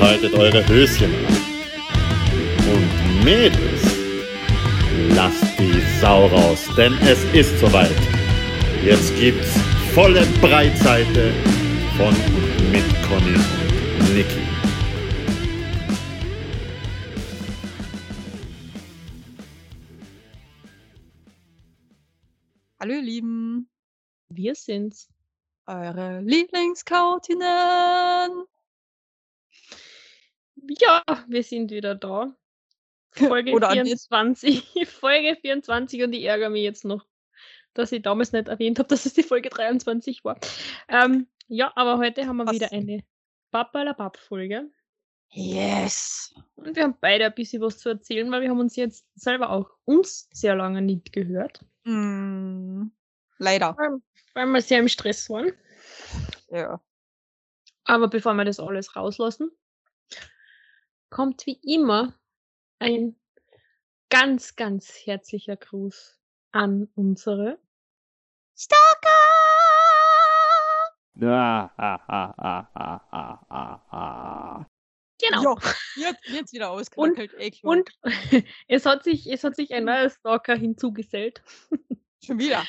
[0.00, 1.36] Behaltet eure Höschen an.
[2.72, 3.82] Und Mädels,
[5.14, 7.90] lasst die Sau raus, denn es ist soweit.
[8.82, 9.52] Jetzt gibt's
[9.94, 11.34] volle Breitseite
[11.98, 13.36] von und mit Conny
[14.00, 14.40] und Niki.
[22.80, 23.68] Hallo ihr Lieben,
[24.30, 25.10] Wir sind's.
[25.66, 28.46] eure Lieblingskautinnen.
[30.78, 32.34] Ja, wir sind wieder da.
[33.12, 33.82] Folge Oder nicht.
[34.08, 34.88] 24.
[34.88, 37.04] Folge 24 und ich ärgere mich jetzt noch,
[37.74, 40.38] dass ich damals nicht erwähnt habe, dass es die Folge 23 war.
[40.88, 42.54] Ähm, ja, aber heute haben wir Was?
[42.54, 43.02] wieder eine
[43.50, 44.70] Papalapap-Folge.
[45.32, 46.34] Yes.
[46.56, 49.50] Und wir haben beide ein bisschen was zu erzählen, weil wir haben uns jetzt selber
[49.50, 52.88] auch uns sehr lange nicht gehört, Mm,
[53.38, 53.76] leider.
[53.76, 54.00] weil,
[54.34, 55.52] weil wir sehr im Stress waren.
[56.50, 56.80] Ja.
[57.84, 59.50] Aber bevor wir das alles rauslassen,
[61.10, 62.14] kommt wie immer
[62.78, 63.16] ein
[64.08, 66.18] ganz, ganz herzlicher Gruß
[66.52, 67.58] an unsere
[71.22, 74.66] Ah, ah, ah, ah, ah, ah, ah, ah.
[75.20, 75.58] Genau.
[75.96, 77.60] Ja, jetzt, jetzt wieder ausgeknackelt.
[77.60, 77.72] klar.
[77.72, 77.90] Und
[78.68, 81.42] es hat sich, es hat sich ein neuer Stalker hinzugesellt.
[82.24, 82.64] schon wieder.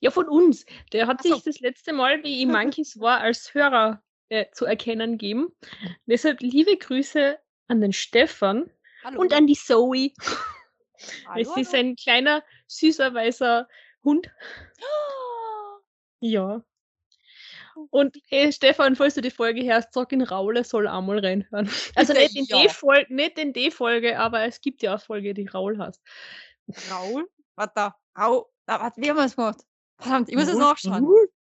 [0.00, 0.66] Ja, von uns.
[0.92, 1.34] Der hat so.
[1.34, 5.48] sich das letzte Mal, wie ich Monkeys war, als Hörer äh, zu erkennen gegeben.
[6.06, 7.38] Deshalb liebe Grüße
[7.72, 8.70] an den Stefan
[9.02, 9.20] Hallo.
[9.20, 10.12] und an die Zoe.
[11.26, 13.66] Hallo, Es ist ein kleiner, süßer, weißer
[14.04, 14.30] Hund.
[16.20, 16.62] Ja.
[17.90, 21.18] Und hey, Stefan, falls du die Folge hörst, sag in Raul, er soll auch mal
[21.18, 21.70] reinhören.
[21.96, 22.62] Also nicht in, ja.
[22.62, 26.00] die Folge, nicht in die Folge, aber es gibt ja eine Folge, die Raul heißt.
[26.90, 27.28] Raul?
[27.56, 28.44] Warte, Raul.
[28.66, 29.62] Warte, wie haben wir es gemacht?
[29.98, 31.08] Verdammt, ich muss es nachschauen.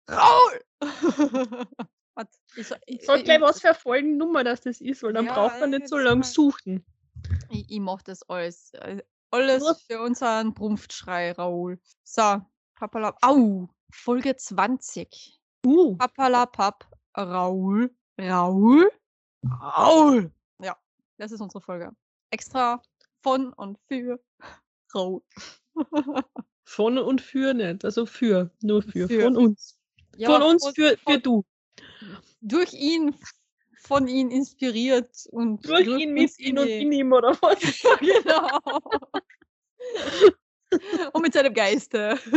[0.08, 0.62] Raul?
[2.56, 5.26] Ich, so- ich, Sag gleich, ich, was für eine Folgennummer das, das ist, weil dann
[5.26, 6.86] Ja, braucht man nicht so lange suchen.
[7.50, 8.74] Ich, ich mach das alles.
[8.74, 9.02] äh,
[9.32, 11.80] Alles für unseren Brumpfschrei, Raul.
[12.04, 12.42] So,
[12.76, 13.18] Papalap.
[13.22, 13.70] Au!
[13.94, 15.40] Folge 20.
[15.66, 16.86] Uh, Papalapap.
[17.18, 17.90] Raul.
[18.20, 18.92] Raul.
[19.62, 20.32] Raul.
[20.62, 20.78] Ja,
[21.18, 21.92] das ist unsere Folge.
[22.32, 22.82] Extra
[23.22, 24.20] von und für
[24.96, 25.22] Raul.
[26.66, 27.84] von und für nicht.
[27.86, 29.08] Also für, nur für.
[29.08, 29.22] Für.
[29.24, 29.78] Von uns.
[30.18, 31.46] Ja, von uns von- für, für von- du.
[32.42, 33.16] Durch ihn,
[33.80, 37.60] von ihn inspiriert und Durch ihn, mit ihn und in ihm, oder was?
[38.00, 38.60] Genau.
[41.14, 42.18] und mit seinem Geiste.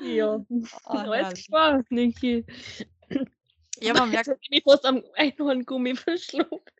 [0.00, 0.44] ja.
[0.84, 2.44] Ah, Alles klar, Niki.
[3.80, 6.72] ja, man merkt, ich mich fast am Einhorngummi verschluckt.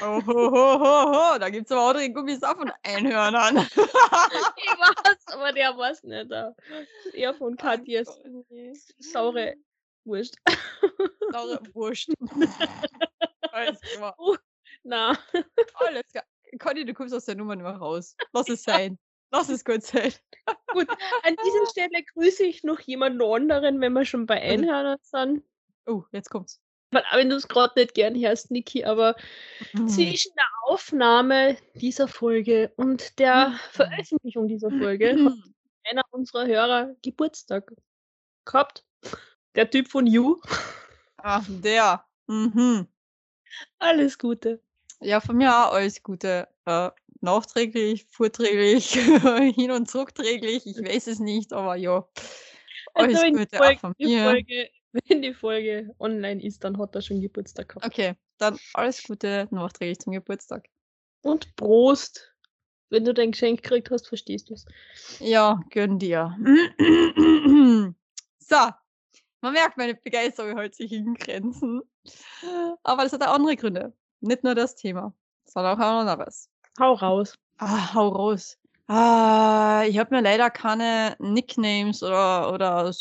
[0.00, 1.38] Oh, ho, ho, ho, ho.
[1.38, 3.56] Da gibt es aber andere Gummis auch von Einhörnern.
[4.56, 6.30] Ich weiß, aber der weiß nicht.
[6.30, 6.54] Da.
[7.12, 8.20] Er von Katjas
[8.98, 9.54] saure
[10.04, 10.36] Wurst.
[11.32, 12.12] Saure Wurst.
[13.52, 14.16] Alles klar.
[14.84, 15.18] Na,
[15.74, 16.24] Alles klar.
[16.58, 18.16] Conny, du kommst aus der Nummer nicht mehr raus.
[18.32, 18.98] Lass es sein.
[19.30, 20.12] Lass es gut sein.
[20.72, 20.88] gut.
[21.22, 25.44] An dieser Stelle grüße ich noch jemanden anderen, wenn wir schon bei Einhörnern sind.
[25.86, 26.60] Oh, jetzt kommt's.
[26.92, 29.16] Weil, Wenn du es gerade nicht gern hörst, Niki, aber
[29.72, 29.88] Hm.
[29.88, 33.54] zwischen der Aufnahme dieser Folge und der Mhm.
[33.72, 35.32] Veröffentlichung dieser Folge hat
[35.90, 37.72] einer unserer Hörer Geburtstag
[38.44, 38.84] gehabt.
[39.54, 40.38] Der Typ von You.
[41.16, 42.04] Ach, der.
[42.26, 42.86] Mhm.
[43.78, 44.62] Alles Gute.
[45.00, 46.48] Ja, von mir auch alles Gute.
[46.66, 48.92] Äh, nachträglich, vorträglich,
[49.56, 50.66] hin und zurückträglich.
[50.66, 52.06] Ich weiß es nicht, aber ja.
[52.94, 54.22] Alles Also wenn, die Gute auch Folge, von die mir.
[54.24, 54.70] Folge,
[55.08, 57.86] wenn die Folge online ist, dann hat er schon Geburtstag gehabt.
[57.86, 60.68] Okay, dann alles Gute nachträglich zum Geburtstag.
[61.22, 62.28] Und Prost.
[62.90, 64.66] Wenn du dein Geschenk gekriegt hast, verstehst du es.
[65.18, 66.36] Ja, gönn dir.
[68.38, 68.56] so,
[69.40, 71.80] man merkt, meine Begeisterung hält sich in Grenzen.
[72.82, 73.94] Aber das hat auch andere Gründe.
[74.20, 75.14] Nicht nur das Thema,
[75.46, 76.50] sondern auch anderes.
[76.78, 77.38] Hau raus.
[77.56, 78.58] Ah, hau raus.
[78.88, 82.92] Ah, ich habe mir leider keine Nicknames oder, oder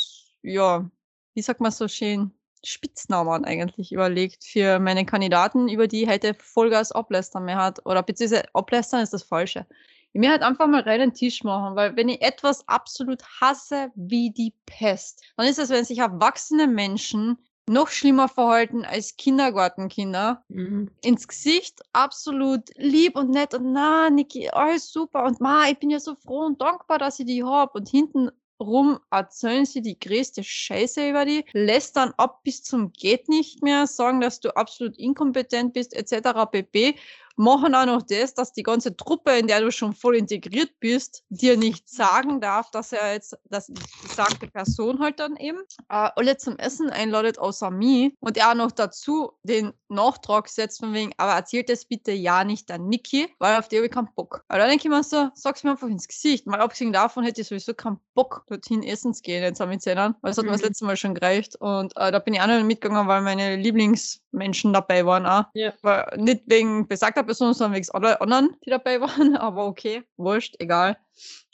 [0.42, 0.90] ja,
[1.34, 2.32] wie sagt man so schön,
[2.64, 7.86] Spitznamen eigentlich überlegt für meine Kandidaten, über die ich heute Vollgas ablästern mehr hat.
[7.86, 9.66] Oder beziehungsweise ablästern ist das Falsche.
[10.14, 14.32] Ich mir halt einfach mal reinen Tisch machen, weil wenn ich etwas absolut hasse wie
[14.32, 17.38] die Pest, dann ist es, wenn sich erwachsene Menschen
[17.68, 20.92] noch schlimmer verhalten als Kindergartenkinder Mhm.
[21.02, 25.90] ins Gesicht absolut lieb und nett und na, Niki, alles super und ma, ich bin
[25.90, 28.30] ja so froh und dankbar, dass ich die hab und hinten
[28.62, 33.88] rum erzählen sie die größte Scheiße über die, lästern ab bis zum geht nicht mehr,
[33.88, 36.46] sagen, dass du absolut inkompetent bist etc.
[36.52, 36.96] pp.
[37.42, 41.24] Machen auch noch das, dass die ganze Truppe, in der du schon voll integriert bist,
[41.30, 45.60] dir nicht sagen darf, dass er jetzt, dass die besagte Person halt dann eben
[45.90, 48.14] äh, alle zum Essen einladet, außer mich.
[48.20, 52.44] Und er auch noch dazu den Nachtrag setzt von wegen, aber erzählt das bitte ja
[52.44, 54.44] nicht an Niki, weil auf die habe ich keinen Bock.
[54.48, 56.48] Aber dann denke ich mir so, sag's mir einfach ins Gesicht.
[56.48, 60.16] Mal abgesehen davon hätte ich sowieso keinen Bock, dorthin essen zu gehen, jetzt mit Zähnern,
[60.22, 60.68] weil das hat mir das Mhm.
[60.68, 61.56] letzte Mal schon gereicht.
[61.58, 65.46] Und äh, da bin ich auch noch mitgegangen, weil meine Lieblingsmenschen dabei waren auch.
[65.54, 65.74] Ja.
[65.82, 69.36] Weil nicht wegen besagter Person, sondern wegen aller anderen, die dabei waren.
[69.38, 70.98] Aber okay, wurscht, egal.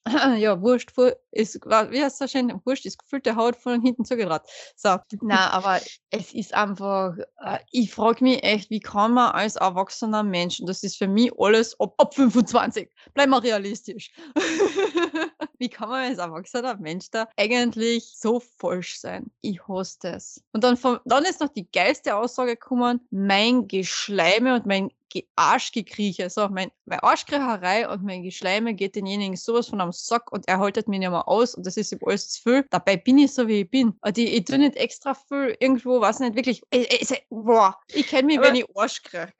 [0.37, 0.91] Ja, Wurscht
[1.31, 2.61] ist, wie heißt das schön?
[2.63, 4.47] Wurscht ist gefüllte Haut von hinten zugedraht.
[4.77, 5.81] So, na, aber
[6.11, 10.67] es ist einfach, äh, ich frage mich echt, wie kann man als erwachsener Mensch, und
[10.67, 14.13] das ist für mich alles ab, ab 25, bleib mal realistisch.
[15.57, 19.29] wie kann man als erwachsener Mensch da eigentlich so falsch sein?
[19.41, 20.41] Ich hasse das.
[20.53, 24.89] Und dann, vom, dann ist noch die geilste Aussage gekommen, mein Geschleime und mein
[25.35, 30.47] Arschgekrieche, so mein, meine Arschkriecherei und mein Geschleime geht denjenigen sowas von am Sack und
[30.47, 32.65] er haltet mich nicht mehr aus und das ist ihm alles zu viel.
[32.69, 33.93] Dabei bin ich so, wie ich bin.
[34.01, 38.07] Und ich, ich tue nicht extra viel irgendwo, was nicht wirklich, ich, ich, boah, ich
[38.07, 39.31] kenne mich, Aber- wenn ich Arsch kriege?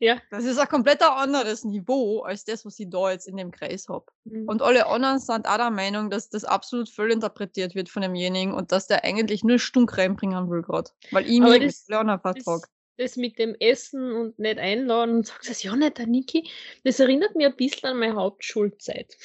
[0.00, 0.18] Ja.
[0.30, 3.88] Das ist ein komplett anderes Niveau als das, was ich da jetzt in dem Kreis
[3.88, 4.06] habe.
[4.24, 4.48] Mhm.
[4.48, 8.72] Und alle anderen sind auch der Meinung, dass das absolut fehlinterpretiert wird von demjenigen und
[8.72, 10.90] dass der eigentlich nur Stunk reinbringen will gerade.
[11.10, 12.68] Weil ich mich mit das- Leona das, vertrag.
[12.98, 16.48] Das mit dem Essen und nicht einladen und sagst das ja nicht, der Niki,
[16.84, 19.16] das erinnert mich ein bisschen an meine Hauptschulzeit.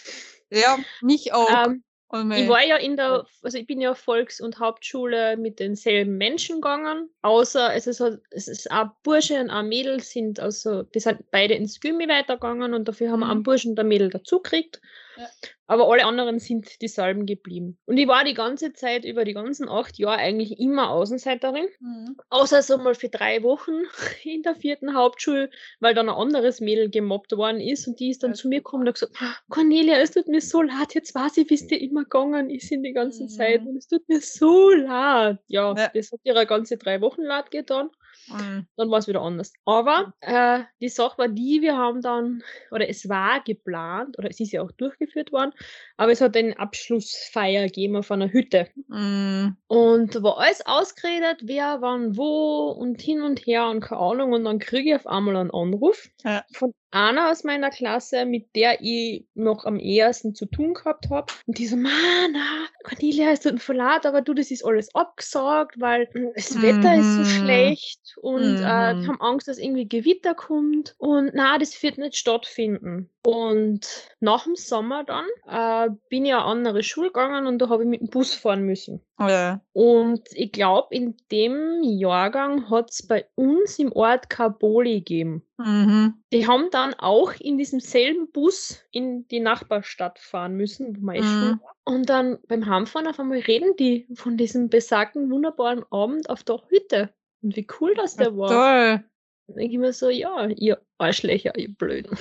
[0.49, 1.65] Ja, mich auch.
[1.67, 5.59] Ähm, und ich war ja in der, also ich bin ja Volks- und Hauptschule mit
[5.59, 10.39] denselben Menschen gegangen, außer es ist, halt- es ist ein Bursche und ein Mädel sind,
[10.39, 13.31] also die sind beide ins Gymi weitergegangen und dafür haben wir Mhm.
[13.31, 14.81] einen Burschen und ein Mädel dazu gekriegt.
[15.17, 15.27] Ja.
[15.69, 17.77] Aber alle anderen sind dieselben geblieben.
[17.85, 21.67] Und ich war die ganze Zeit, über die ganzen acht Jahre eigentlich immer Außenseiterin.
[21.81, 22.15] Mhm.
[22.29, 23.71] Außer so mal für drei Wochen
[24.23, 25.49] in der vierten Hauptschule,
[25.81, 28.59] weil dann ein anderes Mädel gemobbt worden ist und die ist dann Ja, zu mir
[28.59, 29.17] gekommen und hat gesagt,
[29.49, 32.71] Cornelia, es tut mir so leid, jetzt weiß ich, wie es dir immer gegangen ist
[32.71, 33.29] in die ganze Mhm.
[33.29, 35.39] Zeit und es tut mir so leid.
[35.47, 35.91] Ja, Ja.
[35.93, 37.89] das hat ihre ganze drei Wochen leid getan,
[38.27, 38.67] Mhm.
[38.77, 39.53] dann war es wieder anders.
[39.65, 44.39] Aber äh, die Sache war die, wir haben dann, oder es war geplant, oder es
[44.39, 45.51] ist ja auch durchgeführt worden,
[45.97, 48.67] aber es hat eine Abschlussfeier gegeben auf einer Hütte.
[48.87, 49.57] Mhm.
[49.67, 54.33] Und war alles ausgeredet, wer, wann, wo und hin und her und keine Ahnung.
[54.33, 56.43] Und dann kriege ich auf einmal einen Anruf Ja.
[56.53, 61.33] von einer aus meiner Klasse, mit der ich noch am ehesten zu tun gehabt habe.
[61.45, 66.09] Und die so, Mana, Cornelia, mir voll leid, aber du, das ist alles abgesagt, weil
[66.35, 67.25] das Wetter ist so Mhm.
[67.25, 68.99] schlecht und äh, Mhm.
[69.01, 70.95] wir haben Angst, dass irgendwie Gewitter kommt.
[70.97, 73.09] Und na, das wird nicht stattfinden.
[73.23, 73.87] Und
[74.19, 77.89] nach dem Sommer dann äh, bin ich eine andere Schule gegangen und da habe ich
[77.89, 79.01] mit dem Bus fahren müssen.
[79.19, 79.61] Ja.
[79.73, 85.43] Und ich glaube, in dem Jahrgang hat es bei uns im Ort Kaboli gegeben.
[85.57, 86.13] Mhm.
[86.31, 91.15] Die haben dann auch in diesem selben Bus in die Nachbarstadt fahren müssen, wo man
[91.15, 91.59] eh Mhm.
[91.59, 91.59] war.
[91.85, 96.61] Und dann beim Heimfahren auf einmal reden die von diesem besagten wunderbaren Abend auf der
[96.69, 97.09] Hütte.
[97.41, 98.49] Und wie cool das der war.
[98.49, 99.03] Toll.
[99.47, 102.17] Dann denke ich mir so, ja, ihr Arschlöcher, ihr Blöden.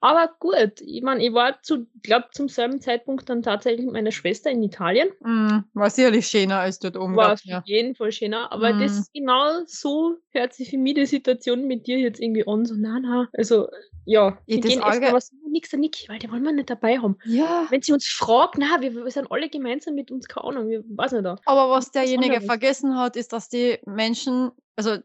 [0.00, 4.12] Aber gut, ich meine, ich war zu, glaube zum selben Zeitpunkt dann tatsächlich mit meiner
[4.12, 5.08] Schwester in Italien.
[5.20, 5.64] Mhm.
[5.74, 7.14] War sicherlich schöner als dort oben.
[7.16, 7.62] War auf ja.
[7.66, 8.50] jeden Fall schöner.
[8.52, 8.80] Aber Mhm.
[8.80, 12.64] das genau so hört sich für mich die Situation mit dir jetzt irgendwie an.
[12.64, 13.28] So, na, na.
[13.34, 13.68] Also,
[14.04, 16.98] ja, wir das gehen aber so nix der Niki, weil die wollen wir nicht dabei
[16.98, 17.18] haben.
[17.24, 17.66] ja.
[17.70, 20.82] Wenn sie uns fragt, na, wir, wir sind alle gemeinsam mit uns, keine Ahnung, wir
[20.88, 21.36] weiß nicht da.
[21.44, 22.46] Aber was was derjenige anderes.
[22.46, 24.96] vergessen hat, ist, dass die Menschen, also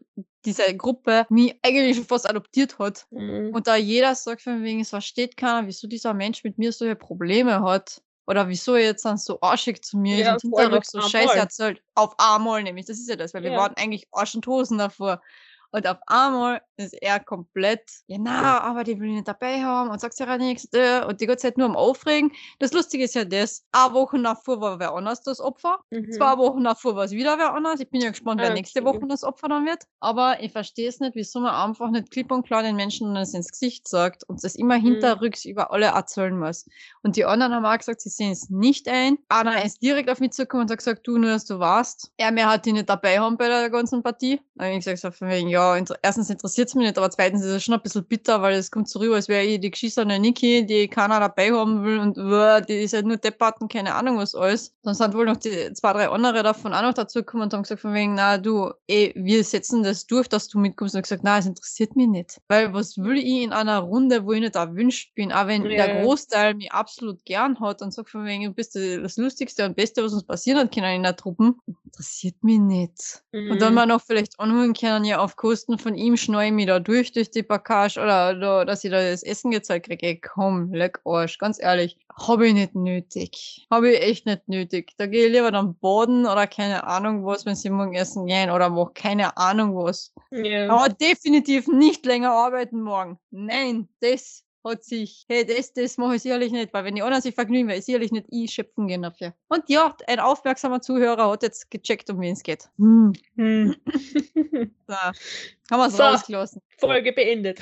[0.44, 3.06] diese Gruppe, mich eigentlich schon fast adoptiert hat.
[3.10, 3.50] Mhm.
[3.54, 6.96] Und da jeder sagt von wegen, es versteht keiner, wieso dieser Mensch mit mir solche
[6.96, 8.00] Probleme hat.
[8.26, 11.34] Oder wieso er jetzt dann so arschig zu mir Ja, ist und auf so Scheiße
[11.36, 11.82] erzählt.
[11.94, 13.56] Auf einmal nämlich, das ist ja das, weil wir Ja.
[13.56, 15.22] waren eigentlich Arsch und Hosen davor.
[15.70, 19.90] Und auf einmal ist er komplett, ja na, aber die will ich nicht dabei haben
[19.90, 20.68] und sagt ja nichts.
[20.72, 22.32] äh, Und die ganze Zeit nur am Aufregen.
[22.58, 25.78] Das Lustige ist ja das, eine Woche davor war wer anders das Opfer.
[25.90, 26.10] Mhm.
[26.12, 27.80] Zwei Wochen davor war es wieder wer anders.
[27.80, 28.88] Ich bin ja gespannt, wer Ah, nächste okay.
[28.98, 29.84] Woche das Opfer dann wird.
[30.00, 33.34] Aber ich verstehe es nicht, wieso man einfach nicht klipp und klar den Menschen das
[33.34, 34.82] ins Gesicht sagt und das immer Mhm.
[34.84, 36.64] hinterrücks über alle erzählen muss.
[37.02, 39.18] Und die anderen haben auch gesagt, sie sehen es nicht ein.
[39.28, 42.10] Einer ist direkt auf mich zugekommen und hat gesagt, du nur, dass du warst.
[42.16, 44.40] Er mehr hat die nicht dabei haben bei der ganzen Partie.
[44.54, 47.10] Dann habe ich gesagt, so von wegen, ja, inter erstens interessiert es mich nicht, aber
[47.10, 49.60] zweitens ist es schon ein bisschen bitter, weil es kommt so rüber, als wäre ich
[49.60, 53.68] die geschissene Niki, die keiner dabei haben will und uah, die ist halt nur Debatten,
[53.68, 54.74] keine Ahnung was alles.
[54.82, 57.62] Dann sind wohl noch die zwei, drei andere davon auch noch dazu gekommen und haben
[57.62, 60.94] gesagt von wegen, na du, ey, wir setzen das durch, dass du mitkommst.
[60.94, 62.40] Und ich gesagt, na, es interessiert mich nicht.
[62.48, 65.76] Weil was will ich in einer Runde, wo ich nicht erwünscht bin, auch wenn Ja.
[65.86, 69.76] der Großteil mich absolut gern hat und sagt von wegen, du bist das Lustigste und
[69.76, 73.22] Beste, was uns passieren hat können in der Truppen, interessiert mich nicht.
[73.32, 73.74] Und dann Mhm.
[73.74, 77.10] mal noch vielleicht anholen können, ja auf Kosten von ihm schneide ich mich da durch,
[77.12, 80.20] durch die Package oder, oder dass ich da das Essen gezeigt kriege.
[80.20, 81.96] Komm, leck Arsch, ganz ehrlich.
[82.18, 83.66] Habe ich nicht nötig.
[83.70, 84.92] Habe ich echt nicht nötig.
[84.98, 88.50] Da gehe ich lieber dann baden oder keine Ahnung was, wenn sie morgen essen gehen
[88.50, 90.12] oder mach keine Ahnung was.
[90.30, 90.68] Ja.
[90.68, 93.18] Aber definitiv nicht länger arbeiten morgen.
[93.30, 97.22] Nein, das hat sich, hey, das, das mache ich sicherlich nicht, weil wenn die anderen
[97.22, 99.34] sich vergnügen, werde ich sicherlich nicht ich schöpfen gehen dafür.
[99.48, 102.68] Und ja, ein aufmerksamer Zuhörer hat jetzt gecheckt, um wen es geht.
[102.78, 103.12] Hm.
[103.36, 103.76] Hm.
[104.88, 105.14] So, haben
[105.70, 106.02] wir es So.
[106.02, 106.62] rausgelassen.
[106.78, 107.58] Folge beendet.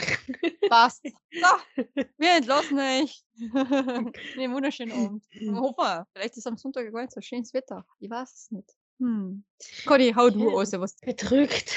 [0.69, 1.03] Passt.
[1.33, 1.85] So,
[2.17, 3.23] wir entlassen euch.
[4.37, 5.25] nee, wunderschönen Abend.
[5.31, 7.85] Ich hoffe, vielleicht ist am Sonntag gar nicht so schönes Wetter.
[7.99, 8.71] Ich weiß es nicht.
[9.01, 9.45] Hm.
[9.85, 10.51] Cody, hau du Ja.
[10.55, 11.75] raus, was Bedrückt.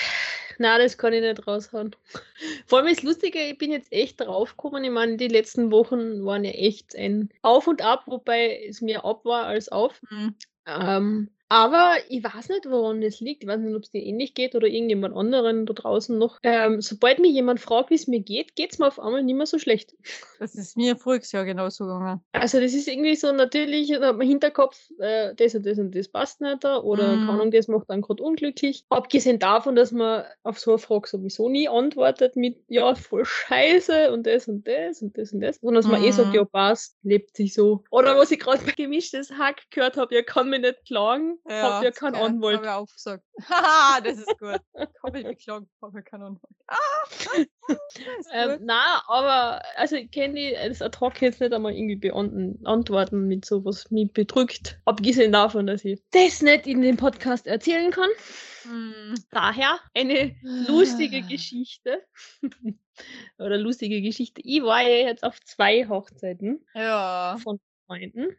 [0.60, 1.96] Na, das kann ich nicht raushauen.
[2.68, 4.84] Vor allem das Lustige, ich bin jetzt echt draufgekommen.
[4.84, 9.06] Ich meine, die letzten Wochen waren ja echt ein Auf und Ab, wobei es mehr
[9.06, 10.02] ab war als auf.
[10.10, 10.36] hm.
[10.66, 13.44] Ähm, aber ich weiß nicht, woran das liegt.
[13.44, 16.40] Ich weiß nicht, ob es dir ähnlich geht oder irgendjemand anderen da draußen noch.
[16.44, 19.36] Ähm, sobald mich jemand fragt, wie es mir geht, geht es mir auf einmal nicht
[19.36, 19.96] mehr so schlecht.
[20.40, 22.22] Das ist mir voriges Jahr genauso gegangen.
[22.32, 25.94] Also das ist irgendwie so natürlich, da hat man Hinterkopf, äh, das und das und
[25.96, 27.20] das passt nicht da oder Mhm.
[27.22, 28.86] keine Ahnung, das macht dann gerade unglücklich.
[28.90, 34.12] Abgesehen davon, dass man auf so eine Frage sowieso nie antwortet mit, ja, voll scheiße
[34.14, 36.36] und das und das und das und das, sondern dass man eh sagt, Mhm.
[36.36, 37.84] ja, passt, lebt sich so.
[37.90, 41.84] Oder was ich gerade bei gemischtes Hack gehört habe, ja, kann mich nicht klagen, hab
[41.84, 42.58] ja keinen Anwalt.
[42.58, 43.24] Habe ich auch gesagt.
[43.50, 44.60] Haha, das ist gut.
[44.74, 46.56] Kann mich beklagen, habe ich keinen Anwalt.
[46.68, 46.76] Ah,
[47.28, 51.74] das ist Ähm, na, aber also ich kann die das ad hoc jetzt nicht einmal
[51.74, 54.80] irgendwie beantworten mit sowas mich bedrückt.
[54.86, 58.10] Abgesehen davon, dass ich das nicht in dem Podcast erzählen kann.
[58.64, 59.16] Hm.
[59.32, 61.28] Daher eine lustige Ah.
[61.30, 62.06] Geschichte.
[63.38, 64.42] Oder lustige Geschichte.
[64.44, 67.38] Ich war ja jetzt auf zwei Hochzeiten Ja.
[67.42, 68.36] von Freunden.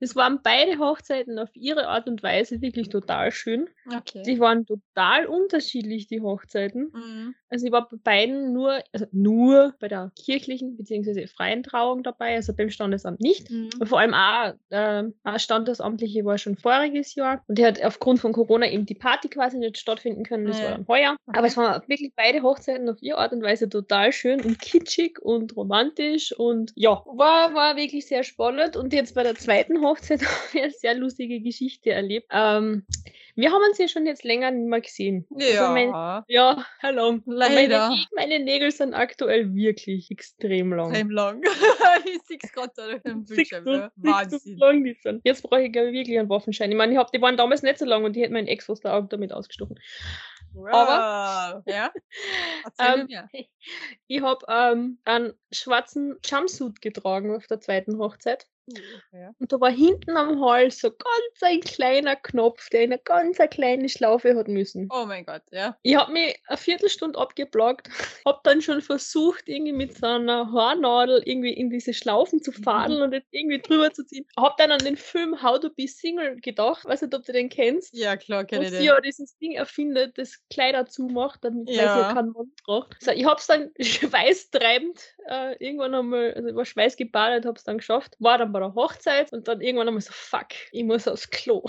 [0.00, 3.68] Es waren beide Hochzeiten auf ihre Art und Weise wirklich total schön.
[3.86, 4.22] Okay.
[4.22, 6.92] Die waren total unterschiedlich, die Hochzeiten.
[6.94, 7.34] Mhm.
[7.50, 11.26] Also ich war bei beiden nur, also nur bei der kirchlichen bzw.
[11.26, 13.50] freien Trauung dabei, also beim Standesamt nicht.
[13.50, 13.70] Mhm.
[13.80, 18.20] Und vor allem auch, äh, auch Standesamtliche war schon voriges Jahr und die hat aufgrund
[18.20, 20.46] von Corona eben die Party quasi nicht stattfinden können.
[20.46, 20.64] Das Ja.
[20.64, 21.16] war dann heuer.
[21.28, 25.18] Aber es waren wirklich beide Hochzeiten auf ihre Art und Weise total schön und kitschig
[25.20, 28.76] und romantisch und ja, war, war wirklich sehr spannend.
[28.76, 32.28] Und jetzt bei der zweiten Hochzeit habe ich eine sehr lustige Geschichte erlebt.
[32.30, 32.86] Ähm,
[33.34, 35.26] wir haben uns ja schon jetzt länger nicht mehr gesehen.
[35.32, 36.24] Also mein, Ja.
[36.26, 37.20] ja, hallo.
[37.26, 37.88] Leider.
[37.90, 40.90] Meine, meine Nägel sind aktuell wirklich extrem lang.
[40.90, 41.42] Extrem lang.
[42.04, 43.66] ich sehe es gerade da auf dem Bildschirm.
[43.66, 43.92] Ja.
[43.96, 44.58] Wahnsinn.
[44.58, 45.20] lang die sind.
[45.24, 46.70] Jetzt brauche ich, glaube ich, wirklich einen Waffenschein.
[46.70, 48.68] Ich meine, ich hab, die waren damals nicht so lang und die hätte mein Ex
[48.68, 49.78] aus der Augen damit ausgestochen.
[50.72, 51.92] Aber, ja.
[52.80, 53.08] Ähm.
[54.08, 58.46] Ich habe ähm, einen schwarzen Jumpsuit getragen auf der zweiten Hochzeit.
[59.12, 59.32] Ja.
[59.38, 63.48] Und da war hinten am Hals so ganz ein kleiner Knopf, der eine ganz eine
[63.48, 64.88] kleine Schlaufe hat müssen.
[64.92, 65.76] Oh mein Gott, ja.
[65.82, 67.88] Ich habe mich eine Viertelstunde abgeblockt,
[68.26, 73.02] habe dann schon versucht, irgendwie mit so einer Haarnadel irgendwie in diese Schlaufen zu fadeln
[73.02, 74.26] und jetzt irgendwie drüber zu ziehen.
[74.36, 77.48] Habe dann an den Film How to Be Single gedacht, weiß nicht, ob du den
[77.48, 77.94] kennst.
[77.96, 78.84] Ja, klar, kenne ich sie den.
[78.84, 81.74] ja dieses Ding erfindet, das Kleider zumacht, damit ja.
[81.74, 82.12] sie Ja.
[82.14, 82.96] keinen Mann braucht.
[83.00, 84.98] So, ich hab's dann schweißtreibend
[85.28, 89.32] äh, irgendwann einmal, also ich war schweißgebadet, hab's dann geschafft, war dann bei der Hochzeit
[89.32, 91.62] und dann irgendwann einmal so, fuck, ich muss aufs Klo.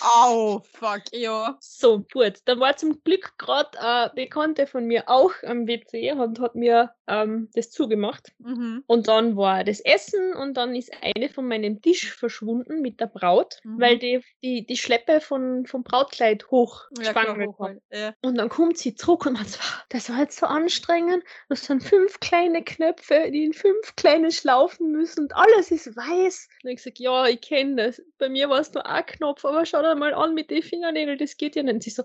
[0.00, 1.56] Au, fuck, ja.
[1.60, 2.34] So, gut.
[2.46, 6.92] Dann war zum Glück gerade eine Bekannte von mir auch am WC und hat mir
[7.06, 8.32] ähm, das zugemacht.
[8.38, 8.84] Mhm.
[8.86, 13.06] Und dann war das Essen und dann ist eine von meinem Tisch verschwunden mit der
[13.06, 13.80] Braut, Mhm.
[13.80, 17.46] weil die, die, die Schleppe von, vom Brautkleid Ja, klar, hat.
[17.46, 17.80] hochholen.
[17.92, 18.14] Ja.
[18.22, 21.22] Und dann kommt sie zurück und so, "Ah, das war jetzt so anstrengend.
[21.48, 26.48] Das sind fünf kleine Knöpfe, die in fünf kleine Schlaufen müssen und alles ist weiß.
[26.62, 28.02] Und ich gesagt, ja, ich kenne das.
[28.18, 31.18] Bei mir war es nur ein Knopf, aber schau dir mal an mit den Fingernägeln,
[31.18, 31.74] das geht ja nicht.
[31.74, 32.04] Und sie so,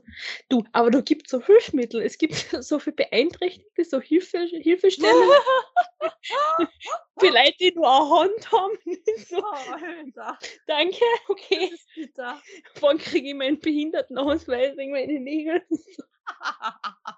[0.49, 2.01] du, aber da gibt so Hilfsmittel.
[2.01, 5.37] Es gibt so für Beeinträchtigte, so Hilfe, Hilfestellungen.
[7.19, 8.77] Vielleicht die nur eine Hand haben.
[9.29, 10.31] So, Oh,
[10.67, 11.71] danke, okay.
[12.81, 15.61] Wann kriege ich meinen Behindertenausweis wegen meine Nägel?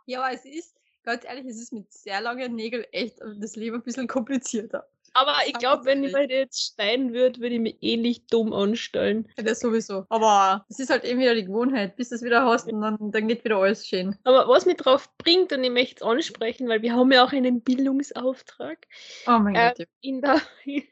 [0.05, 0.75] ja, aber es ist,
[1.09, 4.87] ganz ehrlich, es ist mit sehr langen Nägeln echt das Leben ein bisschen komplizierter.
[5.13, 9.27] Aber ich glaube, wenn ich dir jetzt schneiden würde, würde ich mich ähnlich dumm anstellen.
[9.37, 10.05] Ja, das sowieso.
[10.09, 12.97] Aber es ist halt eben wieder die Gewohnheit, bis du es wieder hast und dann,
[13.11, 14.15] dann geht wieder alles schön.
[14.23, 17.31] Aber was mich drauf bringt, und ich möchte es ansprechen, weil wir haben ja auch
[17.31, 18.85] einen Bildungsauftrag.
[19.25, 19.79] Oh mein Äh, Gott.
[19.79, 19.85] ja.
[20.01, 20.41] In der,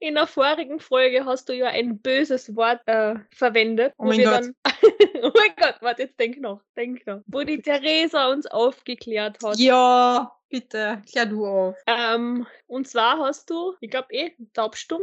[0.00, 3.94] in der vorigen Folge hast du ja ein böses Wort äh, verwendet.
[3.98, 4.32] Oh mein Gott.
[4.32, 4.54] Dann,
[5.22, 7.20] oh mein Gott, warte, jetzt denk noch, denk noch.
[7.26, 9.58] Wo die Theresa uns aufgeklärt hat.
[9.58, 11.76] Ja, bitte, klär du auf.
[11.86, 15.02] Ähm, und zwar hast du, ich glaube eh, taubstumm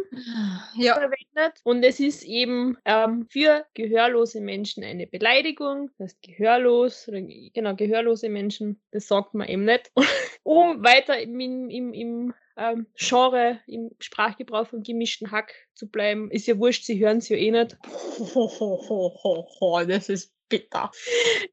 [0.75, 0.93] Ja.
[0.93, 1.59] verwendet.
[1.63, 5.89] Und es ist eben ähm, für gehörlose Menschen eine Beleidigung.
[5.97, 9.91] Das heißt gehörlos, oder, genau, gehörlose Menschen, das sagt man eben nicht.
[10.43, 16.29] um weiter im, im, im, im ähm, Genre, im Sprachgebrauch von gemischten Hack zu bleiben,
[16.31, 17.77] ist ja wurscht, sie hören es ja eh nicht.
[19.87, 20.91] das ist bitter.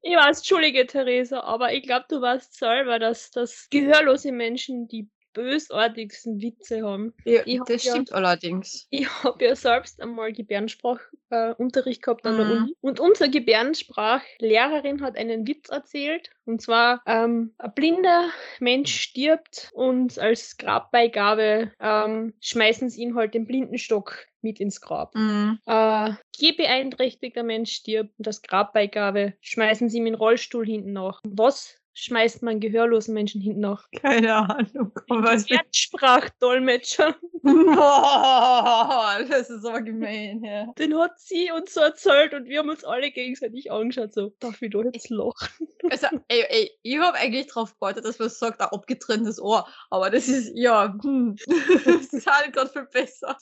[0.02, 5.08] Ich weiß, entschuldige, Theresa, aber ich glaube, du weißt selber, dass, dass gehörlose Menschen die
[5.38, 7.14] bösartigsten Witze haben.
[7.25, 8.87] Ja, das ja- stimmt allerdings.
[8.90, 12.52] Ich habe ja selbst einmal Gebärdensprachunterricht äh, gehabt an der Mhm.
[12.62, 12.76] Uni.
[12.80, 16.30] Und unsere Gebärdensprachlehrerin hat einen Witz erzählt.
[16.45, 23.35] Und zwar, ähm, ein blinder Mensch stirbt und als Grabbeigabe ähm, schmeißen sie ihn halt
[23.35, 25.14] den Blindenstock mit ins Grab.
[25.14, 25.59] Mhm.
[25.66, 31.21] Äh, gehbeeinträchtigter Mensch stirbt und als Grabbeigabe schmeißen sie ihm den Rollstuhl hinten nach.
[31.25, 33.87] Was schmeißt man gehörlosen Menschen hinten nach?
[34.00, 34.93] Keine Ahnung.
[35.09, 37.17] Gebärdensprachdolmetscher.
[37.43, 40.67] Boah, das ist aber gemein, ja.
[40.78, 44.61] Den hat sie uns so erzählt und wir haben uns alle gegenseitig angeschaut, so, darf
[44.62, 45.49] ich da jetzt lachen?
[45.90, 49.67] Also, ey, ey, ich habe eigentlich drauf gewartet, dass man sagt, ein abgetrenntes Ohr.
[49.90, 51.37] Aber das ist, ja, hm.
[51.85, 53.37] das ist halt gerade viel besser.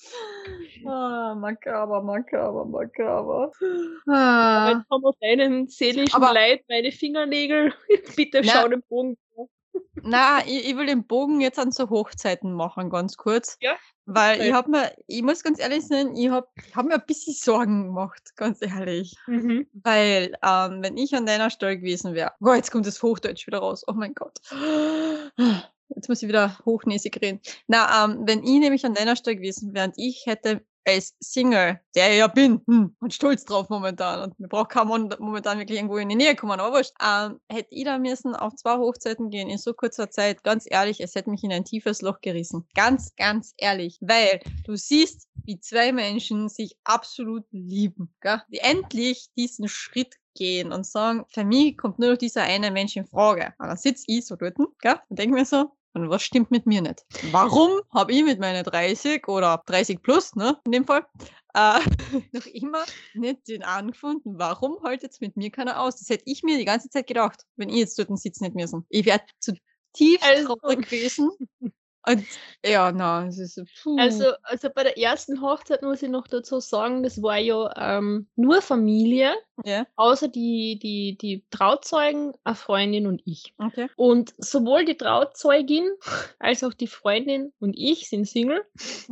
[0.86, 3.50] Ah, makaber, makaber, makaber.
[4.08, 4.68] Ah.
[4.70, 7.72] Jetzt haben wir deinen seelischen Aber- Leid, meine Fingernägel.
[8.16, 8.42] Bitte.
[8.46, 9.16] Schau den Bogen.
[10.02, 13.58] Na, ich, ich will den Bogen jetzt an so Hochzeiten machen, ganz kurz.
[13.60, 14.52] Ja, Weil ich okay.
[14.52, 17.86] habe mir, ich muss ganz ehrlich sein, ich habe ich hab mir ein bisschen Sorgen
[17.86, 19.16] gemacht, ganz ehrlich.
[19.26, 19.66] Mhm.
[19.72, 23.58] Weil, ähm, wenn ich an deiner Stelle gewesen wäre, oh, jetzt kommt das Hochdeutsch wieder
[23.58, 24.38] raus, oh mein Gott.
[25.88, 27.40] Jetzt muss ich wieder hochnäsig reden.
[27.66, 31.80] Na, ähm, wenn ich nämlich an deiner Stelle gewesen wäre und ich hätte als Single,
[31.94, 35.78] der ich ja bin, hm, und stolz drauf momentan, und mir braucht Mann momentan wirklich
[35.78, 39.30] irgendwo in die Nähe kommen, aber wurscht, ähm, hätte ich da müssen auf zwei Hochzeiten
[39.30, 42.66] gehen in so kurzer Zeit, ganz ehrlich, es hätte mich in ein tiefes Loch gerissen.
[42.74, 43.98] Ganz, ganz ehrlich.
[44.00, 48.42] Weil du siehst, wie zwei Menschen sich absolut lieben, gell?
[48.52, 52.96] die endlich diesen Schritt gehen und sagen, für mich kommt nur noch dieser eine Mensch
[52.96, 53.54] in Frage.
[53.58, 55.00] Und dann sitze ich so dort, gell?
[55.08, 57.04] und denke mir so, und was stimmt mit mir nicht?
[57.32, 61.06] Warum habe ich mit meinen 30 oder 30 plus, ne, in dem Fall,
[61.54, 61.80] äh,
[62.32, 64.38] noch immer nicht den angefunden?
[64.38, 65.96] Warum hält jetzt mit mir keiner aus?
[65.96, 68.84] Das hätte ich mir die ganze Zeit gedacht, wenn ich jetzt dort sitzen hätte müssen.
[68.90, 71.30] Ich wäre zutiefst Also- traurig gewesen.
[72.08, 72.24] Und
[72.64, 73.96] ja, na, es ist, puh.
[73.98, 78.28] Also, also bei der ersten Hochzeit muss ich noch dazu sagen, das war ja ähm,
[78.36, 83.54] nur Familie, ja, außer die, die, die Trauzeugen, eine Freundin und ich.
[83.58, 83.88] okay.
[83.96, 85.88] Und sowohl die Trauzeugin
[86.38, 88.64] als auch die Freundin und ich sind Single.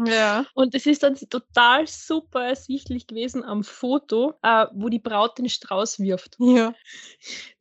[0.04, 0.44] Ja.
[0.54, 5.48] Und es ist dann total super ersichtlich gewesen am Foto, äh, wo die Braut den
[5.48, 6.36] Strauß wirft.
[6.38, 6.74] Ja.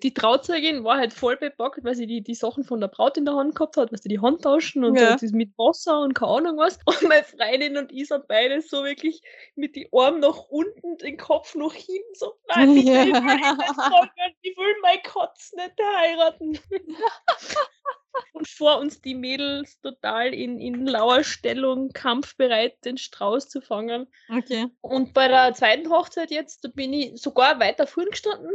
[0.02, 3.26] Die Trauzeugin war halt voll bepackt, weil sie die, die Sachen von der Braut in
[3.26, 5.18] der Hand gehabt hat, weil sie die Handtaschen und Ja.
[5.18, 6.78] so, das mit Wasser und keine Ahnung was.
[6.86, 9.22] Und meine Freundin und ich sind beide so wirklich
[9.56, 14.58] mit den Armen nach unten, den Kopf nach hinten, so, nein, ich will folgen, ich
[14.58, 16.60] will mein Kotz nicht heiraten.
[18.34, 24.08] Und vor uns die Mädels total in, in lauer Stellung, kampfbereit, den Strauß zu fangen.
[24.30, 24.68] Okay.
[24.82, 28.52] Und bei der zweiten Hochzeit jetzt, da bin ich sogar weiter vorn gestanden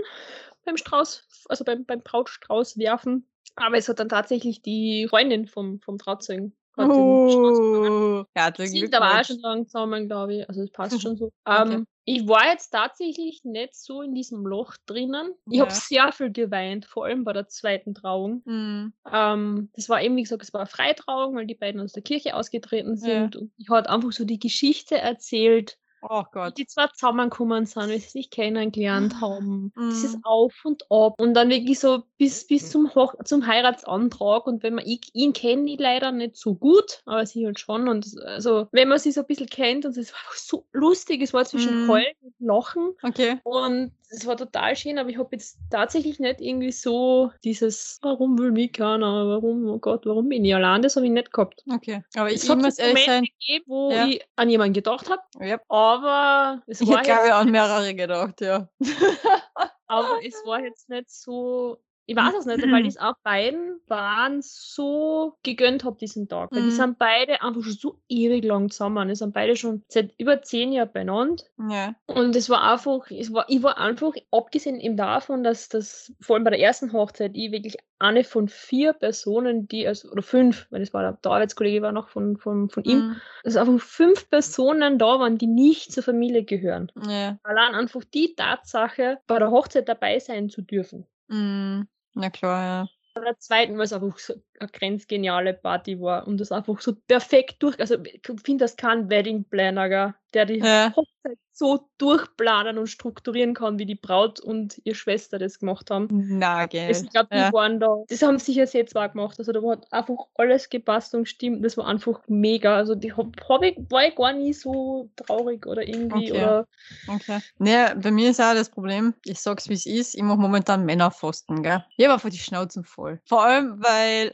[0.65, 3.29] beim Strauß, also beim, beim Brautstrauß werfen.
[3.57, 6.55] Aber es hat dann tatsächlich die Freundin vom, vom Trauzeugen.
[6.79, 6.91] Hat.
[6.91, 9.27] Oh, herzlichen Glückwunsch.
[9.27, 10.49] schon lang zusammen, glaube ich.
[10.49, 11.31] Also es passt schon so.
[11.45, 11.75] Okay.
[11.75, 15.33] Ähm, ich war jetzt tatsächlich nicht so in diesem Loch drinnen.
[15.51, 15.77] Ich habe Ja.
[15.77, 18.43] sehr viel geweint, vor allem bei der zweiten Trauung.
[18.47, 18.95] Hm.
[19.13, 22.03] Ähm, das war eben, wie gesagt, es war eine Freitrauung, weil die beiden aus der
[22.03, 22.97] Kirche ausgetreten Ja.
[22.97, 23.37] sind.
[23.37, 26.57] Und ich hat einfach so die Geschichte erzählt, Oh Gott.
[26.59, 29.73] die zwei zusammengekommen sind, wie sie sich kennengelernt haben.
[29.77, 30.21] Dieses Mhm.
[30.25, 31.21] Auf und Ab.
[31.21, 34.47] Und dann wirklich so bis, bis zum, Hoch zum Heiratsantrag.
[34.47, 37.89] Und wenn man, ich, ihn kenne ich leider nicht so gut, aber sie halt schon.
[37.89, 41.33] Und also, wenn man sie so ein bisschen kennt, und es war so lustig, es
[41.33, 41.89] war zwischen Mhm.
[41.91, 42.95] Heulen und Lachen.
[43.03, 43.41] Okay.
[43.45, 48.39] Und es war total schön, aber ich habe jetzt tatsächlich nicht irgendwie so dieses, warum
[48.39, 51.63] will mich keiner, warum, oh Gott, warum bin ich allein, das habe ich nicht gehabt.
[51.73, 52.03] Okay.
[52.17, 54.07] Aber ich, hat muss ehrlich sein, gegeben, wo Ja.
[54.07, 58.41] ich an jemanden gedacht habe, ja, aber es ich war glaube ich an mehrere gedacht,
[58.41, 58.69] ja.
[59.87, 61.79] aber es war jetzt nicht so.
[62.11, 66.51] Ich weiß es nicht, weil ich es auch beiden waren so gegönnt habe diesen Tag.
[66.53, 66.71] Weil die Mhm.
[66.71, 69.09] sind beide einfach schon so ewig lang zusammen.
[69.09, 71.45] Die sind beide schon seit über zehn Jahren beieinander.
[71.69, 71.95] Ja.
[72.07, 76.37] Und es war einfach, es war, ich war einfach, abgesehen eben davon, dass das, vor
[76.37, 80.67] allem bei der ersten Hochzeit, ich wirklich eine von vier Personen, die, also, oder fünf,
[80.71, 83.17] weil das war der, der Arbeitskollege war noch von, von, von ihm, Mhm.
[83.45, 86.91] dass einfach fünf Personen da waren, die nicht zur Familie gehören.
[87.07, 87.37] Ja.
[87.43, 91.07] Allein einfach die Tatsache, bei der Hochzeit dabei sein zu dürfen.
[91.27, 91.87] Mhm.
[92.15, 92.89] Na klar, ja.
[93.15, 97.63] Bei der zweiten war es so eine grenzgeniale Party war und das einfach so perfekt
[97.63, 97.79] durch.
[97.81, 100.95] Also ich finde das kein Wedding Planner, gell, der die Ja.
[100.95, 106.09] Hochzeit so durchplanen und strukturieren kann, wie die Braut und ihre Schwester das gemacht haben.
[106.11, 106.91] Na, gell.
[107.05, 107.53] ich glaube, die Ja.
[107.53, 111.29] waren da, das haben sicher sie zwar gemacht, also da hat einfach alles gepasst und
[111.29, 112.77] stimmt, das war einfach mega.
[112.77, 113.27] Also die hab,
[113.63, 116.39] ich, war ich gar nie so traurig oder irgendwie Okay.
[116.45, 116.67] oder
[117.07, 117.41] Okay.
[117.59, 120.85] Nee, bei mir ist auch das Problem, ich sag's wie es ist, ich mache momentan
[120.85, 121.83] Männerpfosten, gell?
[121.97, 123.21] Ich habe einfach die Schnauzen voll.
[123.25, 124.33] Vor allem, weil, äh,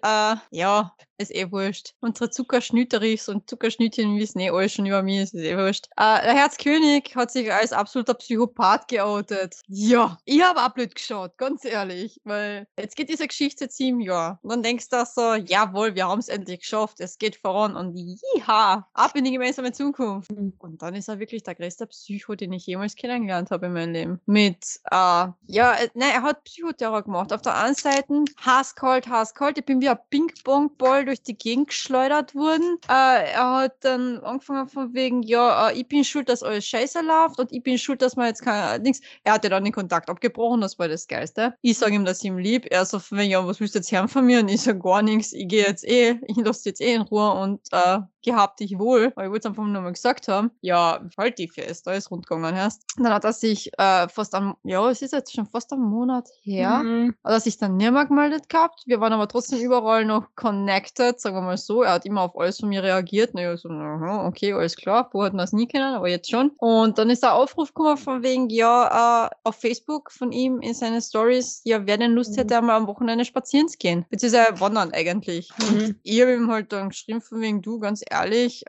[0.51, 1.95] ja, ist eh wurscht.
[2.01, 5.87] Unsere Zuckerschnüterichs und Zuckerschnütchen wissen eh alle schon über mich, ist eh wurscht.
[5.97, 9.61] Äh, der Herzkönig hat sich als absoluter Psychopath geoutet.
[9.69, 14.39] Ja, ich habe auch blöd geschaut, ganz ehrlich, weil jetzt geht diese Geschichte sieben Jahren.
[14.43, 17.95] Und dann denkst du so, jawohl, wir haben es endlich geschafft, es geht voran und
[17.95, 20.31] jiha, ab in die gemeinsame Zukunft.
[20.31, 23.93] Und dann ist er wirklich der größte Psycho, den ich jemals kennengelernt habe in meinem
[23.93, 24.21] Leben.
[24.27, 27.33] Mit, äh, ja, äh, nein, er hat Psychoterror gemacht.
[27.33, 29.59] Auf der einen Seite Hasskalt, Hasskalt.
[29.59, 32.79] Ich bin wie ein Ping-Pong-Ball durch die Gegend geschleudert worden.
[32.89, 37.01] Äh, er hat dann angefangen von wegen, ja, äh, ich bin schuld, dass alles scheiße
[37.01, 39.01] läuft und ich bin schuld, dass man jetzt kein, nichts.
[39.23, 41.55] Er hatte dann den Kontakt abgebrochen, das war das Geilste.
[41.63, 42.67] Ich sage ihm, dass ich ihm lieb.
[42.71, 44.41] Er so von wegen, ja, was willst du jetzt hören von mir?
[44.41, 45.33] Und ich sag gar nichts.
[45.33, 49.13] Ich gehe jetzt eh, ich lasse jetzt eh in Ruhe und, äh, gehabt dich wohl,
[49.15, 52.11] weil ich wollte es einfach nur mal gesagt haben, ja, halt dich fest, da ist
[52.11, 52.83] rund gegangen erst.
[52.97, 56.29] Dann hat er sich äh, fast am, ja, es ist jetzt schon fast einen Monat
[56.43, 57.15] her, Mhm.
[57.23, 58.83] hat er sich dann nicht mehr gemeldet gehabt.
[58.87, 61.83] Wir waren aber trotzdem überall noch connected, sagen wir mal so.
[61.83, 63.35] Er hat immer auf alles von mir reagiert.
[63.35, 65.09] Naja, so, aha, okay, alles klar.
[65.13, 66.51] Wo hat man es nie kennen, aber jetzt schon.
[66.59, 70.75] Und dann ist der Aufruf gekommen von wegen, ja, äh, auf Facebook von ihm in
[70.75, 72.37] seine Stories, ja, wer denn Lust Mhm.
[72.37, 74.07] hätte, einmal am Wochenende spazieren zu gehen.
[74.11, 75.51] Beziehungsweise wandern eigentlich.
[75.59, 75.67] Mhm.
[75.85, 78.14] Und ich habe ihm halt dann geschrieben von wegen, du, ganz ehrlich,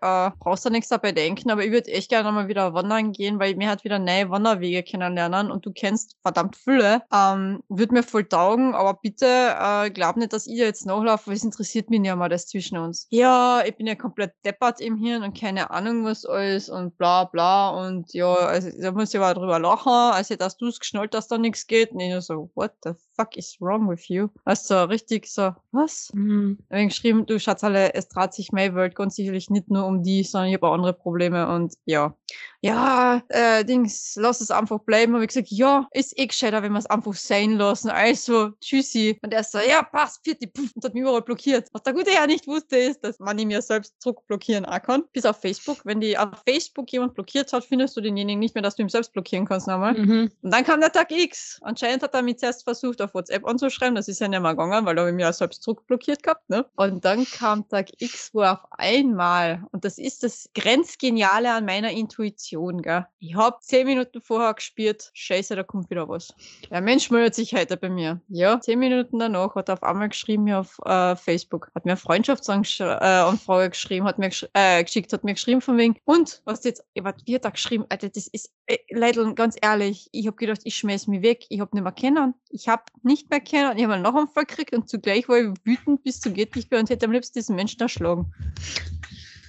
[0.02, 3.40] äh, brauchst da nichts dabei denken, aber ich würde echt gerne mal wieder wandern gehen,
[3.40, 7.04] weil mir halt wieder neue Wanderwege kennenlernen und du kennst verdammt viele.
[7.14, 11.36] Ähm, würde mir voll taugen, aber bitte äh, glaub nicht, dass ich jetzt nachlaufe, weil
[11.36, 13.08] es interessiert mich nicht mehr das zwischen uns.
[13.10, 17.26] Ja, ich bin ja komplett deppert im Hirn und keine Ahnung was alles und bla
[17.26, 21.14] bla und ja, also da muss ich aber drüber lachen, also dass du es geschnallt,
[21.14, 21.92] dass da nichts geht.
[21.92, 24.30] Und ich nur so, what the fuck is wrong with you?
[24.44, 26.12] Also richtig so, was?
[26.14, 26.58] Mhm.
[26.70, 30.04] Ich habe geschrieben, du Schatzhalle, es dreht sich meine Welt ganz sicherlich nicht nur um
[30.04, 32.16] die, sondern ich habe auch andere Probleme und ja.
[32.62, 35.14] Ja, äh, Dings, lass es einfach bleiben.
[35.14, 37.92] Habe ich gesagt, ja, ist eh gescheiter, wenn wir es einfach sein lassen.
[37.92, 39.20] Also, tschüssi.
[39.22, 41.70] Und er so, ja, passt, vierte, puff, und hat mich überall blockiert.
[41.74, 45.04] Was der Gute ja nicht wusste, ist, dass man ihn ja selbst zurückblockieren auch kann.
[45.14, 45.86] Bis auf Facebook.
[45.86, 48.90] Wenn die auf Facebook jemand blockiert hat, findest du denjenigen nicht mehr, dass du ihn
[48.90, 49.94] selbst blockieren kannst nochmal.
[49.94, 50.32] Mhm.
[50.42, 51.60] Und dann kam der Tag X.
[51.62, 53.96] Anscheinend hat er mich zuerst versucht, auf WhatsApp anzuschreiben.
[53.96, 56.50] Das ist ja nicht mehr gegangen, weil da habe ich mich ja selbst zurückblockiert gehabt.
[56.50, 56.66] Ne?
[56.76, 61.92] Und dann kam Tag X, wo auf einmal, und das ist das Grenzgeniale an meiner
[61.92, 63.06] Intuition, gell?
[63.20, 66.34] Ich habe zehn Minuten vorher gespürt, scheiße, da kommt wieder was.
[66.70, 68.22] Der Mensch meldet sich heute bei mir.
[68.28, 71.98] Ja, zehn Minuten danach hat er auf einmal geschrieben mir auf äh, Facebook, hat mir
[71.98, 76.86] Freundschaftsanfrage geschrieben, hat mir gesch äh, geschickt, hat mir geschrieben von wegen, und was jetzt,
[76.96, 77.86] was wird da geschrieben?
[77.90, 81.60] Alter, das ist, äh, Leute, ganz ehrlich, ich habe gedacht, ich schmeiß mich weg, ich
[81.60, 84.90] habe nicht mehr kennen, ich habe nicht mehr kennen, ich habe einen Lachanfall gekriegt und
[84.90, 87.82] zugleich war ich wütend bis zu geht nicht mehr und hätte am liebsten diesen Menschen
[87.82, 88.32] erschlagen.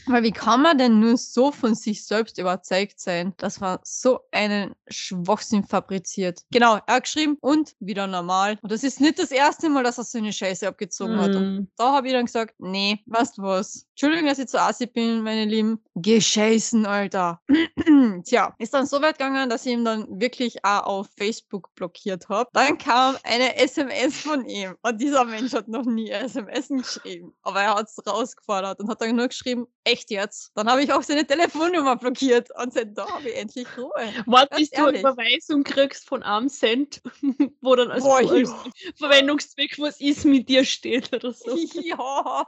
[0.09, 4.21] Weil wie kann man denn nur so von sich selbst überzeugt sein, dass man so
[4.31, 6.43] einen Schwachsinn fabriziert?
[6.53, 8.57] Genau, er hat geschrieben und wieder normal.
[8.63, 11.35] Und das ist nicht das erste Mal, dass er so eine Scheiße abgezogen hat.
[11.35, 11.69] Und Mhm.
[11.77, 13.86] da habe ich dann gesagt, nee, weißt du was?
[13.97, 15.83] Entschuldigung, dass ich zu assi bin, meine Lieben.
[15.95, 17.41] Gescheißen, Alter.
[18.27, 22.29] Tja, ist dann so weit gegangen, dass ich ihn dann wirklich auch auf Facebook blockiert
[22.29, 22.51] habe.
[22.53, 24.77] Dann kam eine SMS von ihm.
[24.83, 27.33] Und dieser Mensch hat noch nie SMS geschrieben.
[27.41, 30.53] Aber er hat es rausgefordert und hat dann nur geschrieben, echt jetzt?
[30.55, 32.51] Dann habe ich auch seine Telefonnummer blockiert.
[32.61, 33.91] Und seitdem habe ich endlich Ruhe.
[34.27, 35.01] Was Ganz bis du eine.
[35.01, 37.01] Überweisung kriegst von einem Cent,
[37.63, 38.53] wo dann als, Boah, als.
[38.97, 41.57] Verwendungszweck, was ist mit dir steht oder so.
[41.83, 42.47] ja,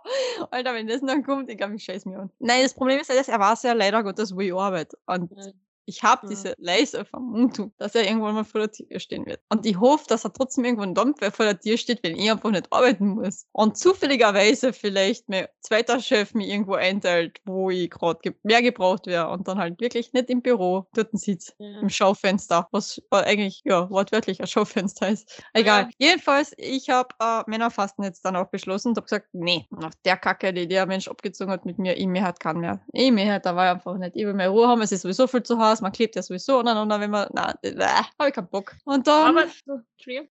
[0.50, 2.30] Alter, wenn das dann kommt, ich glaube, ich scheiß mir an.
[2.40, 4.96] Nein, das Problem ist, ja, dass er weiß ja leider Gottes, wo ich arbeite.
[5.06, 5.52] Und Ja.
[5.88, 6.28] Ich habe Ja.
[6.30, 9.40] diese leise Vermutung, dass er irgendwann mal vor der Tür stehen wird.
[9.48, 12.50] Und ich hoffe, dass er trotzdem irgendwann dann vor der Tür steht, wenn ich einfach
[12.50, 13.46] nicht arbeiten muss.
[13.52, 19.06] Und zufälligerweise vielleicht mein zweiter Chef mir irgendwo einteilt, wo ich gerade ge mehr gebraucht
[19.06, 21.80] wäre und dann halt wirklich nicht im Büro dort sitzt Ja.
[21.80, 25.42] im Schaufenster, was äh, eigentlich ja wortwörtlich ein Schaufenster ist.
[25.54, 25.88] Egal.
[25.98, 26.08] Ja.
[26.08, 30.16] Jedenfalls, ich habe äh, Männerfasten jetzt dann auch beschlossen und habe gesagt, nee, nach der
[30.16, 32.80] Kacke, die der Mensch abgezogen hat mit mir, ich mehr hat kann mehr.
[32.92, 34.12] Ich mehr hat, da war einfach nicht.
[34.16, 36.58] Ich will mehr Ruhe haben, es ist sowieso viel zu Hause, man klebt ja sowieso
[36.58, 37.74] aneinander, wenn man, na, äh,
[38.18, 38.76] habe ich keinen Bock.
[38.84, 39.46] Und dann, Aber,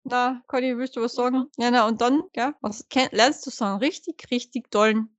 [0.03, 1.45] na, Conny, willst du was sagen?
[1.57, 5.16] Ja, na, und dann, ja, was lernst du so einen richtig, richtig tollen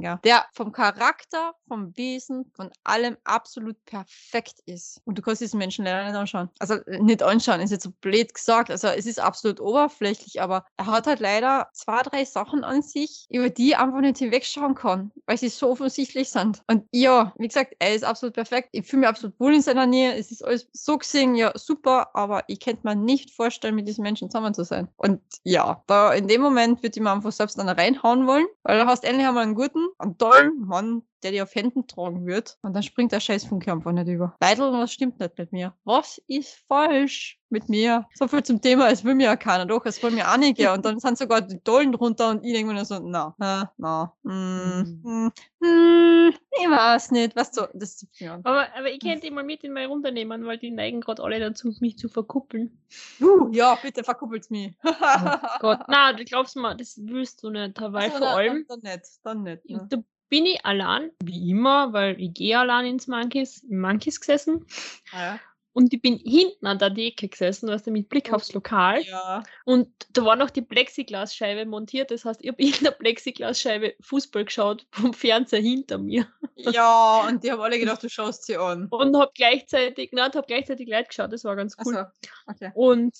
[0.00, 0.18] Gell?
[0.24, 5.00] der vom Charakter, vom Wesen, von allem absolut perfekt ist.
[5.04, 6.50] Und du kannst diesen Menschen leider nicht anschauen.
[6.58, 8.70] Also äh, nicht anschauen, ist jetzt so blöd gesagt.
[8.70, 13.26] Also es ist absolut oberflächlich, aber er hat halt leider zwei, drei Sachen an sich,
[13.30, 16.62] über die ich einfach nicht hinwegschauen kann, weil sie so offensichtlich sind.
[16.66, 18.68] Und ja, wie gesagt, er ist absolut perfekt.
[18.72, 20.14] Ich fühle mich absolut wohl in seiner Nähe.
[20.14, 24.02] Es ist alles so gesehen, ja, super, aber ich könnte mir nicht vorstellen, mit diesen
[24.02, 24.88] Menschen zusammen zu sein.
[24.96, 28.78] Und ja, da in dem Moment würde ich mir einfach selbst dann reinhauen wollen, weil
[28.78, 32.58] du hast endlich einmal einen guten, einen tollen Mann, der die auf Händen tragen wird.
[32.62, 34.34] Und dann springt der Scheißfunke einfach nicht über.
[34.40, 35.74] Leidl, was stimmt nicht mit mir?
[35.84, 38.06] Was ist falsch mit mir?
[38.14, 39.66] So viel zum Thema, es will mir ja keiner.
[39.66, 40.72] Doch, es will mir einige.
[40.72, 44.12] Und dann sind sogar die Tollen drunter und ich denke mir so, na, na, na,
[44.22, 48.34] mm, mm, mm, ich weiß nicht, was so, das ja.
[48.42, 51.22] Aber, aber ich könnte die mal mit in meine Runde nehmen, weil die neigen gerade
[51.22, 52.78] alle dazu, mich zu verkuppeln.
[53.20, 54.72] Uh, ja, bitte verkuppelt's mich.
[54.84, 58.80] Oh Gott, na, du glaubst mal, das willst du nicht, weil Also, vor allem, Dann,
[58.80, 59.68] dann nicht, dann nicht.
[59.68, 60.04] Ne?
[60.28, 64.66] Bin ich allein, wie immer, weil ich gehe allein ins Monkeys, im Monkeys gesessen.
[65.12, 65.40] Ah, ja.
[65.76, 69.02] Und ich bin hinten an der Decke gesessen, weißt du, mit Blick aufs Lokal.
[69.02, 69.42] Ja.
[69.66, 72.10] Und da war noch die Plexiglasscheibe montiert.
[72.10, 76.26] Das heißt, ich habe in der Plexiglasscheibe Fußball geschaut vom Fernseher hinter mir.
[76.56, 78.86] ja, und die haben alle gedacht, du schaust sie an.
[78.90, 81.30] Und habe gleichzeitig, nein, habe gleichzeitig Leute geschaut.
[81.30, 81.94] Das war ganz cool.
[81.94, 82.10] Also,
[82.46, 82.72] okay.
[82.74, 83.14] Und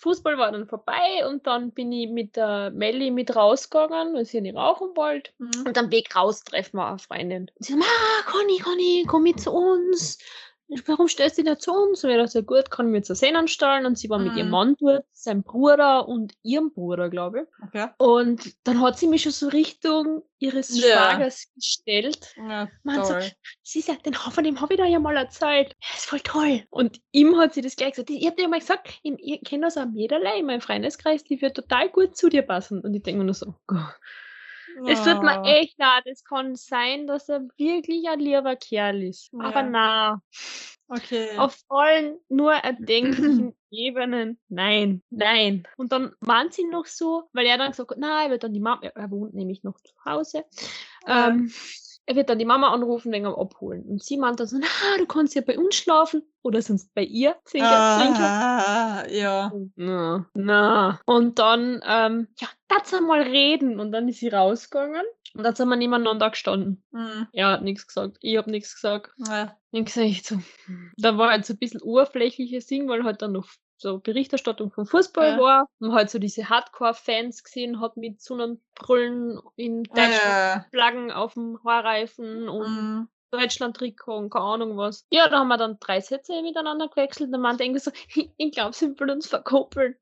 [0.00, 4.40] Fußball war dann vorbei und dann bin ich mit der Melli mit rausgegangen, weil sie
[4.40, 5.30] nicht rauchen wollte.
[5.36, 5.66] Mhm.
[5.66, 7.50] Und am Weg raus treffen wir eine Freundin.
[7.54, 10.16] Und sie sagt, ah, Conny, Conny, komm mit zu uns.
[10.86, 12.04] Warum stellst du dich nicht zu uns?
[12.04, 13.86] Und ich dachte, gut, kann ich mir zur Sehne anstellen.
[13.86, 14.52] Und sie war mit ihrem Mhm.
[14.52, 17.64] Mann dort, seinem Bruder und ihrem Bruder, glaube ich.
[17.66, 17.88] Okay.
[17.96, 21.10] Und dann hat sie mich schon so Richtung ihres Ja.
[21.10, 22.34] Schwagers gestellt.
[22.36, 23.14] Ja, Man so,
[23.62, 25.74] sie sagt, den von dem habe ich da ja mal erzählt.
[25.80, 26.64] Er ist voll toll.
[26.68, 28.10] Und ihm hat sie das gleich gesagt.
[28.10, 31.56] Ich habe dir mal gesagt, ich, kenne das auch jederlei in meinem Freundeskreis, die wird
[31.56, 32.80] total gut zu dir passen.
[32.82, 33.76] Und ich denke mir nur so, oh
[34.76, 34.88] Gott.
[34.90, 36.04] Es tut mir echt leid.
[36.06, 39.30] Es kann sein, dass er wirklich ein lieber Kerl ist.
[39.38, 39.68] Aber Ja.
[39.70, 40.22] na,
[40.90, 41.36] Okay.
[41.36, 44.38] auf allen nur erdenklichen Ebenen.
[44.48, 45.64] Nein, nein.
[45.76, 48.54] Und dann meint sie noch so, weil er dann gesagt hat, nein, er wird dann
[48.54, 50.44] die Mama, er- er wohnt nämlich noch zu Hause.
[51.06, 51.52] Ähm,
[52.08, 53.82] er wird dann die Mama anrufen wegen am Abholen.
[53.82, 54.66] Und sie meint dann so, na,
[54.96, 57.36] du kannst ja bei uns schlafen oder sonst bei ihr.
[57.44, 58.24] Zwinker, zwinker.
[58.24, 59.52] Ah, ja.
[59.76, 61.00] Na, na.
[61.04, 63.78] Und dann, ähm, ja, lass mal reden.
[63.78, 65.04] Und dann ist sie rausgegangen.
[65.34, 66.82] Und dann sind wir nebeneinander gestanden.
[66.92, 67.26] Hm.
[67.32, 69.12] Er hat nichts gesagt, ich habe nichts gesagt.
[69.28, 69.54] Ja.
[69.72, 70.38] Dann gesagt, so,
[70.96, 74.86] da war halt so ein bisschen oberflächliches Ding, weil halt dann noch so Berichterstattung vom
[74.86, 75.38] Fußball Ja.
[75.38, 75.68] war.
[75.80, 80.66] Und halt so diese Hardcore-Fans gesehen hat mit so einem Brüllen in Deutschland, Ja.
[80.70, 83.08] Flaggen auf dem Haarreifen und Hm.
[83.30, 85.06] Deutschland-Trikot und keine Ahnung was.
[85.10, 87.30] Ja, da haben wir dann drei Sätze miteinander gewechselt.
[87.30, 87.90] Der Mann denkt so,
[88.36, 89.96] ich glaube, sie will uns verkuppeln.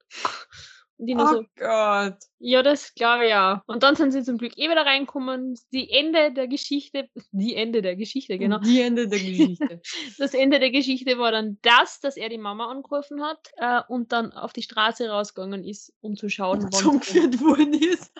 [0.98, 2.16] Und die nur Oh so, Gott.
[2.38, 3.58] ja, das glaube ich auch.
[3.66, 5.58] Und dann sind sie zum Glück eh wieder reinkommen.
[5.72, 8.58] Die Ende der Geschichte, die Ende der Geschichte, genau.
[8.60, 9.82] Die Ende der Geschichte.
[10.16, 14.12] Das Ende der Geschichte war dann das, dass er die Mama angerufen hat äh, und
[14.12, 18.10] dann auf die Straße rausgegangen ist, um zu schauen, wann Zum geführt worden ist.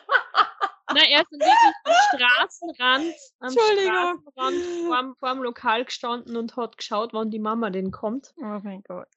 [0.97, 3.51] Nein, er ist wirklich am Straßenrand, am.
[3.51, 8.33] Straßenrand vorm, vorm Lokal gestanden und hat geschaut, wann die Mama denn kommt.
[8.39, 9.09] Oh mein Gott.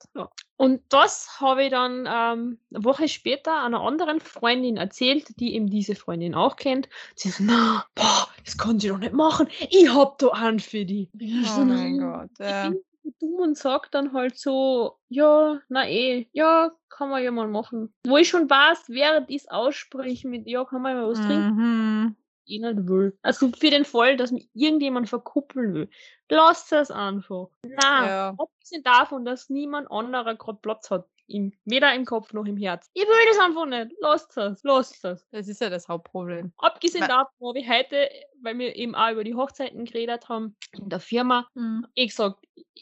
[0.58, 5.70] Und das habe ich dann ähm, eine Woche später einer anderen Freundin erzählt, die eben
[5.70, 6.90] diese Freundin auch kennt.
[7.16, 9.48] Sie so, na, boah, das kann sie doch nicht machen.
[9.70, 11.10] Ich hab da einen für die.
[11.18, 12.30] Ich so, Oh mein "Na, Gott.
[12.40, 12.70] ich Ja.
[12.70, 12.82] bin
[13.20, 17.94] dumm und sag dann halt so, ja, na eh, ja, kann man ja mal machen.
[18.06, 21.22] Wo ich schon weiß, während ich es ausspreche mit, ja, kann man ja mal was
[21.26, 22.16] trinken, Mhm.
[22.46, 23.18] ich nicht will.
[23.22, 25.90] Also für den Fall, dass mich irgendjemand verkuppeln will,
[26.30, 27.48] lasst es einfach.
[27.64, 28.36] Na, Ja.
[28.38, 31.08] abgesehen davon, dass niemand anderer gerade Platz hat.
[31.32, 32.90] Im, weder im Kopf noch im Herz.
[32.96, 33.96] Ich will das einfach nicht.
[34.02, 34.64] Lasst es.
[34.64, 35.28] Lasst es.
[35.30, 36.52] Das ist ja das Hauptproblem.
[36.58, 38.10] Abgesehen davon habe ich heute,
[38.42, 41.86] weil wir eben auch über die Hochzeiten geredet haben, in der Firma, Mhm.
[41.94, 42.38] ich gesagt,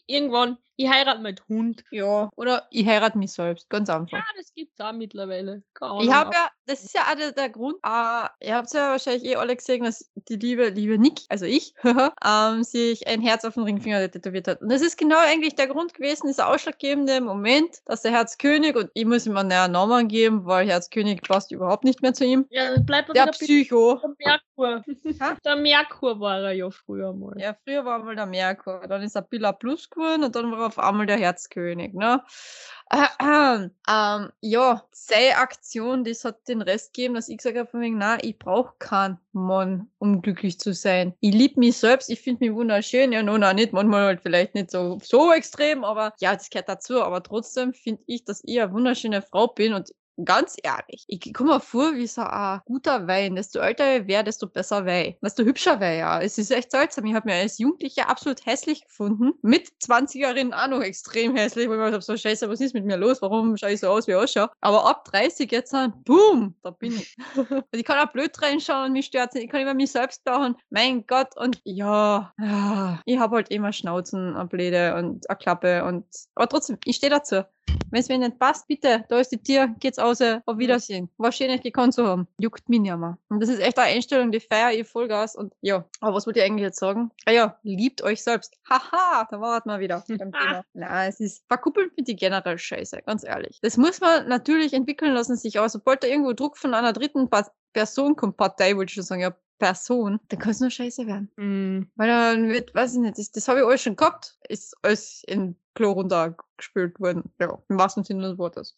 [0.05, 1.83] irgendwann, ich heirate mit Hund.
[1.89, 2.29] Ja.
[2.35, 3.67] Oder ich heirate mich selbst.
[3.67, 4.19] Ganz einfach.
[4.19, 5.63] Ja, das gibt's auch mittlerweile.
[6.01, 9.25] Ich habe ja, das ist ja auch der, der Grund, äh, ihr habt ja wahrscheinlich
[9.25, 11.73] eh alle gesehen, dass die liebe, liebe Nick, also ich,
[12.23, 14.61] ähm, sich ein Herz auf den Ringfinger tätowiert hat.
[14.61, 18.91] Und das ist genau eigentlich der Grund gewesen, dieser ausschlaggebende Moment, dass der Herzkönig, und
[18.93, 22.45] ich muss ihm einen näheren Namen geben, weil Herzkönig passt überhaupt nicht mehr zu ihm,
[22.51, 23.99] Ja, dann bleibt er der Psycho.
[24.19, 24.83] der Merkur.
[25.47, 27.39] Der Merkur war er ja früher mal.
[27.39, 30.59] Ja, früher war mal der Merkur, dann ist er Billa Plus geworden und dann war
[30.59, 32.21] er auf einmal der Herzkönig, ne?
[32.89, 33.05] Äh,
[33.63, 37.79] äh, ähm, ja, seine Aktion, das hat den Rest gegeben, dass ich gesagt habe, von
[37.79, 41.13] wegen, na, ich brauche keinen Mann, um glücklich zu sein.
[41.21, 44.53] Ich liebe mich selbst, ich finde mich wunderschön, ja, no, na, nicht, manchmal halt vielleicht
[44.53, 48.59] nicht so, so extrem, aber ja, das gehört dazu, aber trotzdem finde ich, dass ich
[48.59, 53.07] eine wunderschöne Frau bin und ganz ehrlich, ich komme mir vor wie so ein guter
[53.07, 53.35] Wein.
[53.35, 55.15] Desto älter ich wäre, desto besser Wein.
[55.21, 56.21] Desto hübscher wäre ja.
[56.21, 57.05] Es ist echt seltsam.
[57.05, 59.33] Ich habe mir als Jugendliche absolut hässlich gefunden.
[59.41, 62.85] Mit 20erin auch noch extrem hässlich, weil ich mir gedacht so scheiße, was ist mit
[62.85, 63.21] mir los?
[63.21, 64.49] Warum schaue ich so aus, wie ich ausschaue?
[64.61, 67.15] Aber ab 30 jetzt, dann, boom, da bin ich.
[67.35, 69.35] und ich kann auch blöd reinschauen, mich stört.
[69.35, 70.55] Ich kann über mich selbst lachen.
[70.69, 75.83] Mein Gott, und ja, ja ich habe halt immer Schnauzen, eine Bläde und eine Klappe
[75.85, 77.43] und, aber trotzdem, ich stehe dazu.
[77.89, 81.09] Wenn es mir nicht passt, bitte, da ist die Tür, geht's aus, auf Wiedersehen.
[81.17, 82.27] War schön, euch gekannt zu haben.
[82.37, 83.17] Juckt mich nicht mehr.
[83.29, 85.35] Und das ist echt eine Einstellung, die feier ich Vollgas.
[85.35, 87.11] Und ja, aber was wollte ich eigentlich jetzt sagen?
[87.25, 88.57] Ah ja, liebt euch selbst.
[88.69, 90.63] Haha, da war mal wieder beim Thema.
[90.73, 93.59] Na, es ist verkuppelt mit die generell Scheiße, ganz ehrlich.
[93.61, 97.29] Das muss man natürlich entwickeln lassen sich, aber sobald da irgendwo Druck von einer dritten
[97.73, 101.31] Person kommt, Partei, wollte ich schon sagen, ja, Person, dann kann es nur scheiße werden.
[101.35, 101.89] Mm.
[101.95, 105.23] Weil dann wird, weiß ich nicht, das, das habe ich alles schon gehabt, ist alles
[105.25, 107.31] in Klo runtergespült worden.
[107.39, 108.75] Ja, im wahrsten Sinne des Wortes.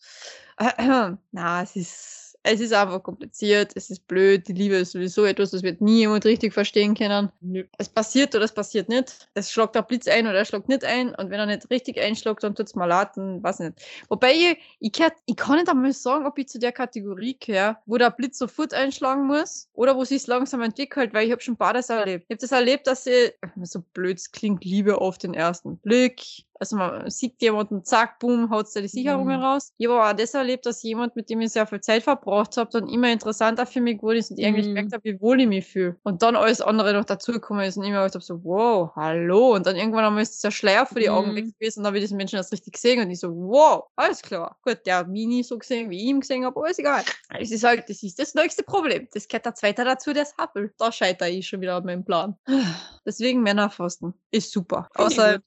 [1.31, 5.51] Na, es ist, es ist einfach kompliziert, es ist blöd, die Liebe ist sowieso etwas,
[5.51, 7.31] das wird nie jemand richtig verstehen können.
[7.39, 7.63] Nö.
[7.77, 9.29] Es passiert oder es passiert nicht.
[9.33, 11.15] Es schlägt der Blitz ein oder er schlägt nicht ein.
[11.15, 13.81] Und wenn er nicht richtig einschlägt, dann tut's mal leid, dann weiß ich nicht.
[14.09, 17.77] Wobei ich, ich, gehör, ich kann nicht einmal sagen, ob ich zu der Kategorie gehöre,
[17.85, 21.55] wo der Blitz sofort einschlagen muss oder wo sich's langsam entwickelt, weil ich habe schon
[21.55, 22.25] beides erlebt.
[22.27, 23.31] Ich habe das erlebt, dass sie,
[23.63, 26.45] so blöd es klingt, Liebe auf den ersten Blick.
[26.59, 29.43] Also man sieht jemanden, zack, boom, haut da die Sicherungen Mhm.
[29.43, 29.71] raus.
[29.77, 32.69] Ich habe auch das erlebt, dass jemand, mit dem ich sehr viel Zeit verbracht habe,
[32.71, 34.75] dann immer interessanter für mich geworden ist und ich eigentlich Mhm.
[34.75, 35.95] gemerkt habe, wie wohl ich mich fühle.
[36.03, 39.55] Und dann alles andere noch dazugekommen ist und ich mir gedacht habe, so, wow, hallo.
[39.55, 41.35] Und dann irgendwann einmal ist dieser Schleier vor die Augen Mhm.
[41.35, 43.85] weg gewesen und dann habe ich diesen Menschen erst richtig gesehen und ich so, wow,
[43.95, 44.57] alles klar.
[44.63, 47.03] Gut, der hat mich nie so gesehen, wie ich ihn gesehen habe, aber ist egal.
[47.39, 49.07] Es ist halt, das ist das nächste Problem.
[49.13, 50.73] Das gehört der zweite dazu, das Happel.
[50.77, 52.35] Da scheitere ich schon wieder an meinem Plan.
[53.05, 54.13] Deswegen Männerfasten.
[54.31, 54.87] Ist super.
[54.95, 55.39] Außer,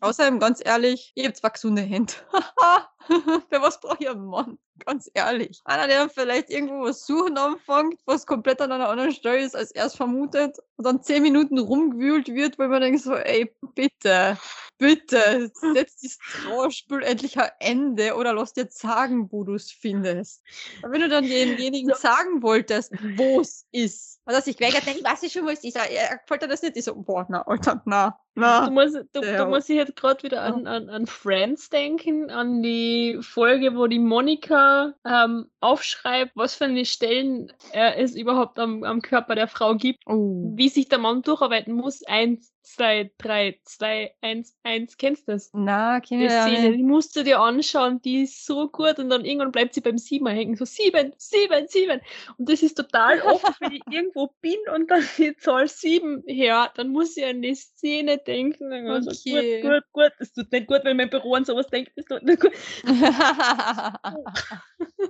[0.00, 2.12] außerdem, ganz ehrlich, ich hab zwei gesunde Hände.
[3.50, 4.58] Für was brauche ich einen Mann?
[4.86, 5.60] Ganz ehrlich.
[5.64, 9.72] Einer, der vielleicht irgendwo was suchen anfängt, was komplett an einer anderen Stelle ist, als
[9.72, 14.38] erst vermutet, und dann zehn Minuten rumgewühlt wird, weil man denkt so, ey, bitte,
[14.78, 20.42] bitte, setz dieses Trauerspiel endlich ein Ende oder lass dir sagen, wo du es findest.
[20.82, 25.04] Und wenn du dann denjenigen sagen wolltest, wo es ist, und dass ich weigert, ich
[25.04, 27.42] weiß nicht schon, wo es ist, er gefällt dir das nicht, ich so, boah, na,
[27.46, 28.70] Alter, na, na.
[28.70, 29.32] muss, da, Ja.
[29.38, 32.89] da muss ich jetzt gerade wieder an, an, an Friends denken, an die
[33.20, 39.00] Folge, wo die Monika ähm, aufschreibt, was für eine Stellen äh, es überhaupt am, am
[39.02, 40.52] Körper der Frau gibt, Oh.
[40.54, 42.02] wie sich der Mann durcharbeiten muss.
[42.04, 44.96] Eins, zwei, drei, zwei, eins, eins.
[44.96, 45.50] Kennst du das?
[45.52, 49.10] Na, Die kenne ich Szene, die musst du dir anschauen, die ist so gut und
[49.10, 52.00] dann irgendwann bleibt sie beim Siebener hängen, so sieben, sieben, sieben.
[52.38, 56.70] Und das ist total oft, wenn ich irgendwo bin und dann die Zahl sieben her,
[56.76, 58.70] dann muss ich an die Szene denken.
[58.70, 59.62] Dann okay.
[59.62, 60.12] gut, gut, gut.
[60.18, 61.92] Das tut nicht gut, wenn mein Büro an sowas denkt.
[61.96, 62.52] Das tut nicht gut.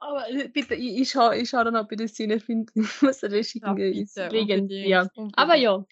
[0.00, 2.72] Aber äh, bitte, ich, ich schau, ich schau dann, ob ich die Szene finde.
[2.76, 3.76] Ich muss Ja, schicken.
[3.78, 5.84] ist bitte, unbedingt, Aber ja,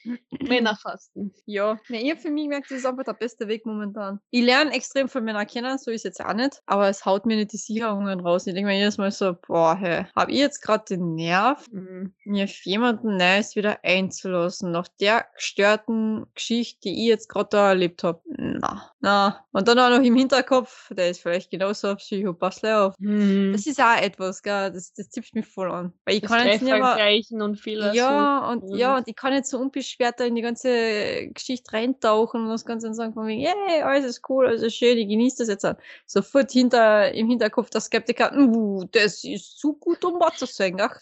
[0.42, 1.32] Männerfasten.
[1.46, 4.20] Ja, nee, ich hab für mich gemerkt, das ist einfach der beste Weg momentan.
[4.30, 7.37] Ich lerne extrem von Männern kennen, so ist jetzt auch nicht, aber es haut mir
[7.37, 8.46] nicht die Sicherungen raus.
[8.46, 12.14] Ich denke mir jedes Mal so, boah, hey, hab ich jetzt gerade den Nerv, Mhm.
[12.24, 17.68] mir auf jemanden Neues wieder einzulassen, nach der gestörten Geschichte, die ich jetzt gerade da
[17.70, 18.22] erlebt hab.
[18.26, 19.44] Na, na.
[19.52, 22.94] Und dann auch noch im Hinterkopf, der ist vielleicht genauso ein Psycho, pass gleich auf.
[22.98, 23.52] Mhm.
[23.52, 25.92] Das ist auch etwas, gell, das, das zipft mich voll an.
[26.04, 26.96] Weil ich Das kann jetzt nicht mehr,
[27.42, 27.92] und Fehler.
[27.94, 28.96] ja, und ja, Mhm.
[28.98, 32.88] und ich kann jetzt so unbeschwert da in die ganze Geschichte reintauchen und das Ganze
[32.88, 35.64] und sagen von wegen, yay, alles ist cool, alles ist schön, ich genieße das jetzt.
[35.64, 35.74] auch.
[36.06, 40.76] Sofort hinter, im Hinterkopf der Skeptiker, uh, das ist zu gut, um wahr zu sein,
[40.80, 40.98] ach.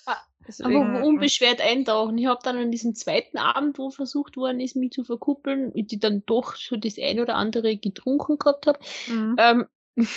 [0.46, 2.18] Deswegen, Aber unbeschwert eintauchen.
[2.18, 5.90] Ich habe dann an diesem zweiten Abend, wo versucht worden ist, mich zu verkuppeln, und
[5.90, 8.78] die dann doch schon das ein oder andere getrunken gehabt habe,
[9.08, 9.36] mhm.
[9.38, 9.66] ähm,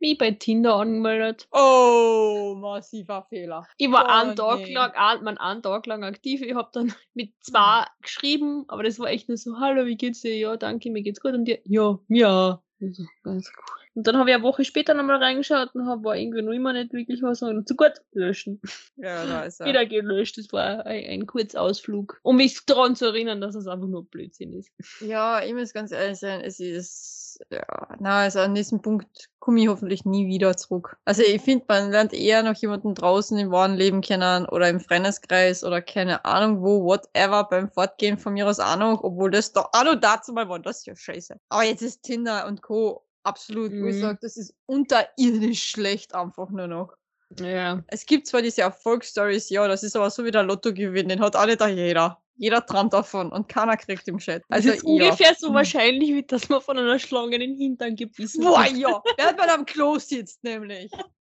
[0.00, 1.48] mich bei Tinder angemeldet.
[1.52, 3.66] Oh, massiver Fehler.
[3.78, 4.74] Ich war Oh, einen Tag nee.
[4.74, 6.42] lang, ein, mein, einen Tag lang aktiv.
[6.42, 10.22] Ich habe dann mit zwei geschrieben, aber das war echt nur so, hallo, wie geht's
[10.22, 10.36] dir?
[10.36, 11.34] Ja, danke, mir geht's gut.
[11.34, 12.58] Und dir, ja, mir auch.
[12.80, 13.81] Also, ganz cool.
[13.94, 16.72] Und dann habe ich eine Woche später nochmal reingeschaut und hab, war irgendwie noch immer
[16.72, 17.42] nicht wirklich was.
[17.42, 18.60] Und zu gut, löschen.
[18.96, 19.66] Ja, da ist er.
[19.66, 20.38] Wieder gelöscht.
[20.38, 24.52] Das war ein, ein Kurzausflug, um mich daran zu erinnern, dass es einfach nur Blödsinn
[24.54, 24.70] ist.
[25.00, 27.64] Ja, ich muss ganz ehrlich sein, es ist, ja,
[27.98, 30.96] na, also an diesem Punkt komme ich hoffentlich nie wieder zurück.
[31.04, 34.80] Also ich finde, man lernt eher noch jemanden draußen im wahren Leben kennen oder im
[34.80, 39.70] Freundeskreis oder keine Ahnung wo, whatever, beim Fortgehen von mir aus noch, obwohl das doch
[39.72, 41.36] auch noch dazu mal war, das ist ja scheiße.
[41.48, 43.04] Aber jetzt ist Tinder und Co.
[43.24, 44.00] absolut, wo ich Mhm.
[44.00, 46.94] sage, das ist unterirdisch schlecht einfach nur noch.
[47.40, 47.82] Ja.
[47.86, 51.34] Es gibt zwar diese Erfolgsstories, ja, das ist aber so wie der Lottogewinn, den hat
[51.36, 52.18] auch nicht da jeder.
[52.36, 54.42] Jeder träumt davon und keiner kriegt im Chat.
[54.48, 54.90] Also Also ist ja.
[55.06, 55.54] ungefähr so Mhm.
[55.54, 58.76] wahrscheinlich, wie dass man von einer Schlange in den Hintern gebissen Boah, wird.
[58.76, 60.90] ja, während man am Klo sitzt, nämlich.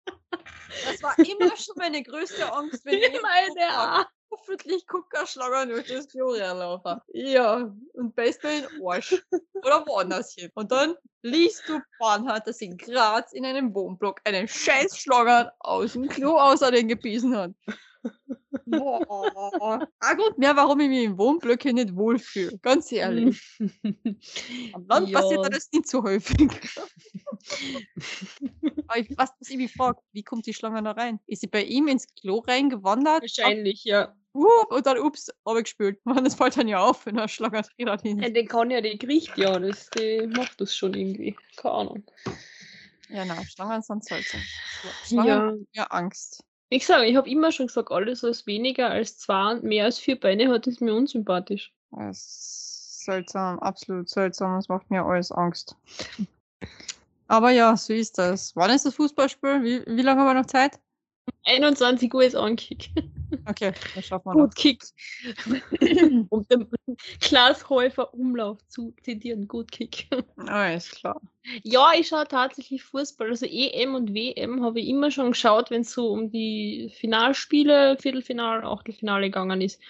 [0.85, 4.05] Das war immer schon meine größte Angst, wenn ich Meine auch.
[4.31, 7.01] Hoffentlich Kuckerschlager durch das Klo laufen.
[7.13, 9.23] Ja, und beißt mir in den Arsch.
[9.53, 10.49] Oder woanders hin.
[10.55, 16.07] Und dann liest du Bahnhard, dass in Graz in einem Wohnblock einen Scheißschlager aus dem
[16.07, 17.51] Klo außer den gebissen hat.
[18.65, 19.87] Boah.
[19.99, 22.57] Ein Grund mehr, warum ich mich im Wohnblöcke nicht wohlfühle.
[22.59, 23.39] Ganz ehrlich.
[24.73, 25.19] Am Land Ja.
[25.19, 26.49] passiert das nicht so häufig.
[28.87, 31.19] Aber ich, was, was ich mich frage, wie kommt die Schlange da rein?
[31.27, 33.21] Ist sie bei ihm ins Klo reingewandert?
[33.21, 34.15] Wahrscheinlich, ja.
[34.33, 35.99] Wupp, und dann ups, abgespült.
[36.05, 38.05] Man, das fällt dann ja auf, wenn Schlange drin hat.
[38.05, 38.29] ja.
[38.29, 41.35] Den kann ja, die kriecht ja, das, die macht das schon irgendwie.
[41.57, 42.03] Keine Ahnung.
[43.09, 44.39] Ja, nein, Schlangen sind seltsam.
[45.05, 45.53] Schlangen Ja.
[45.83, 46.43] mir Angst.
[46.69, 49.99] Ich sage, ich habe immer schon gesagt, alles, was weniger als zwei und mehr als
[49.99, 51.73] vier Beine hat, ist mir unsympathisch.
[51.91, 54.55] Das ist seltsam, absolut seltsam.
[54.55, 55.75] Das macht mir alles Angst.
[57.27, 58.55] Aber ja, so ist das.
[58.55, 59.63] Wann ist das Fußballspiel?
[59.63, 60.79] Wie, wie lange haben wir noch Zeit?
[61.43, 62.89] 21 Uhr ist Ankick.
[63.49, 64.43] Okay, das schaffen wir noch.
[64.45, 64.83] Gut Kick.
[66.29, 66.67] um den
[67.19, 69.47] Glashäufer Umlauf zu zitieren.
[69.47, 70.07] Gut Kick.
[70.47, 71.19] Alles klar.
[71.63, 73.29] Ja, ich schaue tatsächlich Fußball.
[73.29, 77.97] Also EM und WM habe ich immer schon geschaut, wenn es so um die Finalspiele,
[77.99, 79.81] Viertelfinale, Achtelfinale gegangen ist.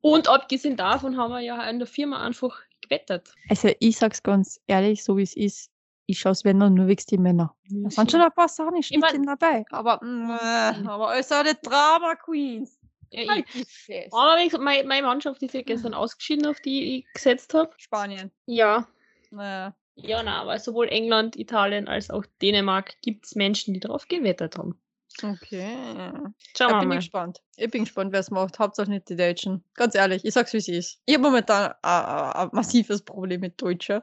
[0.00, 3.34] Und abgesehen davon haben wir ja in der Firma einfach gewettet.
[3.48, 5.71] Also ich sag's ganz ehrlich, so wie es ist.
[6.06, 7.54] Ich schaue es wenn dann nur wegen die Männer.
[7.68, 9.64] Da sind schon ein paar Sahne-Schnittchen dabei.
[9.70, 12.78] Aber, mm, aber alles eine Drama Queens.
[13.10, 14.08] Ja, ich, Fresse.
[14.12, 17.70] aber meine, meine Mannschaft ist ja gestern ausgeschieden, auf die ich gesetzt habe.
[17.76, 18.30] Spanien.
[18.46, 18.88] Ja.
[19.30, 19.74] Naja.
[19.94, 24.56] Ja, na, aber sowohl England, Italien als auch Dänemark gibt es Menschen, die drauf gewettet
[24.56, 24.80] haben.
[25.22, 26.12] Okay.
[26.56, 26.94] Schauen Da wir bin mal.
[26.98, 27.40] ich gespannt.
[27.56, 28.58] Ich bin gespannt, wer es macht.
[28.58, 29.62] Hauptsache nicht die Deutschen.
[29.74, 31.00] Ganz ehrlich, ich sag's wie es ist.
[31.06, 34.00] Ich habe momentan ein, massives Problem mit Deutschen.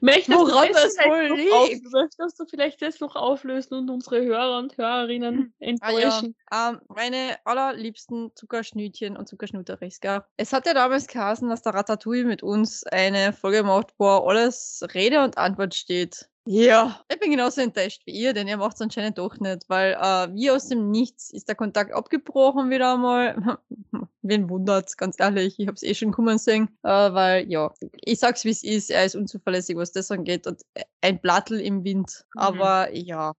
[0.00, 1.84] Möchtest Woran du das es wohl liegt?
[1.92, 6.36] Möchtest du vielleicht das noch auflösen und unsere Hörer und Hörerinnen Ah ja, enttäuschen?
[6.52, 10.22] ähm, meine allerliebsten Zuckerschnütchen und Zuckerschnutteris, gell?
[10.36, 14.82] Es hat ja damals geheißen, dass der Ratatouille mit uns eine Folge macht, wo alles
[14.94, 16.28] Rede und Antwort steht.
[16.48, 19.94] Ja, ich bin genauso enttäuscht wie ihr, denn ihr macht es anscheinend doch nicht, weil
[19.94, 23.58] äh, wie aus dem Nichts ist der Kontakt abgebrochen wieder einmal.
[24.22, 28.44] Wen wundert's, ganz ehrlich, ich hab's eh schon kommen sehen, äh, weil ja, ich sag's
[28.44, 30.62] wie es ist, er ist unzuverlässig, was das angeht und
[31.00, 32.24] ein Plattel im Wind.
[32.34, 32.40] Mhm.
[32.40, 33.32] Aber ja,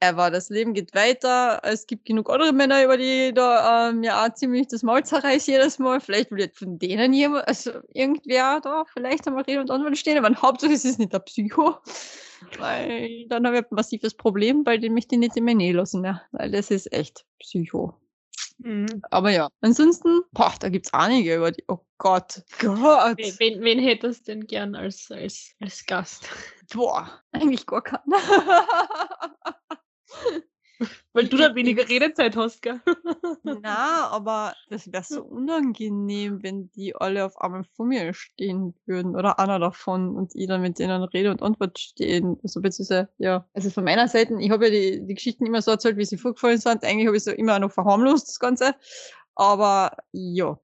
[0.00, 4.18] whatever, das Leben geht weiter, es gibt genug andere Männer, über die da äh, mir
[4.18, 6.00] auch ziemlich das Maul zerreißt jedes Mal.
[6.00, 10.18] Vielleicht will jetzt von denen jemand, also irgendwer da vielleicht einmal Rede und Antwort stehen,
[10.22, 11.76] aber Hauptsache es ist nicht der Psycho.
[12.58, 15.74] Weil dann habe ich ein massives Problem, bei dem ich die nicht in meine Nähe
[15.74, 16.22] lassen mehr.
[16.32, 17.94] Weil das ist echt Psycho.
[18.58, 19.02] Mhm.
[19.10, 21.64] Aber ja, ansonsten, boah, da gibt's einige über die.
[21.68, 22.42] Oh Gott.
[22.58, 23.18] Gott.
[23.18, 26.26] Wen, wen, wen hättest du denn gern als, als, als Gast?
[26.72, 28.02] Boah, eigentlich gar keinen.
[31.12, 32.80] Weil du da weniger Redezeit hast, gell?
[33.42, 39.14] Na, aber das wäre so unangenehm, wenn die alle auf einmal vor mir stehen würden
[39.14, 42.38] oder einer davon und ich dann mit denen Rede und Antwort stehen.
[42.42, 43.46] Also beziehungsweise, ja.
[43.52, 46.16] Also von meiner Seite, ich habe ja die, die Geschichten immer so erzählt, wie sie
[46.16, 46.84] vorgefallen sind.
[46.84, 48.74] Eigentlich habe ich so immer noch verharmlost, das Ganze.
[49.34, 50.58] Aber ja.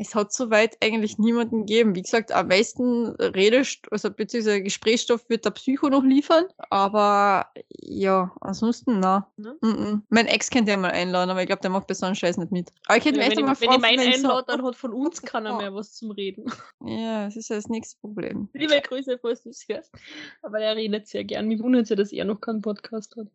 [0.00, 1.94] Es hat soweit eigentlich niemanden gegeben.
[1.94, 6.46] Wie gesagt, am meisten Redest also beziehungsweise Gesprächsstoff wird der Psycho noch liefern.
[6.70, 9.30] Aber ja, ansonsten na.
[9.36, 9.58] Ne?
[9.60, 10.00] Mm -mm.
[10.08, 12.70] Mein Ex könnte ja mal einladen, aber ich glaube, der macht besonderen Scheiß nicht mit.
[12.86, 14.94] Aber ich könnte Ja, wenn, mal ich, wenn ich meinen so- einlade, dann hat von
[14.94, 16.50] uns keiner mehr was zum Reden.
[16.82, 18.48] Ja, das ist ja das nächste Problem.
[18.54, 19.92] Liebe Grüße, falls du es hörst.
[20.40, 21.46] Aber er redet sehr gern.
[21.46, 23.26] Mich wundert ja, dass er noch keinen Podcast hat.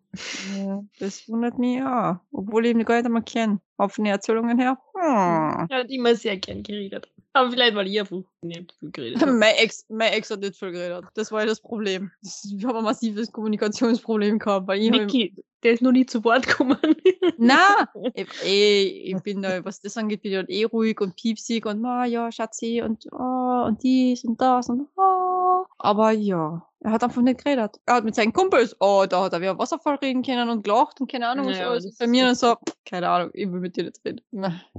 [0.58, 2.22] Ja, das wundert mich ja.
[2.32, 3.60] Obwohl ich ihn gar nicht einmal kenne.
[3.78, 4.78] Von den Erzählungen her.
[4.96, 5.68] Hm.
[5.70, 7.10] Er hat immer sehr gern geredet.
[7.34, 9.32] Aber vielleicht, weil ich einfach nicht viel geredet habe.
[9.34, 11.06] Mein Ex, mein Ex hat nicht viel geredet.
[11.16, 12.12] Das war ja das Problem.
[12.22, 15.34] Ich habe ein massives Kommunikationsproblem gehabt, weil ich hab ihm- Niki,
[15.64, 16.78] der ist noch nie zu Wort gekommen.
[17.38, 21.16] Na, ich, ich, ich bin da, was das angeht, bin ich halt eh ruhig und
[21.16, 25.66] piepsig und ma, ja, Schatzi und oh, und dies und das und oh.
[25.78, 27.80] Aber ja, er hat einfach nicht geredet.
[27.88, 31.02] Er hat mit seinen Kumpels, oh, da hat er wieder Wasserfall reden können und gelacht
[31.02, 31.98] und keine Ahnung, was Naja, alles.
[31.98, 32.56] Bei mir dann so,
[32.86, 34.22] keine Ahnung, ich will mit dir nicht reden.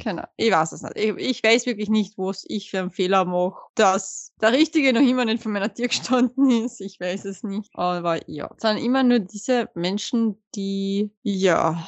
[0.00, 0.96] Keine Ahnung, ich weiß es nicht.
[0.96, 5.00] Ich, ich weiß wirklich nicht, was ich für einen Fehler mache, dass der Richtige noch
[5.00, 6.80] immer nicht von meiner Tür gestanden ist.
[6.80, 7.68] Ich weiß es nicht.
[7.74, 11.84] Aber ja, es sind immer nur diese Menschen, die, ja,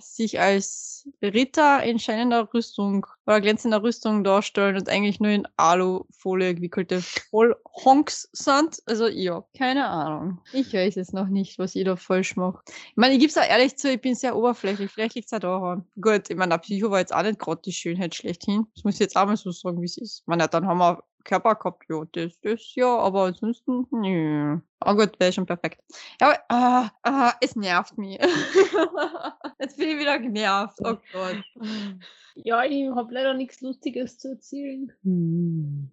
[0.00, 6.54] sich als Ritter in scheinender Rüstung oder glänzender Rüstung darstellen und eigentlich nur in Alufolie
[6.54, 8.82] gewickelte Vollhonks sind.
[8.86, 10.40] Also ja, keine Ahnung.
[10.52, 12.70] Ich weiß es noch nicht, was jeder falsch macht.
[12.70, 14.90] Ich meine, ich gebe es auch ehrlich zu, ich bin sehr oberflächlich.
[14.90, 15.86] Vielleicht liegt es auch daran.
[16.00, 18.66] Gut, ich meine, der Psycho war jetzt auch nicht gerade die Schönheit schlechthin.
[18.74, 20.20] Das muss ich jetzt auch mal so sagen, wie es ist.
[20.20, 24.58] Ich meine, dann haben wir Körper gehabt, ja, das, das ja, aber ansonsten, nö.
[24.80, 25.80] Aber gut, wäre schon perfekt.
[26.20, 28.18] Ja, aber, äh, äh, es nervt mich.
[29.58, 30.78] Jetzt bin ich wieder genervt.
[30.80, 31.42] Oh Gott.
[32.34, 34.92] Ja, ich habe leider nichts Lustiges zu erzählen.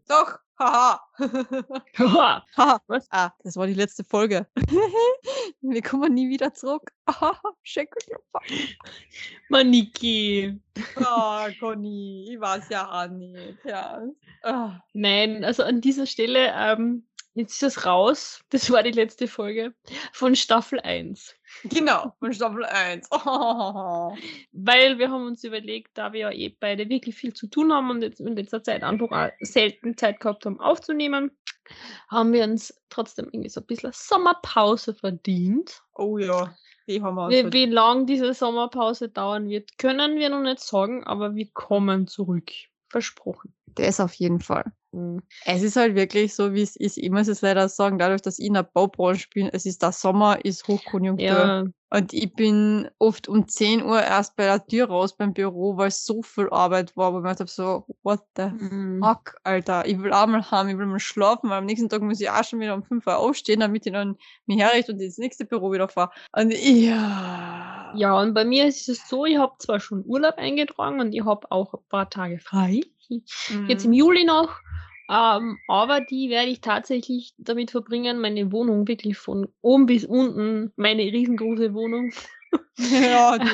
[0.08, 0.40] Doch,
[1.98, 2.46] haha.
[2.56, 2.82] Haha.
[2.88, 3.08] Was?
[3.10, 4.46] Ah, das war die letzte Folge.
[5.62, 6.92] Wir kommen nie wieder zurück.
[9.50, 10.60] Maniki.
[10.98, 13.58] Oh, Conny, ich weiß ja auch nicht.
[13.66, 14.04] Ja.
[14.44, 14.80] Ah.
[14.94, 18.42] Nein, also an dieser Stelle, ähm, jetzt ist es raus.
[18.50, 19.74] Das war die letzte Folge
[20.12, 21.36] von Staffel 1.
[21.64, 23.08] Genau, von Staffel 1.
[23.12, 24.16] Oh.
[24.52, 27.90] Weil wir haben uns überlegt, da wir ja eh beide wirklich viel zu tun haben
[27.90, 31.32] und jetzt in letzter Zeit einfach auch selten Zeit gehabt haben aufzunehmen,
[32.10, 35.82] haben wir uns trotzdem irgendwie so ein bisschen Sommerpause verdient.
[35.96, 36.56] oh ja,
[36.88, 40.60] die haben wir uns Wie, wie lang diese Sommerpause dauern wird, können wir noch nicht
[40.60, 42.52] sagen, aber wir kommen zurück.
[42.92, 43.54] Versprochen.
[43.76, 44.66] Das auf jeden Fall.
[44.92, 45.22] Mhm.
[45.46, 46.98] Es ist halt wirklich so, wie es ist.
[46.98, 49.94] Ich muss es leider sagen, dadurch, dass ich in der Baubranche bin, es ist der
[49.94, 51.26] Sommer, ist Hochkonjunktur.
[51.26, 55.78] Ja, Und ich bin oft um 10 Uhr erst bei der Tür raus beim Büro,
[55.78, 57.14] weil so viel Arbeit war.
[57.14, 59.02] Aber ich habe so, what the mhm.
[59.02, 59.86] fuck, Alter.
[59.86, 62.30] Ich will auch mal haben, ich will mal schlafen, weil am nächsten Tag muss ich
[62.30, 65.46] auch schon wieder um 5 Uhr aufstehen, damit ich dann mich herrichte und ins nächste
[65.46, 66.12] Büro wieder fahre.
[66.34, 67.81] Und ja.
[67.94, 71.24] Ja, und bei mir ist es so, ich habe zwar schon Urlaub eingetragen und ich
[71.26, 72.82] habe auch ein paar Tage frei.
[73.68, 73.94] Jetzt im Mhm.
[73.94, 74.52] Juli noch.
[75.10, 80.72] Ähm, aber die werde ich tatsächlich damit verbringen, meine Wohnung wirklich von oben bis unten,
[80.78, 82.14] meine riesengroße Wohnung,
[82.78, 83.50] ja, du,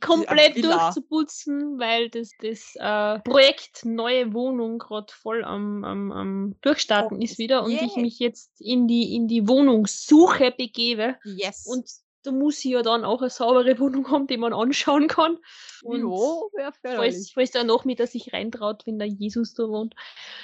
[0.00, 0.76] komplett Villa.
[0.78, 7.22] durchzuputzen, weil das, das äh, Projekt neue Wohnung gerade voll am, am, am Durchstarten Oh,
[7.22, 11.16] ist wieder und ich mich jetzt in die, in die Wohnungssuche begebe.
[11.24, 11.66] yes.
[11.66, 11.88] Und
[12.22, 15.38] da muss ich ja dann auch eine saubere Wohnung haben, die man anschauen kann.
[15.82, 19.94] Und wäre falls, falls da noch mit, dass sich reintraut, wenn da Jesus da wohnt.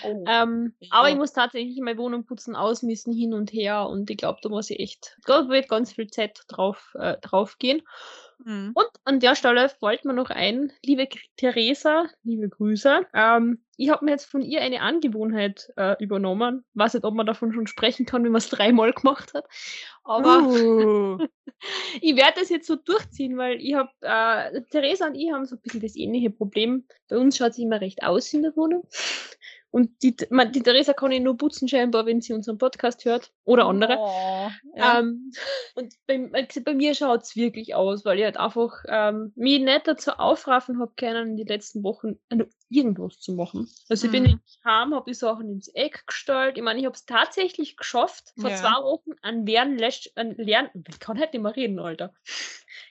[0.04, 0.24] Oh.
[0.26, 0.88] Ähm, Ja.
[0.90, 3.88] Aber ich muss tatsächlich meine Wohnung putzen, ausmisten, hin und her.
[3.88, 7.58] Und ich glaube, da muss ich echt, da wird ganz viel Zeit drauf, äh, drauf
[7.58, 7.82] gehen.
[8.44, 8.72] Mhm.
[8.74, 13.06] Und an der Stelle fällt mir noch ein, liebe Theresa, liebe Grüße.
[13.12, 16.64] Ähm, ich habe mir jetzt von ihr eine Angewohnheit äh, übernommen.
[16.74, 19.46] Weiß nicht, ob man davon schon sprechen kann, wenn man es dreimal gemacht hat.
[20.04, 21.18] Aber Uh.
[22.00, 25.56] ich werde das jetzt so durchziehen, weil ich habe, äh, Theresa und ich haben so
[25.56, 26.86] ein bisschen das ähnliche Problem.
[27.08, 28.86] Bei uns schaut es immer recht aus in der Wohnung.
[29.70, 33.30] Und die, man, die Theresa kann ich nur putzen scheinbar, wenn sie unseren Podcast hört.
[33.44, 33.96] Oder andere.
[33.98, 34.98] Oh, ja.
[35.00, 35.30] Ähm,
[35.74, 39.60] und bei, bei- bei mir schaut es wirklich aus, weil ich halt einfach ähm, mich
[39.60, 42.18] nicht dazu aufraffen habe können, in den letzten Wochen
[42.70, 43.68] irgendwas zu machen.
[43.90, 44.28] Also ich bin Mhm.
[44.30, 46.56] nicht heim, habe die Sachen ins Eck gestellt.
[46.56, 48.56] Ich meine, ich habe es tatsächlich geschafft, vor Ja.
[48.56, 50.12] zwei Wochen an leeren, ich
[51.00, 52.14] kann halt nicht mehr reden, Alter.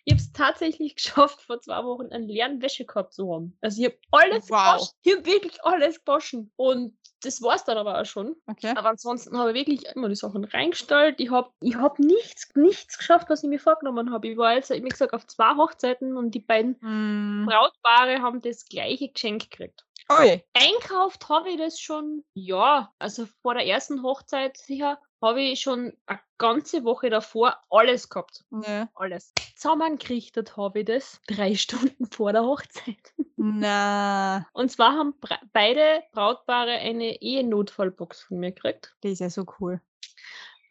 [0.06, 3.58] Ich habe es tatsächlich geschafft, vor zwei Wochen einen leeren Wäschekorb zu haben.
[3.62, 4.58] Also ich habe alles Wow.
[4.58, 4.90] gewaschen.
[5.04, 6.52] Ich habe wirklich alles gewaschen.
[6.56, 8.36] Und das war's dann aber auch schon.
[8.46, 8.74] Okay.
[8.76, 11.16] Aber ansonsten habe ich wirklich immer die Sachen reingestellt.
[11.20, 14.28] Ich habe ich hab nichts, nichts geschafft, was ich mir vorgenommen habe.
[14.28, 17.46] Ich war jetzt, wie gesagt, auf zwei Hochzeiten und die beiden Mm.
[17.48, 19.84] Brautpaare haben das gleiche Geschenk gekriegt.
[20.10, 20.44] Oi.
[20.54, 25.93] Einkauft habe ich das schon, ja, also vor der ersten Hochzeit sicher, habe ich schon
[26.05, 28.45] eine ganze Woche davor alles gehabt.
[28.65, 28.89] Ja.
[28.95, 29.34] Alles.
[29.55, 33.13] Zusammengerichtet habe ich das drei Stunden vor der Hochzeit.
[33.36, 35.13] Na, Und zwar haben
[35.53, 38.95] beide Brautpaare eine Ehenotfallbox von mir gekriegt.
[39.01, 39.82] das ist ja so cool.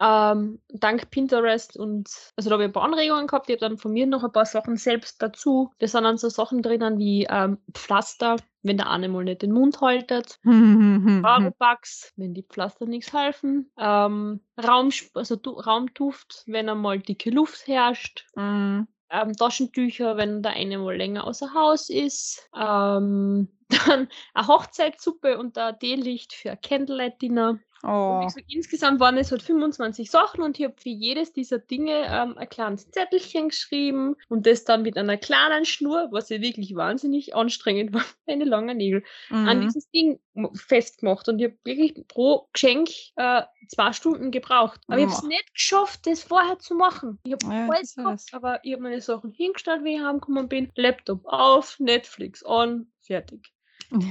[0.01, 3.49] Ähm, dank Pinterest und also da habe ich ein paar Anregungen gehabt.
[3.49, 5.71] Ich habe dann von mir noch ein paar Sachen selbst dazu.
[5.79, 9.53] Da sind dann so Sachen drinnen wie ähm, Pflaster, wenn der eine mal nicht den
[9.53, 10.39] Mund haltet.
[10.45, 13.71] Arobax, wenn die Pflaster nichts helfen.
[13.79, 18.27] Ähm, Raum, also du, Raumduft, wenn einmal dicke Luft herrscht.
[18.35, 18.83] Mm.
[19.09, 22.51] Ähm, Taschentücher, wenn der eine mal länger außer Haus ist.
[22.59, 23.49] Ähm,
[23.87, 27.61] dann eine Hochzeitssuppe und ein Teelicht für ein Candlelight-Dinner.
[28.09, 28.23] Und Oh.
[28.25, 32.39] gesagt, insgesamt waren es halt 25 Sachen und ich habe für jedes dieser Dinge ähm,
[32.39, 37.35] ein kleines Zettelchen geschrieben und das dann mit einer kleinen Schnur, was ja wirklich wahnsinnig
[37.35, 39.03] anstrengend war, meine langen Nägel,
[39.43, 39.61] an Mhm.
[39.61, 40.21] dieses Ding
[40.55, 41.29] festgemacht.
[41.29, 44.81] Und ich habe wirklich pro Geschenk äh, zwei Stunden gebraucht.
[44.89, 47.19] Aber ich habe es nicht geschafft, das vorher zu machen.
[47.25, 50.71] Ich habe Ja, alles gehabt, aber ich habe meine Sachen hingestellt, wie ich heimgekommen bin.
[50.77, 53.53] Laptop auf, Netflix on, fertig.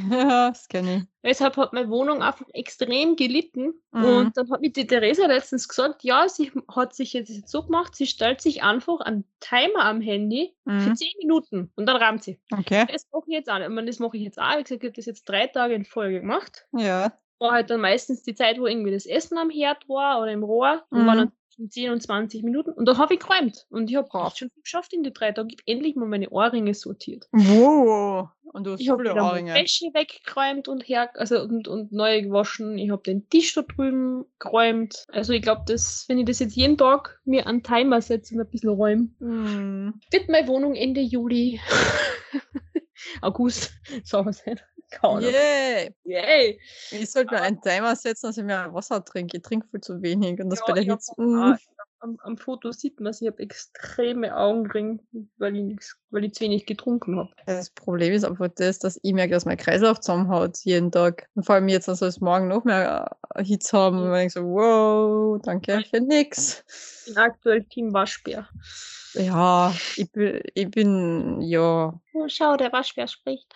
[0.10, 1.04] Ja, das kenne ich.
[1.24, 3.74] Deshalb hat meine Wohnung einfach extrem gelitten.
[3.92, 4.04] Mhm.
[4.06, 7.96] Und dann hat mir die Theresa letztens gesagt, ja, sie hat sich jetzt so gemacht,
[7.96, 10.96] sie stellt sich einfach einen Timer am Handy für Mhm.
[10.96, 12.40] 10 Minuten und dann rammt sie.
[12.54, 12.86] Okay.
[12.92, 13.60] Das mache ich jetzt auch.
[13.60, 14.58] Ich meine, das mache ich jetzt auch.
[14.58, 16.68] Wie gesagt, ich habe das jetzt drei Tage in Folge gemacht.
[16.72, 17.12] Ja.
[17.40, 20.44] War halt dann meistens die Zeit, wo irgendwie das Essen am Herd war oder im
[20.44, 20.86] Rohr.
[20.90, 21.08] Und Mhm.
[21.08, 22.72] war dann zwischen 10 und 20 Minuten.
[22.72, 23.66] Und dann habe ich geräumt.
[23.70, 25.50] Und ich habe echt schon viel geschafft in die drei Tagen.
[25.50, 27.28] Ich habe endlich mal meine Ohrringe sortiert.
[27.32, 28.30] Wow.
[28.44, 29.54] Und du hast Ich habe Ohrringe.
[29.54, 32.78] Wäsche weggeräumt und her, also und, und neu gewaschen.
[32.78, 35.06] Ich habe den Tisch da drüben geräumt.
[35.10, 38.42] Also ich glaube, dass wenn ich das jetzt jeden Tag mir einen Timer setze und
[38.42, 40.00] ein bisschen räume, Mhm.
[40.12, 41.60] wird meine Wohnung Ende Juli,
[43.22, 44.60] August sauber sein.
[45.02, 45.22] Ahnung.
[45.22, 45.94] Yay.
[46.04, 46.60] Yay!
[46.92, 49.38] Ich sollte mir einen Timer setzen, dass ich mehr Wasser trinke.
[49.38, 50.40] Ich trinke viel zu wenig.
[50.42, 51.12] Und das Ja, bei der hab Hitze.
[51.14, 51.36] auch- Mm.
[51.36, 51.58] ah,
[52.00, 55.00] am, am Foto sieht man es, ich habe extreme Augenringe,
[55.38, 57.30] weil ich, nix, weil ich zu wenig getrunken habe.
[57.48, 61.28] Das Problem ist einfach das, dass ich merke, dass mein Kreislauf zusammenhaut jeden Tag.
[61.34, 64.00] Und vor allem jetzt, also es morgen noch mehr äh, Hits haben.
[64.04, 66.64] Und ich so, wow, danke für nix.
[67.08, 68.48] Ich bin aktuell Team Waschbär.
[69.16, 71.94] Ja, ich bin, ich bin, ja.
[72.14, 73.54] Oh, schau, der Waschbär spricht.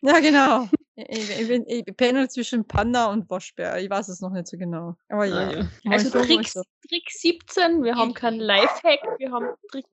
[0.00, 0.68] Ja, genau.
[0.96, 3.78] Ich, ich, bin, ich pendel zwischen Panda und Waschbär.
[3.78, 4.96] Ich weiß es noch nicht so genau.
[5.08, 5.36] Aber ja.
[5.36, 5.90] Ah, ja.
[5.90, 6.62] Also Trick, so.
[6.88, 9.86] Trick 17, wir haben keinen Lifehack, wir haben Trick.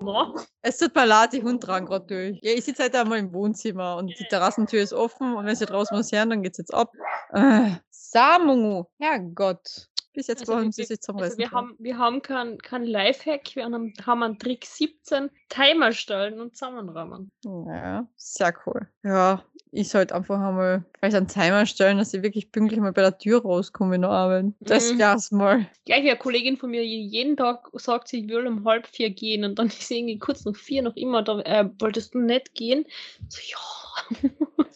[0.00, 0.34] No.
[0.62, 2.38] Es tut mir leid, die Hund dran gerade durch.
[2.42, 5.66] Ja, ich sitze heute einmal im Wohnzimmer und die Terrassentür ist offen und wenn sie
[5.66, 6.90] draußen was hören, dann geht's jetzt ab.
[7.32, 9.91] Äh, Samungu, Herrgott.
[10.14, 12.84] Bis jetzt Also brauchen wir- sie sich zum Also wir haben, wir haben keinen kein
[12.84, 17.30] Lifehack, wir haben, haben einen Trick 17, Timer stellen und zusammenrahmen.
[17.44, 18.86] Ja, sehr cool.
[19.02, 23.00] Ja, ich sollte einfach einmal vielleicht einen Timer stellen, dass ich wirklich pünktlich mal bei
[23.00, 24.46] der Tür rauskomme in der Arbeit.
[24.60, 24.98] Das Mhm.
[24.98, 25.66] wär's mal.
[25.86, 29.44] Gleich wie eine Kollegin von mir jeden Tag sagt, sie will um halb vier gehen
[29.44, 32.54] und dann ist sie irgendwie kurz nach vier noch immer da, äh, wolltest du nicht
[32.54, 32.84] gehen?
[33.28, 34.30] So, ja,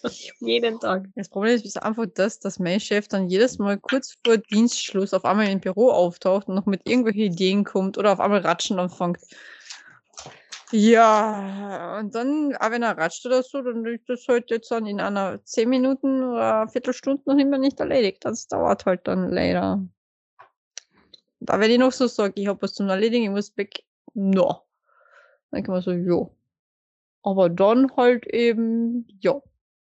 [0.41, 1.09] jeden Tag.
[1.15, 5.25] Das Problem ist einfach das, dass mein Chef dann jedes Mal kurz vor Dienstschluss auf
[5.25, 9.19] einmal im Büro auftaucht und noch mit irgendwelchen Ideen kommt oder auf einmal ratschen anfängt.
[10.73, 14.87] Ja, und dann, auch wenn er ratscht oder so, dann ist das halt jetzt dann
[14.87, 18.25] in einer 10 Minuten oder Viertelstunde noch immer nicht erledigt.
[18.25, 19.87] Das dauert halt dann leider.
[21.39, 23.85] Da wenn ich noch so sage, ich habe was zum Erledigen, ich muss weg,
[24.15, 24.63] no.
[25.53, 26.35] Dann kann man so, jo.
[27.23, 29.41] Aber dann halt eben, ja,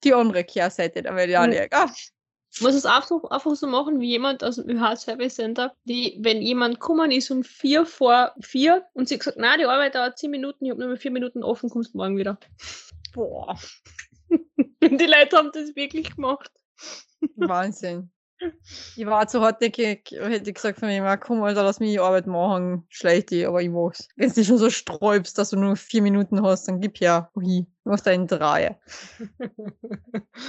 [0.03, 1.69] die andere Kehrseite der Medaille.
[2.51, 6.41] Ich muss es einfach, einfach so machen, wie jemand aus dem ÖH-Service Center, die, wenn
[6.41, 10.31] jemand gekommen ist um vier vor vier und sie gesagt, na, die Arbeit dauert zehn
[10.31, 12.39] Minuten, ich habe nur vier Minuten offen, kommst morgen wieder.
[13.13, 13.55] boah,
[14.29, 16.51] die Leute haben das wirklich gemacht.
[17.35, 18.11] Wahnsinn.
[18.95, 21.99] Ich war zu hartnäckig, hätte ich gesagt von mir, "Ah, komm, Alter, lass mich die
[21.99, 24.07] Arbeit machen, schlecht die, aber ich mach's.
[24.15, 27.29] Wenn du dich schon so sträubst, dass du nur vier Minuten hast, dann gib her.
[27.35, 28.79] Ui, du machst einen Dreier.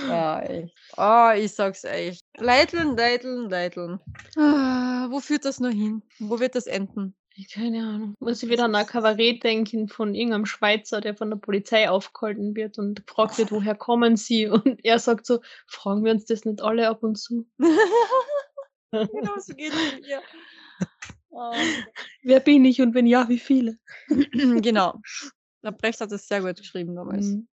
[0.09, 0.75] Ja, echt.
[0.97, 2.23] Ah, ich sag's echt.
[2.37, 4.01] Leiteln, leiteln, leiteln.
[4.37, 6.03] Ah, wo führt das nur hin?
[6.19, 7.15] Wo wird das enden?
[7.53, 8.15] Keine Ahnung.
[8.19, 12.55] Muss ich wieder an ein Kabarett denken von irgendeinem Schweizer, der von der Polizei aufgehalten
[12.57, 14.47] wird und gefragt wird, woher kommen sie?
[14.49, 17.47] Und er sagt so, fragen wir uns das nicht alle ab und zu.
[18.91, 20.23] genau so geht es mir.
[21.33, 21.55] Ah.
[22.23, 23.79] Wer bin ich und wenn ja, wie viele?
[24.09, 25.01] genau.
[25.63, 27.27] Der Brecht hat das sehr gut geschrieben damals.
[27.27, 27.47] Mhm.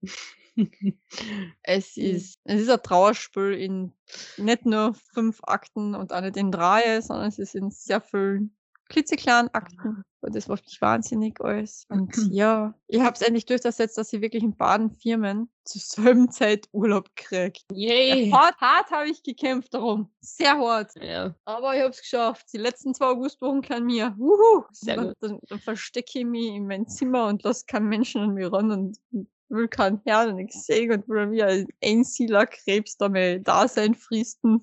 [1.62, 3.92] Es ist, es ist ein Trauerspiel in
[4.38, 8.56] nicht nur fünf Akten und auch nicht in drei, sondern es ist in sehr vielen
[8.88, 10.02] klitzekleinen Akten.
[10.20, 11.86] Und das macht mich wahnsinnig alles.
[11.88, 16.68] Und ja, ich habe es endlich durchgesetzt, dass ich wirklich in Baden-Firmen zur selben Zeit
[16.72, 17.60] Urlaub kriege.
[17.72, 18.30] Yay!
[18.30, 20.10] Hart, hart habe ich gekämpft darum.
[20.20, 20.92] Sehr hart.
[21.00, 22.46] Ja, Aber ich habe es geschafft.
[22.52, 24.14] Die letzten zwei Augustwochen kann mir.
[24.16, 24.64] Wuhu.
[24.72, 25.16] Sehr dann, gut.
[25.20, 28.70] Dann, dann verstecke ich mich in mein Zimmer und lasse keinen Menschen an mir ran
[28.72, 28.98] und
[29.48, 33.94] will keinen Herrn und ich sehe und will wie ein Einsiedler Krebs da mein Dasein
[33.94, 34.62] fristen.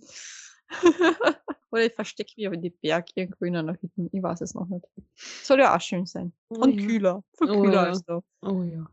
[1.71, 4.09] Oder ich verstecke mich in die Berg irgendwo in einer Hütte.
[4.11, 4.85] Ich weiß es noch nicht.
[5.15, 6.31] Soll ja auch schön sein.
[6.49, 6.85] Oh und ja.
[6.87, 7.23] kühler.
[7.37, 7.83] Viel Oh kühler ja.
[7.89, 8.21] als da.
[8.43, 8.85] Oh ja.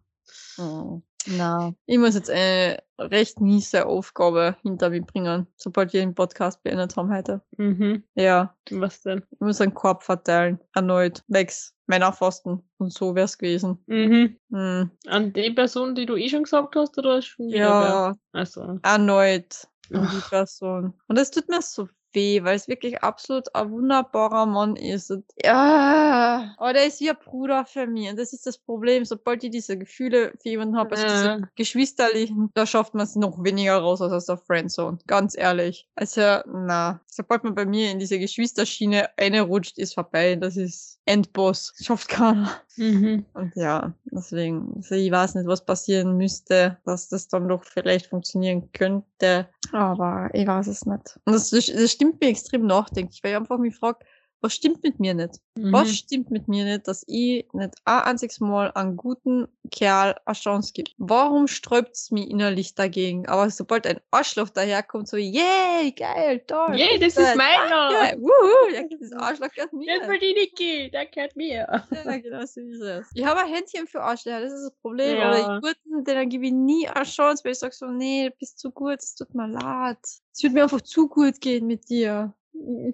[0.58, 1.02] Oh.
[1.26, 6.62] Na, ich muss jetzt eine recht miese Aufgabe hinter mir bringen, sobald wir den Podcast
[6.62, 7.42] beendet haben heute.
[7.58, 8.04] Mhm.
[8.14, 9.22] Ja, Was denn?
[9.30, 10.58] ich muss einen Korb verteilen.
[10.74, 11.22] Erneut.
[11.28, 11.74] Wegs.
[11.88, 12.62] Männerpfosten.
[12.78, 13.82] Und so wär's gewesen.
[13.86, 14.38] Mhm.
[14.50, 14.90] Hm.
[15.08, 18.18] An die Person, die du eh schon gesagt hast, oder schon wieder Ja, wer?
[18.40, 18.78] Also.
[18.82, 19.66] erneut.
[20.28, 20.94] Person.
[21.08, 25.10] Und es tut mir so weh, weil es wirklich absolut ein wunderbarer Mann ist.
[25.10, 28.10] Und ja, aber der ist wie ein Bruder für mich.
[28.10, 29.04] Und das ist das Problem.
[29.04, 33.42] Sobald ich diese Gefühle für jemanden habe, also diese geschwisterlichen, da schafft man es noch
[33.42, 34.98] weniger raus als aus der Friendzone.
[35.06, 35.88] Ganz ehrlich.
[35.94, 40.36] Also, na, sobald man bei mir in diese Geschwisterschiene eine rutscht, ist vorbei.
[40.36, 41.74] Das ist Endboss.
[41.80, 42.50] Schafft keiner.
[42.76, 43.26] Mhm.
[43.34, 48.06] Und ja, deswegen, also ich weiß nicht, was passieren müsste, dass das dann doch vielleicht
[48.06, 49.48] funktionieren könnte.
[49.72, 51.18] Aber ich weiß es nicht.
[51.24, 53.98] Und das, das stimmt mir extrem nachdenklich, weil ich einfach mich frage,
[54.40, 55.34] was stimmt mit mir nicht?
[55.56, 55.92] Was Mhm.
[55.92, 60.72] stimmt mit mir nicht, dass ich nicht ein einziges Mal einen guten Kerl eine Chance
[60.72, 60.90] gebe?
[60.96, 63.26] Warum sträubt's mich innerlich dagegen?
[63.28, 66.76] Aber sobald ein Arschloch daherkommt, so, yay, geil, toll.
[66.76, 67.90] Yeah, das ist meiner.
[67.92, 69.86] Ja, wuhu, ja, das Arschloch gehört mir.
[69.86, 71.66] Der verdiene ich Geld, der gehört mir.
[71.90, 73.06] Ja, genau so ist es.
[73.14, 75.16] Ich habe ein Händchen für Arschlöcher, das ist das Problem.
[75.18, 75.28] Ja.
[75.28, 78.36] Oder ich guten, denen gebe ich nie eine Chance, weil ich sage so, nee, du
[78.38, 79.98] bist zu gut, es tut mir leid.
[80.32, 82.32] Es wird mir einfach zu gut gehen mit dir.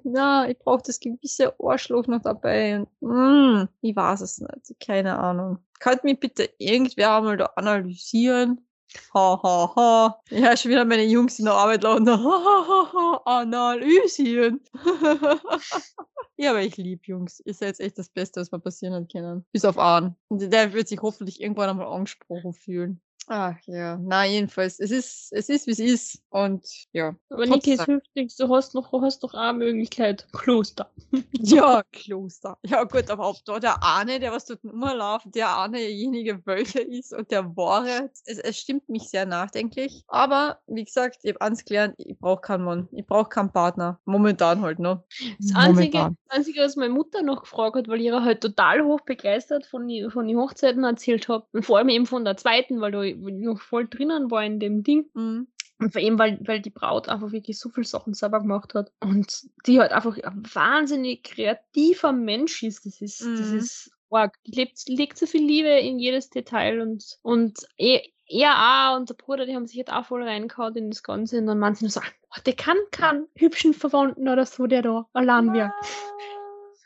[0.04, 2.78] Na, ich brauche das gewisse Arschloch noch dabei.
[2.78, 4.80] Und, mm, ich weiß es nicht.
[4.80, 5.58] Keine Ahnung.
[5.80, 8.66] Könnt mich bitte irgendwer einmal da analysieren?
[9.12, 10.22] Ha, ha, ha.
[10.30, 12.08] Ja, schon wieder meine Jungs in der Arbeit lachen.
[12.08, 13.22] Ha, ha, ha, ha.
[13.40, 14.60] Analysieren.
[16.36, 17.42] ja, aber ich liebe Jungs.
[17.44, 19.44] Ihr seid echt das Beste, was mir passieren hat können.
[19.52, 20.16] Bis auf Arn.
[20.28, 23.00] Und der wird sich hoffentlich irgendwann einmal angesprochen fühlen.
[23.28, 26.22] Ach ja, na jedenfalls, es ist, es ist, wie es ist.
[26.30, 27.16] Und ja.
[27.28, 28.36] Aber Niki, hilft nichts.
[28.36, 30.28] Du hast noch, du hast noch eine Möglichkeit.
[30.32, 30.90] Kloster.
[31.38, 32.58] Ja, Kloster.
[32.64, 36.86] Ja gut, aber ob da der eine, der was dort rumläuft, der eine derjenige welcher
[36.86, 40.04] ist und der wahre, es, es stimmt mich sehr nachdenklich.
[40.08, 42.88] Aber wie gesagt, ich habe eins gelernt, ich brauche keinen Mann.
[42.92, 43.98] Ich brauche keinen Partner.
[44.04, 45.04] Momentan halt noch.
[45.38, 48.84] Das Einzige, das Einzige, was meine Mutter noch gefragt hat, weil ich ihr halt total
[48.84, 51.46] hoch begeistert von den von die Hochzeiten erzählt habe.
[51.52, 54.60] Und vor allem eben von der zweiten, weil da ich noch voll drinnen war in
[54.60, 55.08] dem Ding.
[55.14, 55.48] Mhm.
[55.78, 58.92] Und vor allem, weil, weil die Braut einfach wirklich so viele Sachen selber gemacht hat.
[59.00, 62.86] Und die halt einfach ein wahnsinnig kreativer Mensch ist.
[62.86, 63.58] Das ist, das Mhm.
[63.58, 64.34] ist arg.
[64.46, 69.10] Die lebt, legt so viel Liebe in jedes Detail und, und er, er auch und
[69.10, 71.38] der Bruder, die haben sich jetzt auch voll reingehauen in das Ganze.
[71.38, 74.80] Und dann meinen sie nur so, oh, der kann keinen hübschen Verwandten oder so, der
[74.80, 75.72] da allein wäre.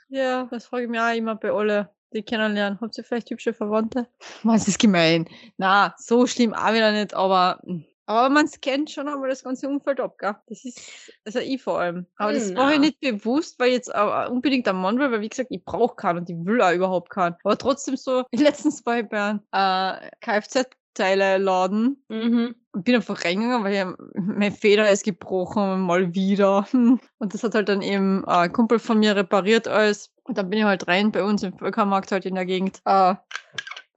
[0.09, 2.81] Ja, das frage ich mich auch immer bei alle, die kennenlernen.
[2.81, 4.07] Habt ihr vielleicht hübsche Verwandte?
[4.43, 5.29] Man, es ist gemein.
[5.57, 7.61] Na, so schlimm auch wieder nicht, aber,
[8.07, 10.35] aber man scannt schon einmal das ganze Umfeld ab, gell?
[10.49, 10.81] Das ist,
[11.25, 12.07] also ich vor allem.
[12.17, 13.93] Aber das Hm, mache ich nicht bewusst, weil ich jetzt
[14.31, 17.11] unbedingt ein Mann will, weil wie gesagt, ich brauche keinen und ich will auch überhaupt
[17.11, 17.37] keinen.
[17.45, 22.55] Aber trotzdem so, letztens war ich bei einem äh, Kfz-Teile-Laden Mhm.
[22.73, 26.67] und bin einfach reingegangen, weil ich, mein Feder ist gebrochen, mal wieder.
[26.73, 30.13] Und das hat halt dann eben äh, ein Kumpel von mir repariert alles.
[30.31, 32.81] Und dann bin ich halt rein bei uns im Völkermarkt halt in der Gegend.
[32.85, 33.17] Äh,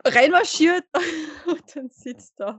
[0.03, 0.83] reinmarschiert
[1.45, 2.57] und dann sitzt da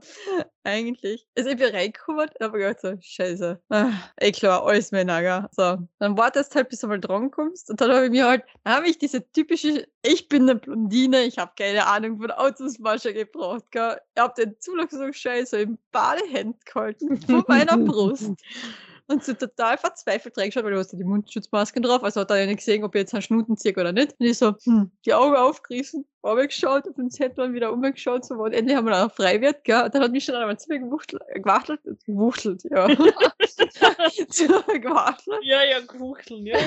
[0.63, 1.27] eigentlich.
[1.37, 3.61] Also ich bin reingekommen und habe gedacht so, scheiße.
[3.67, 5.45] Ah, eh klar, alles Männer, gell.
[5.51, 8.45] So, dann wartest halt, bis du mal dran kommst und dann habe ich mir halt,
[8.63, 12.79] dann habe ich diese typische, ich bin eine Blondine, ich habe keine Ahnung von Autos
[12.79, 13.99] Masche gebraucht, gell.
[14.15, 18.31] Ich habe den Zulassungsschein so im Badehemd gehalten, vor meiner Brust.
[19.07, 22.39] Und so total verzweifelt reingeschaut, weil du hast ja die Mundschutzmasken drauf, also hat er
[22.39, 24.15] ja nicht gesehen, ob ich jetzt einen Schnuten ziehe oder nicht.
[24.19, 28.53] Und ich so, hm, die Augen aufgerissen, geschaut, auf den Zettel wieder umgeschaut, so, und
[28.53, 29.83] endlich haben wir dann auch frei wird, gell.
[29.83, 32.87] Und dann hat mich schon einmal zu mir gewuchtelt, gewachtelt, gewuchtelt, ja.
[34.79, 35.37] gewachtelt.
[35.43, 36.57] Ja, ja, kucheln, ja.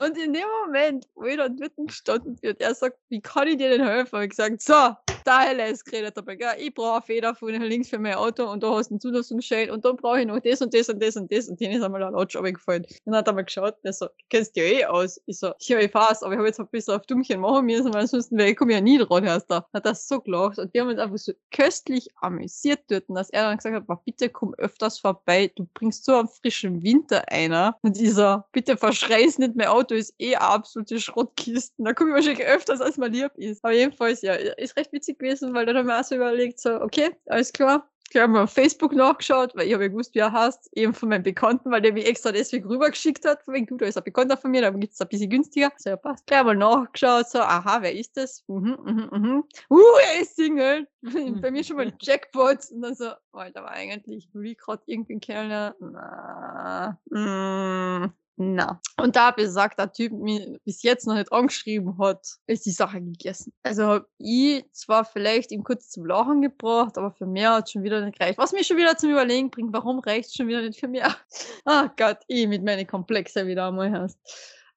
[0.00, 3.46] Und in dem Moment, wo ich dann mitten gestanden bin, und er sagt, wie kann
[3.46, 4.12] ich dir denn helfen?
[4.12, 6.54] Habe ich gesagt, so, da ist geredet dabei, gell?
[6.58, 9.70] ich brauche eine Feder von links für mein Auto und da hast du einen Zulassungsschein
[9.70, 11.82] und dann brauche ich noch das und das und das und das und den ist
[11.82, 12.86] einmal ein Lotsch gefallen.
[13.04, 15.20] Dann hat er mal geschaut und er so, du kennst ja eh aus.
[15.26, 18.02] Ich so, ich weiß, aber ich habe jetzt ein bisschen auf Dummchen machen müssen, weil
[18.02, 19.66] ansonsten wäre ich komme ja nie dran, erst da.
[19.72, 23.44] Hat er so gelacht und wir haben uns einfach so köstlich amüsiert dort, dass er
[23.44, 27.76] dann gesagt hat, "Boah, bitte komm öfters vorbei, du bringst so einen frischen Winter einer.
[27.82, 31.74] Und ich so, bitte verschreiß nicht, mein Auto ist eh eine absolute Schrottkiste.
[31.78, 33.64] Da komme ich wahrscheinlich öfters, als mir lieb ist.
[33.64, 36.80] Aber jedenfalls, ja, ist recht witzig gewesen, weil dann haben wir auch so überlegt, so,
[36.80, 37.88] okay, alles klar.
[38.14, 40.92] Ich habe mal auf Facebook nachgeschaut, weil ich habe ja gewusst, wie er heißt, eben
[40.92, 43.96] von meinem Bekannten, weil der mich extra deswegen rübergeschickt hat, von wegen, du, da ist
[43.96, 45.72] ein Bekannter von mir, da gibt es ein bisschen günstiger.
[45.78, 46.26] So, ja, passt.
[46.26, 48.44] Gleich mal nachgeschaut, so, aha, wer ist das?
[48.48, 49.44] Mhm, mhm, mhm.
[49.70, 49.80] Uh,
[50.14, 50.86] er ist Single.
[51.40, 52.58] Bei mir schon mal ein Jackpot.
[52.70, 55.74] Und dann so, Alter, aber eigentlich will ich gerade irgendwie kennenlernen.
[55.80, 58.80] Na, mm, na.
[59.00, 63.52] Und da besagter Typ mir bis jetzt noch nicht angeschrieben hat, ist die Sache gegessen.
[63.62, 67.82] Also habe ich zwar vielleicht ihm kurz zum Lachen gebracht, aber für mehr hat schon
[67.82, 68.38] wieder nicht gereicht.
[68.38, 71.14] Was mich schon wieder zum Überlegen bringt, warum reicht schon wieder nicht für mehr?
[71.64, 74.18] Ah Gott, ich mit meinen Komplexe wieder einmal hast.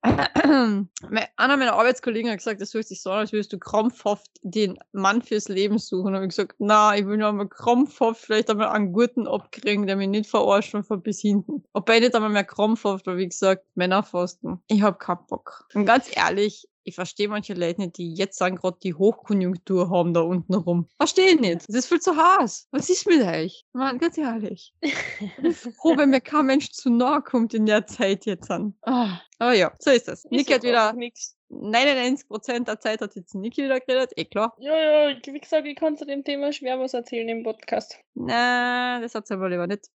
[0.05, 4.77] Einer meiner Arbeitskollegen hat gesagt, das hört sich so an, als würdest du krampfhaft den
[4.91, 6.15] Mann fürs Leben suchen.
[6.15, 9.95] Und ich gesagt, na, ich will nur einmal krampfhaft vielleicht einmal einen guten abkriegen, der
[9.95, 11.63] mich nicht verarscht von von bis hinten.
[11.73, 14.61] Wobei nicht einmal mehr krampfhaft, weil wie gesagt, Männerfasten.
[14.67, 15.67] Ich hab keinen Bock.
[15.73, 20.13] Und ganz ehrlich, ich verstehe manche Leute nicht, die jetzt sagen gerade die Hochkonjunktur haben
[20.13, 20.87] da unten rum.
[20.97, 21.67] Verstehe ich nicht.
[21.67, 22.67] Es ist viel zu heiß.
[22.71, 23.65] Was ist mit euch?
[23.73, 24.71] Mann, ganz ehrlich.
[24.81, 24.95] Ich
[25.37, 28.75] bin froh, wenn mir kein Mensch zu nahe kommt in der Zeit jetzt an.
[28.83, 30.25] Ah, aber ja, so ist das.
[30.25, 31.35] Niki hat wieder Nix.
[31.49, 34.11] 99% der Zeit hat jetzt Niki wieder geredet.
[34.15, 34.55] Eh klar.
[34.59, 37.97] Ja, ja, wie gesagt, ich kann zu dem Thema schwer was erzählen im Podcast.
[38.13, 39.89] Na, das hat sie aber lieber nicht.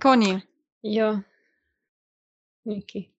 [0.00, 0.42] Conny,
[0.82, 1.24] Ja.
[2.64, 3.12] Niki.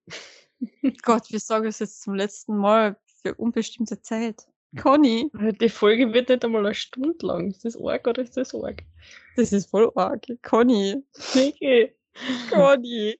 [1.02, 4.46] Gott, wir sagen es jetzt zum letzten Mal für unbestimmte Zeit.
[4.80, 7.48] Conny, Die Folge wird nicht einmal eine Stunde lang.
[7.50, 8.82] Ist das arg oder ist das arg?
[9.36, 10.24] das ist voll arg.
[10.42, 11.02] Conny,
[11.34, 11.92] Niki.
[12.50, 13.18] Conny.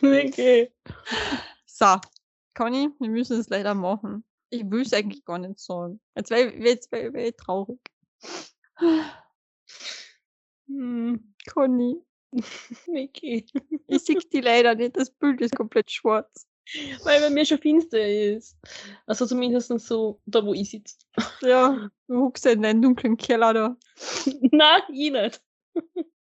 [0.00, 0.70] Niki.
[1.66, 1.96] So,
[2.54, 4.24] Conny, wir müssen es leider machen.
[4.50, 6.00] Ich will es eigentlich gar nicht sagen.
[6.14, 7.80] Jetzt wäre jetzt wär, wär ich traurig.
[10.68, 11.34] Hm.
[11.52, 11.96] Conny,
[12.86, 13.46] Niki.
[13.88, 14.96] ich sehe die leider nicht.
[14.96, 16.46] Das Bild ist komplett schwarz.
[17.04, 18.56] Weil bei mir schon finster ist.
[19.06, 20.96] Also zumindest so da, wo ich sitze.
[21.42, 23.76] Ja, du huckst in deinen dunklen Keller da.
[24.50, 25.42] Nein, ich nicht.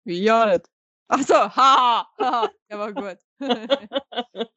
[0.03, 0.69] Wie ja nicht.
[1.13, 3.17] Ach so, haha, haha, der war gut.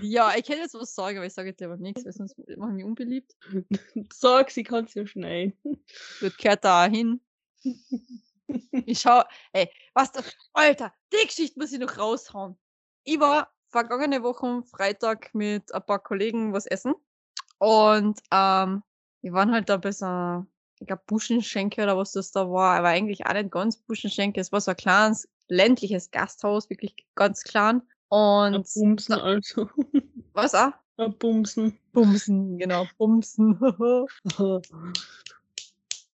[0.00, 2.70] ja, ich hätte jetzt was sagen, aber ich sage jetzt lieber nichts, weil sonst mache
[2.70, 3.36] ich mich unbeliebt.
[4.10, 5.52] Sag, sie kann es ja schneiden.
[6.22, 7.20] Das gehört da hin.
[8.86, 10.22] Ich schau, ey, was da,
[10.54, 12.58] Alter, die Geschichte muss ich noch raushauen.
[13.04, 16.94] Ich war vergangene Woche Freitag mit ein paar Kollegen was essen
[17.58, 18.82] und ähm,
[19.20, 20.46] wir waren halt da bei so, einer,
[20.78, 24.40] ich glaube, Buschenschenke oder was das da war, aber eigentlich auch nicht ganz Buschenschenke.
[24.40, 27.82] Es war so ein kleines ländliches Gasthaus, wirklich ganz klein.
[28.10, 29.68] Ein Und Bumsen also.
[30.32, 30.72] was auch?
[30.96, 31.78] Ein Bumsen.
[31.92, 33.58] Bumsen, genau, Bumsen.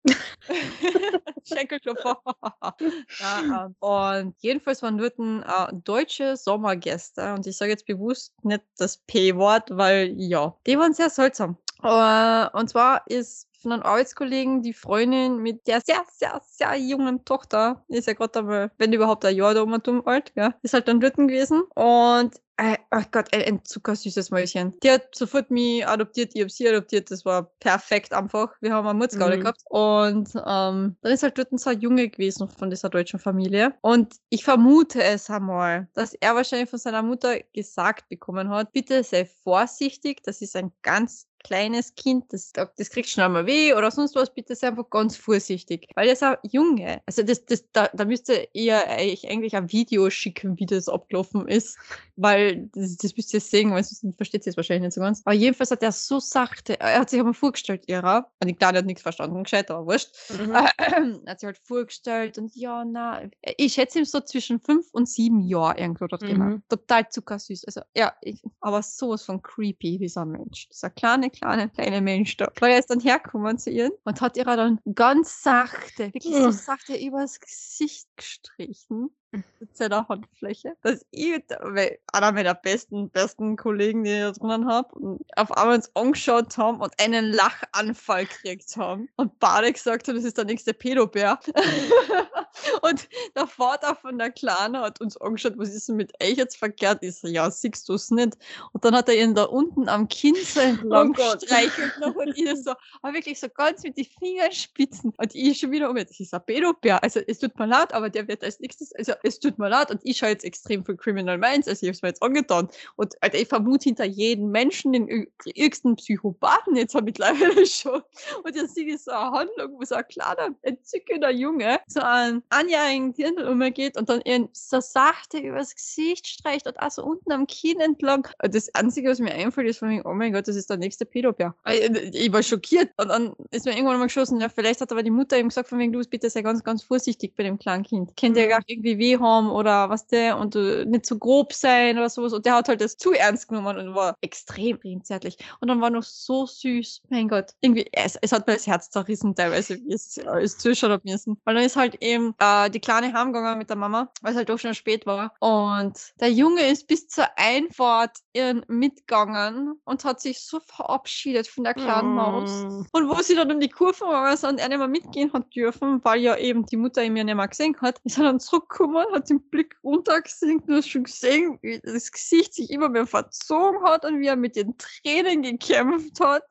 [1.43, 2.21] Schenkelklopfer.
[3.19, 8.63] ja, ähm, und jedenfalls waren dort äh, deutsche Sommergäste und ich sage jetzt bewusst nicht
[8.77, 11.57] das P-Wort, weil ja, die waren sehr seltsam.
[11.83, 17.25] Äh, und zwar ist von einem Arbeitskollegen die Freundin mit der sehr, sehr, sehr jungen
[17.25, 20.31] Tochter, die ist ja gerade einmal, wenn überhaupt ein Jahr da um und um alt,
[20.35, 24.77] ja, ist halt dann dort gewesen und äh, oh Gott, ein, ein zuckersüßes Mäuschen.
[24.83, 28.53] Die hat sofort mich adoptiert, ich hab sie adoptiert, das war perfekt einfach.
[28.59, 29.41] Wir haben eine Mutzgaule Mhm.
[29.41, 29.61] gehabt.
[29.69, 33.75] Und ähm, dann ist halt dort so ein Junge gewesen von dieser deutschen Familie.
[33.81, 39.05] Und ich vermute es einmal, dass er wahrscheinlich von seiner Mutter gesagt bekommen hat, bitte
[39.05, 43.91] sei vorsichtig, das ist ein ganz kleines Kind, das, das kriegt schon einmal weh oder
[43.91, 45.87] sonst was, bitte sei einfach ganz vorsichtig.
[45.95, 47.01] Weil das ist ein Junge.
[47.05, 51.77] Also das, das, da, da müsste ihr eigentlich ein Video schicken, wie das abgelaufen ist.
[52.15, 55.21] Weil das, das müsst ihr sehen, weil sonst versteht ihr es wahrscheinlich nicht so ganz.
[55.25, 58.29] Aber jedenfalls hat er so sachte, er hat sich einmal vorgestellt, ihrer.
[58.39, 60.09] Und die Kleine hat nichts verstanden, gescheit, aber wurscht.
[60.29, 60.51] Mhm.
[60.51, 63.23] Er hat sich halt vorgestellt und ja, na,
[63.57, 66.27] ich schätze ihm so zwischen fünf und sieben Jahren irgendwo dort Mhm.
[66.27, 66.57] genau.
[66.69, 67.65] Total zuckersüß.
[67.65, 70.67] Also, ja, ich, aber sowas von creepy, dieser Mensch.
[70.69, 72.51] Dieser kleine, kleine, kleine Mensch da.
[72.61, 76.95] Er ist dann hergekommen zu ihr und hat ihr dann ganz sachte, wirklich so sachte
[76.95, 79.09] übers Gesicht gestrichen.
[79.31, 80.75] Mit seiner Handfläche.
[80.81, 85.75] Dass ich, weil einer meiner besten, besten Kollegen, die ich da drinnen habe, auf einmal
[85.75, 89.07] uns angeschaut haben und einen Lachanfall gekriegt haben.
[89.17, 91.39] Und beide gesagt haben, das ist der nächste Pedobär.
[92.81, 96.57] und der Vater von der Kleine hat uns angeschaut, was ist denn mit euch jetzt
[96.57, 97.03] verkehrt?
[97.03, 98.37] Ich so, ja, siehst du es nicht.
[98.73, 101.43] Und dann hat er ihn da unten am Kinn so entlang Gott.
[101.43, 105.13] streichelt noch und ich so, aber wirklich so ganz mit den Fingerspitzen.
[105.17, 107.01] Und ich schon wieder um, das ist ein Pedobär.
[107.03, 109.91] Also es tut mir leid, aber der wird als nächstes, also es tut mir leid
[109.91, 112.67] und ich schaue jetzt extrem für Criminal Minds, also ich habe es mir jetzt angetan.
[112.95, 118.01] Und Alter, ich vermute hinter jedem Menschen den ir- irrigsten Psychopathen jetzt habe mittlerweile schon.
[118.43, 122.43] Und jetzt sehe ich so eine Handlung, wo so ein kleiner, entzückender Junge so einen
[122.49, 127.31] anjährigen Dirndl umgeht und dann ihn so sachte übers Gesicht streicht und auch so unten
[127.31, 128.27] am Kinn entlang.
[128.39, 131.05] Das Einzige, was mir einfällt, ist von mir, oh mein Gott, das ist der nächste
[131.05, 131.55] Pädobär.
[131.67, 132.89] Ich, ich war schockiert.
[132.97, 135.69] Und dann ist mir irgendwann mal geschossen, ja, vielleicht hat aber die Mutter ihm gesagt,
[135.69, 138.15] von wegen, du bitte sei ganz, ganz vorsichtig bei dem kleinen Kind.
[138.15, 138.49] Kennt ja Mhm.
[138.49, 142.33] gar irgendwie weh haben oder was der und äh, nicht so grob sein oder sowas.
[142.33, 145.37] Und der hat halt das zu ernst genommen und war extrem, extrem zärtlich.
[145.59, 147.01] Und dann war noch so süß.
[147.09, 147.51] Mein Gott.
[147.61, 151.05] Irgendwie, es, es hat mir das Herz zerrissen teilweise, wie es, äh, es zuschauen hab
[151.05, 151.39] müssen.
[151.45, 154.49] Weil dann ist halt eben äh, die Kleine heimgegangen mit der Mama, weil es halt
[154.49, 155.33] doch schon spät war.
[155.39, 161.63] Und der Junge ist bis zur Einfahrt ihren mitgegangen und hat sich so verabschiedet von
[161.63, 162.63] der kleinen Maus.
[162.63, 162.83] Mm.
[162.91, 166.03] Und wo sie dann um die Kurve war und er nicht mehr mitgehen hat dürfen,
[166.03, 168.98] weil ja eben die Mutter ihn ja nicht mehr gesehen hat, ist er dann zurückgekommen,
[169.13, 173.83] hat den Blick runtergesenkt und hat schon gesehen, wie das Gesicht sich immer mehr verzogen
[173.83, 176.43] hat und wie er mit den Tränen gekämpft hat.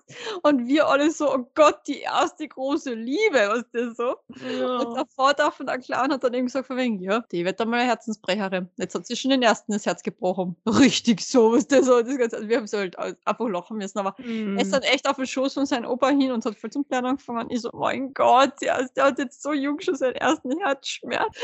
[0.42, 3.18] Und wir alle so, oh Gott, die erste große Liebe,
[3.48, 4.16] was der so.
[4.28, 4.84] Und Ja.
[4.94, 7.68] der Vater von und erklären, hat dann eben gesagt, von wegen, ja, die wird dann
[7.68, 8.68] mal eine Herzensbrecherin.
[8.76, 10.56] Jetzt hat sie schon den ersten das Herz gebrochen.
[10.66, 13.98] Richtig so, was der so, das Ganze, also wir haben so halt einfach lachen müssen,
[13.98, 14.56] aber Mhm.
[14.56, 16.84] er ist dann echt auf den Schoß von seinem Opa hin und hat voll zum
[16.88, 17.50] Lernen angefangen.
[17.50, 21.36] Ich so, mein Gott, der, der hat jetzt so jung schon seinen ersten Herzschmerz.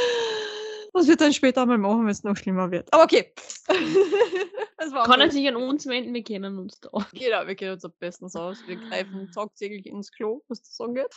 [0.96, 2.92] Was wird dann später mal machen, wenn es noch schlimmer wird?
[2.92, 3.32] Aber okay.
[5.06, 6.90] Kann er sich an uns wenden, wir kennen uns da.
[7.12, 8.62] Genau, wir kennen uns am besten aus.
[8.66, 11.12] Wir greifen tagtäglich ins Klo, was das angeht.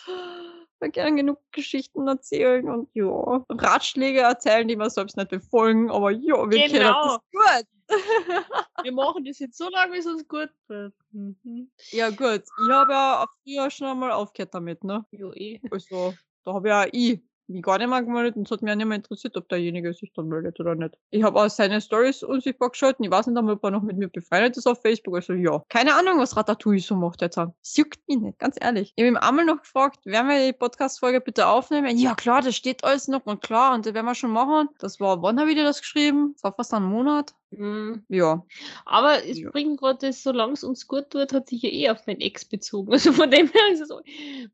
[0.79, 6.09] Wir können genug Geschichten erzählen und ja, Ratschläge erzählen, die wir selbst nicht befolgen, aber
[6.11, 7.03] ja, wir kennen Genau.
[7.03, 7.67] das gut.
[8.83, 10.93] Wir machen das jetzt so lange, bis es gut wird.
[11.11, 11.71] Mhm.
[11.91, 12.43] Ja, gut.
[12.43, 15.05] Ich habe ja auch früher schon einmal aufgehört damit, ne?
[15.11, 15.61] Jo, eh.
[15.71, 16.13] Also,
[16.43, 18.85] da habe ja ich mich gar nicht mehr gemeldet und es hat mich auch nicht
[18.87, 20.97] mehr interessiert, ob derjenige sich dann meldet oder nicht.
[21.11, 23.05] Ich habe auch seine Stories unsichtbar geschalten.
[23.05, 25.15] Ich weiß nicht einmal, ob er noch mit mir befreundet ist auf Facebook.
[25.15, 25.63] Also ja.
[25.69, 27.37] Keine Ahnung, was Ratatouille so macht jetzt.
[27.37, 28.93] Es juckt mich nicht, ganz ehrlich.
[28.95, 31.97] Ich habe ihm einmal noch gefragt, werden wir die Podcast-Folge bitte aufnehmen?
[31.97, 34.69] Ja, klar, das steht alles noch und klar und das werden wir schon machen.
[34.79, 36.31] Das war, wann habe ich dir das geschrieben?
[36.33, 37.33] Das war fast ein Monat.
[37.51, 38.03] Mhm.
[38.09, 38.45] Ja.
[38.85, 39.49] Aber es Ja.
[39.51, 42.43] bringt gerade das, solange es uns gut tut, hat sich ja eh auf meinen Ex
[42.45, 42.91] bezogen.
[42.93, 44.01] Also von dem her ist es so,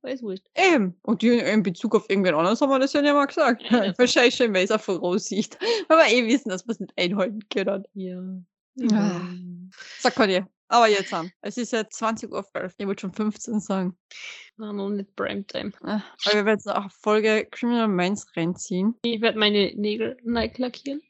[0.03, 0.45] alles wurscht.
[0.55, 0.95] Eben.
[1.01, 3.63] Und in Bezug auf irgendwen anderes haben wir das ja nicht mal gesagt.
[3.69, 5.57] Ja, Wahrscheinlich schon, weil es auf Voraussicht.
[5.87, 7.83] Weil wir eh wissen, dass wir es nicht einhalten können.
[7.93, 8.21] Ja.
[8.91, 9.21] Ah.
[9.99, 10.47] Sag mal dir.
[10.67, 11.31] Aber jetzt an.
[11.41, 12.71] Es ist jetzt 20.11 Uhr.
[12.77, 13.95] Ich wollte schon 15 sagen.
[14.57, 15.71] Na, noch nicht Primetime.
[15.83, 18.95] Ah, Aber wir werden jetzt auch Folge Criminal Minds reinziehen.
[19.03, 21.01] Ich werde meine Nägel neu lackieren.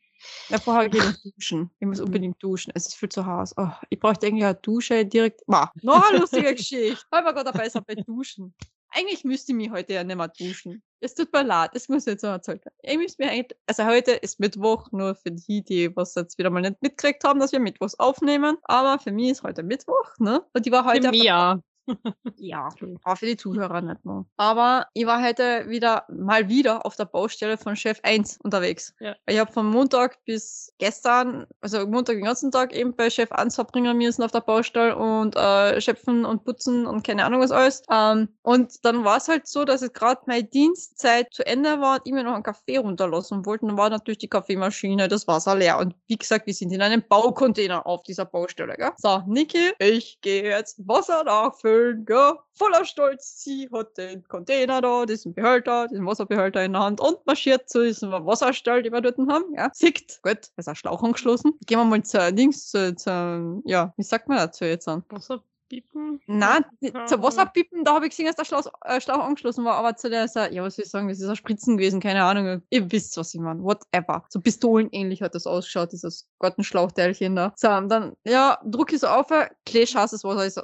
[0.49, 1.69] Ja, vorher gehe ich duschen.
[1.79, 2.71] Ich muss unbedingt duschen.
[2.75, 3.55] Es ist viel zu heiß.
[3.57, 5.41] Oh, ich bräuchte eigentlich eine Dusche direkt.
[5.47, 7.03] Ma, noch eine lustige Geschichte.
[7.11, 8.53] Weil wir gerade dabei sind bei Duschen.
[8.95, 10.83] Eigentlich müsste ich mich heute ja nicht mehr duschen.
[10.99, 12.61] Es tut mir leid, das muss ich jetzt noch erzählen.
[12.83, 16.51] Ich müsste mir eigentlich, also heute ist Mittwoch, nur für die, die was jetzt wieder
[16.51, 18.57] mal nicht mitgekriegt haben, dass wir Mittwochs aufnehmen.
[18.63, 20.45] Aber für mich ist heute Mittwoch, ne?
[20.53, 21.09] Und ich war heute.
[21.09, 21.59] auf der Ja.
[22.37, 22.69] Ja,
[23.03, 24.25] aber für die Zuhörer nicht mehr.
[24.37, 28.93] Aber ich war heute wieder, mal wieder auf der Baustelle von Chef 1 unterwegs.
[28.99, 29.15] Ja.
[29.27, 33.55] Ich habe von Montag bis gestern, also Montag den ganzen Tag eben bei Chef 1
[33.55, 37.83] verbringen müssen auf der Baustelle und äh, schöpfen und putzen und keine Ahnung was alles.
[37.89, 41.95] Ähm, und dann war es halt so, dass es gerade meine Dienstzeit zu Ende war
[41.95, 43.67] und ich mir noch einen Kaffee runterlassen wollte.
[43.67, 45.77] Dann war natürlich die Kaffeemaschine, das Wasser leer.
[45.79, 48.75] Und wie gesagt, wir sind in einem Baucontainer auf dieser Baustelle.
[48.75, 48.91] Gell?
[48.97, 51.72] So, Niki, ich gehe jetzt Wasser nachfüllen.
[52.05, 52.33] Gell?
[52.53, 57.25] Voller Stolz, sie hat den Container da, diesen Behälter, diesen Wasserbehälter in der Hand und
[57.25, 59.53] marschiert zu diesem Wasserstall, den wir dort haben.
[59.55, 61.53] Ja, sieht, gut, da ist ein Schlauch angeschlossen.
[61.65, 65.03] Gehen wir mal zur Dings, zu, zu, ja, wie sagt man dazu jetzt an?
[65.09, 66.21] Wasser piepen.
[66.27, 67.05] Nein, Ja.
[67.05, 70.09] zur Wasserpippen, da habe ich gesehen, dass der Schlauch, äh, Schlauch angeschlossen war, aber zu
[70.09, 72.61] der, ist er- ja, was soll ich sagen, das ist ein Spritzen gewesen, keine Ahnung.
[72.69, 73.63] Ihr wisst, was ich meine.
[73.63, 74.23] Whatever.
[74.29, 77.53] So pistolenähnlich hat das ausgeschaut, dieses Gartenschlauchteilchen da.
[77.55, 80.45] So, und dann, ja, druck ich so auf, das Wasser.
[80.45, 80.61] Ich so,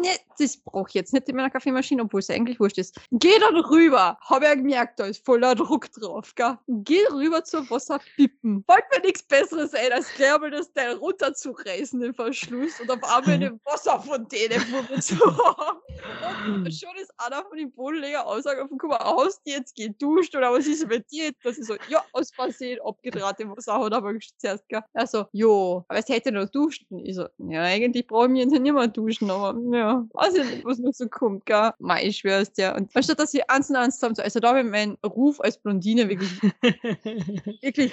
[0.00, 2.98] nee, das brauche ich jetzt nicht in meiner Kaffeemaschine, obwohl es ja eigentlich wurscht ist.
[3.10, 4.18] Geh dann rüber.
[4.22, 6.58] Habe ja gemerkt, da ist voller Druck drauf, gell.
[6.66, 8.64] Geh rüber zur Wasserpippen.
[8.66, 13.38] Wollt mir nichts Besseres ein, als mal das Teil runterzureißen, den Verschluss, und auf einmal
[13.64, 15.78] Wasserfontäne vor mir zu haben.
[16.46, 20.34] Und schon ist einer von den Bodenleger Aussage von, guck mal, hast du jetzt geduscht
[20.34, 21.30] oder was ist mit dir?
[21.42, 24.82] Das ist so, ja, aus Versehen abgedreht im Wasser hat aber zuerst, gell.
[24.94, 27.04] Also, jo, aber es hätte noch duschen.
[27.04, 30.64] Ich so, ja, eigentlich brauche ich jetzt nicht mehr duschen, aber ja, weiß ich nicht,
[30.64, 31.72] was noch so kommt, gell.
[31.78, 32.74] Mei, ich schwör's dir.
[32.76, 35.40] Und anstatt dass sie eins und eins zusammen, so, also da habe ich meinen Ruf
[35.40, 36.30] als Blondine wirklich
[37.62, 37.92] wirklich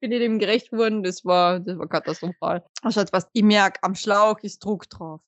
[0.00, 1.02] bin ich dem gerecht geworden.
[1.02, 2.64] Das war, das war katastrophal.
[2.82, 5.20] Also was, ich merke, am Schlauch ist Druck drauf.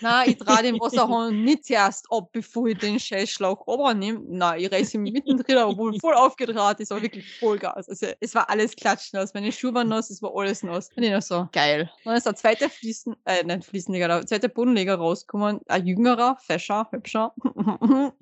[0.00, 4.20] Na, ich trage den Wasserhahn nicht zuerst ab, bevor ich den Scheißschlauch übernehme.
[4.28, 7.88] Nein, ich reiße ihn mittendrin, obwohl voll aufgedraht ist, aber wirklich Vollgas.
[7.88, 9.34] Also es war alles klatschnass.
[9.34, 10.88] Meine Schuhe waren nass, es war alles nass.
[10.96, 11.90] Und ich noch so, geil.
[12.04, 16.88] Dann ist der zweite Fließen, äh, nein, Fliesenleger, der zweite Bodenleger rausgekommen, ein jüngerer, fescher,
[16.90, 17.34] hübscher.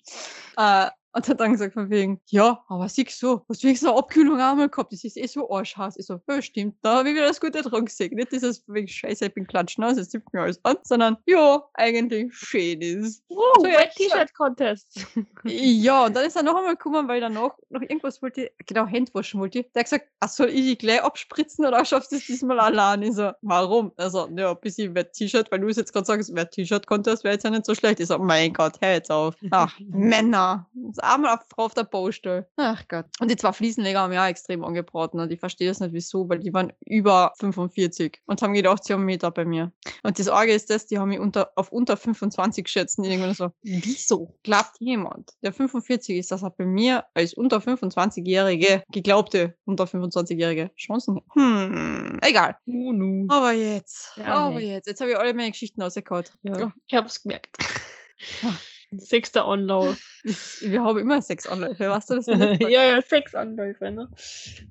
[0.56, 0.86] äh,
[1.18, 4.40] und hat dann gesagt von wegen, ja, aber siehst du, hast du wenigstens eine Abkühlung
[4.40, 5.96] einmal gehabt, das ist eh so arschhaß.
[5.98, 8.14] Ich so, ja, stimmt, da habe ich wieder das Gute dran gesehen.
[8.14, 11.62] Nicht dieses von wegen Scheiße, ich bin klatschnass, das zieht mir alles an, sondern, ja,
[11.74, 13.24] eigentlich schön ist.
[13.28, 15.06] Oh, So, ja, Wet T-Shirt Contest.
[15.44, 18.86] Ja, und dann ist er noch einmal gekommen, weil er noch, noch irgendwas wollte, genau,
[18.86, 19.64] Hände waschen wollte.
[19.74, 23.02] Der hat gesagt, ach, soll ich die gleich abspritzen oder schaffst du es diesmal allein?
[23.02, 23.92] Ich so, warum?
[23.96, 27.50] Also, ja, ein bisschen Wett-T-Shirt, weil du es jetzt gerade sagst, Wett-T-Shirt-Contest wäre jetzt ja
[27.50, 28.00] nicht so schlecht.
[28.00, 29.34] Ich so, mein Gott, hör jetzt auf.
[29.50, 30.66] Ach, Männer.
[30.74, 32.48] Das arme Frau auf der Baustelle.
[32.56, 33.06] Ach Gott.
[33.20, 36.28] Und die zwei Fliesenleger haben ja auch extrem angebraten und ich verstehe das nicht wieso,
[36.28, 39.72] weil die waren über 45 und haben gedacht, sie haben Meter bei mir.
[40.02, 43.34] Und das Arge ist das, die haben mich unter, auf unter 25 geschätzt und irgendwann
[43.34, 49.56] so, wieso glaubt jemand, der 45 ist, dass er bei mir als unter 25-Jährige, geglaubte
[49.64, 51.24] unter 25-Jährige Chancen hat?
[51.34, 52.56] Hm, egal.
[52.66, 53.26] Nunu.
[53.28, 54.74] Aber jetzt, Ja, aber nee.
[54.74, 56.24] jetzt, jetzt habe ich alle meine Geschichten rausgehauen.
[56.42, 57.56] Ja, ich hab's gemerkt.
[58.91, 59.99] Sechster Anlauf.
[60.61, 62.26] Wir haben immer sechs Anläufe, weißt du das
[62.61, 64.09] ja, ja, sechs Anläufe, ne?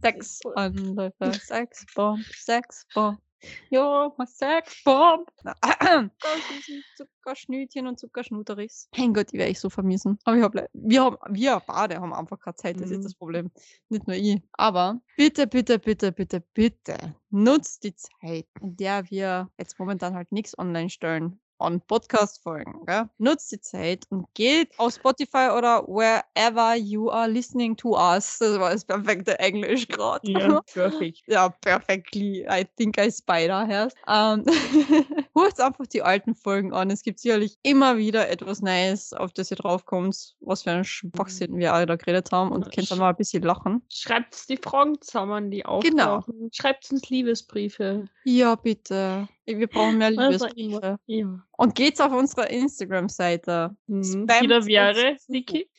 [0.01, 3.19] Sechs Anläufe, sechs Bomb, sechs Bomb.
[3.69, 5.29] Ja, mal sechs Bomb.
[6.95, 8.89] Zuckerschnütchen, und Zuckerschnuteris.
[8.97, 10.17] Mein Gott, die werde ich so vermissen.
[10.23, 13.03] Aber ich hab, wir, haben, wir beide haben einfach keine Zeit, das ist Mhm.
[13.03, 13.51] das Problem.
[13.89, 14.41] Nicht nur ich.
[14.53, 20.31] Aber bitte, bitte, bitte, bitte, bitte nutzt die Zeit, in der wir jetzt momentan halt
[20.31, 22.85] nichts online stellen an Podcast-Folgen.
[23.17, 28.37] Nutzt die Zeit und geht auf Spotify oder wherever you are listening to us.
[28.39, 30.29] Das war das perfekte Englisch gerade.
[30.31, 31.21] Ja, perfekt.
[31.27, 32.45] Ja, perfectly.
[32.49, 33.93] I think I spider has.
[34.07, 34.43] Ähm,
[35.35, 36.89] hört einfach die alten Folgen an.
[36.89, 41.57] Es gibt sicherlich immer wieder etwas Neues, auf das ihr draufkommt, was für ein Schwachsinn
[41.57, 43.81] wir alle da geredet haben und könnt dann mal ein bisschen lachen.
[43.91, 46.17] Schreibt die Fragen zusammen, die Genau.
[46.17, 46.49] auftauchen.
[46.53, 48.05] Schreibt uns Liebesbriefe.
[48.23, 49.27] Ja, bitte.
[49.47, 50.97] Wir brauchen mehr Liebesbriefe.
[51.05, 51.39] Ja.
[51.57, 53.75] Und geht's auf unserer Instagram-Seite.
[53.87, 54.27] Mhm.
[54.27, 55.15] Wieder wäre.
[55.27, 55.69] Niki.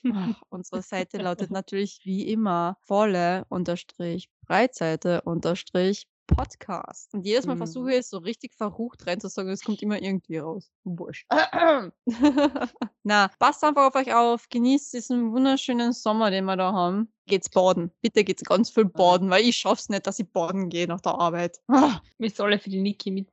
[0.49, 7.13] Unsere Seite lautet natürlich wie immer volle unterstrich Breitseite unterstrich Podcast.
[7.15, 7.59] Und jedes Mal Mhm.
[7.59, 10.71] versuche ich es so richtig verrucht reinzusagen, es kommt immer irgendwie raus.
[10.85, 11.27] Wurscht.
[13.03, 17.13] Na, passt einfach auf euch auf, genießt diesen wunderschönen Sommer, den wir da haben.
[17.27, 17.91] Geht's baden.
[18.01, 21.15] Bitte geht's ganz viel baden, weil ich schaff's nicht, dass ich baden gehe nach der
[21.15, 21.61] Arbeit.
[22.19, 23.27] Wir sollen für die Niki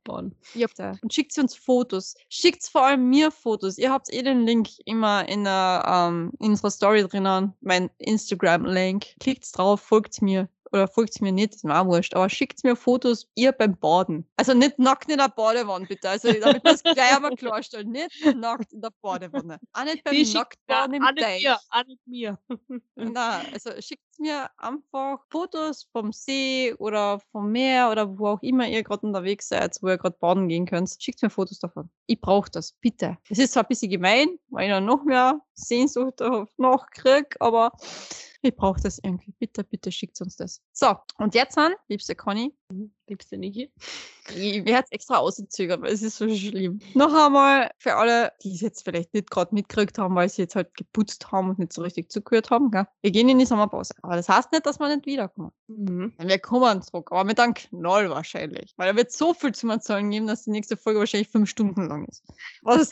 [0.58, 0.94] habt ja.
[1.02, 2.14] Und schickt sie uns Fotos.
[2.28, 3.78] Schickt vor allem mir Fotos.
[3.78, 7.54] Ihr habt eh den Link immer in, der, ähm, in unserer Story drinnen.
[7.60, 9.06] Mein Instagram-Link.
[9.18, 10.48] Klickt's drauf, folgt mir.
[10.72, 12.14] Oder folgt mir nicht, ist mir auch wurscht.
[12.14, 14.26] Aber schickt mir Fotos, ihr beim Baden.
[14.36, 16.08] Also nicht nackt in der Badewanne, bitte.
[16.08, 17.90] Also damit wir das gleich einmal klarstellen.
[17.90, 19.58] Nicht nackt in der Badewanne.
[19.72, 21.42] Auch nicht beim Nacktbaden im Teich.
[21.42, 22.38] mir, auch nicht mir.
[22.94, 28.68] Na, also schickt mir einfach Fotos vom See oder vom Meer oder wo auch immer
[28.68, 30.96] ihr gerade unterwegs seid, wo ihr gerade baden gehen könnt.
[30.98, 31.90] Schickt mir Fotos davon.
[32.06, 33.18] Ich brauche das, bitte.
[33.28, 37.36] Es ist zwar ein bisschen gemein, weil ich dann noch mehr Sehnsucht darauf noch krieg,
[37.40, 37.72] aber
[38.42, 39.32] ich brauche das irgendwie.
[39.38, 40.62] Bitte, bitte schickt uns das.
[40.72, 42.54] So, und jetzt an, liebste Conny,
[43.08, 43.70] Liebste Niki.
[44.34, 46.80] ich werde es extra ausgezögert, weil es ist so schlimm.
[46.94, 50.56] Noch einmal für alle, die es jetzt vielleicht nicht gerade mitgekriegt haben, weil sie jetzt
[50.56, 52.72] halt geputzt haben und nicht so richtig zugehört haben.
[52.72, 52.86] Gell?
[53.02, 53.94] Wir gehen in die Sommerpause.
[54.02, 55.52] Aber das heißt nicht, dass wir nicht wiederkommen.
[55.68, 56.14] Mhm.
[56.18, 58.74] Wir kommen zurück, aber mit einem Knall wahrscheinlich.
[58.76, 61.86] Weil da wird so viel zu erzählen geben, dass die nächste Folge wahrscheinlich fünf Stunden
[61.86, 62.24] lang ist.
[62.62, 62.90] Was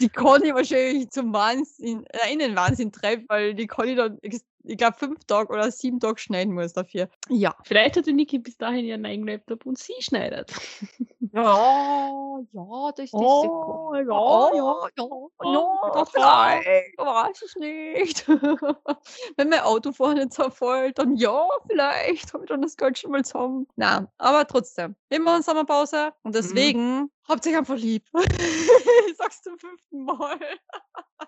[0.00, 4.18] die Conny wahrscheinlich zum Wahnsinn, äh, in den Wahnsinn treibt, weil die Conny dann,
[4.64, 7.08] ich glaube, fünf Tage oder sieben Tage schneiden muss dafür.
[7.28, 7.54] Ja.
[7.64, 10.52] Vielleicht hat die Niki bis dahin ihren eigenen Laptop und sie schneidet.
[11.34, 18.28] Ja, ja, das ist Oh, ja, ja, ja, Oh, ja, das vielleicht, weiß ich nicht.
[19.36, 23.24] Wenn mein Auto vorne zerfällt, dann ja, vielleicht habe ich dann das Geld schon mal
[23.24, 23.66] zusammen.
[23.76, 28.04] Na, aber trotzdem, wir machen Sommerpause und deswegen habt euch einfach lieb.
[28.14, 30.38] ich sag's zum fünften Mal.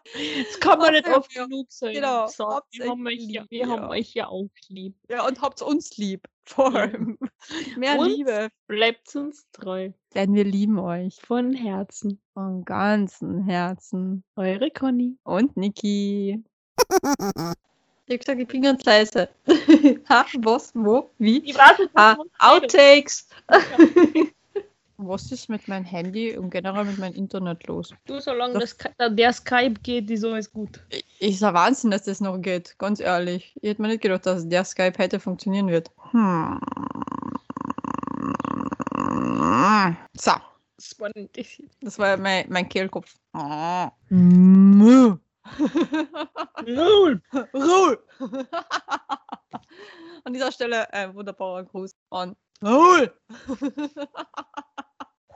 [0.05, 1.95] Das kann man nicht oft genug sagen.
[1.95, 3.89] genau, So, wir haben, euch ja, lieb, wir haben ja.
[3.89, 4.95] euch ja auch lieb.
[5.09, 6.27] Ja, und habt uns lieb.
[6.47, 6.81] Vor Ja.
[6.81, 7.19] allem.
[7.79, 8.09] Mehr Und?
[8.11, 8.49] Liebe.
[8.67, 9.91] Bleibt uns treu.
[10.15, 11.17] Denn wir lieben euch.
[11.27, 12.21] Von Herzen.
[12.35, 14.25] Von ganzem Herzen.
[14.37, 15.17] Eure Conny.
[15.23, 16.45] Und Niki.
[18.07, 19.31] Ich hab gesagt, ich bin ganz leise.
[20.11, 21.39] ha, was, wo, wie?
[21.39, 23.29] Ich weiß nicht, Ah, was Outtakes.
[24.97, 27.93] Was ist mit meinem Handy und generell mit meinem Internet los?
[28.07, 30.81] Du, solange das, Sky- da- der Skype geht, ist alles gut.
[30.91, 33.57] Ich- Ist ein Wahnsinn, dass das noch geht, ganz ehrlich.
[33.61, 35.91] Ich hätte mir nicht gedacht, dass der Skype heute funktionieren wird.
[36.13, 36.61] Hm.
[40.17, 40.33] So,
[40.77, 41.47] Das war nicht das
[41.81, 43.15] das war mein, mein Kehlkopf.
[43.35, 45.19] Ruhe.
[46.67, 47.21] Null.
[47.53, 47.99] Ruhe.
[50.25, 53.13] An dieser Stelle ein wunderbarer Gruß an Ruhe.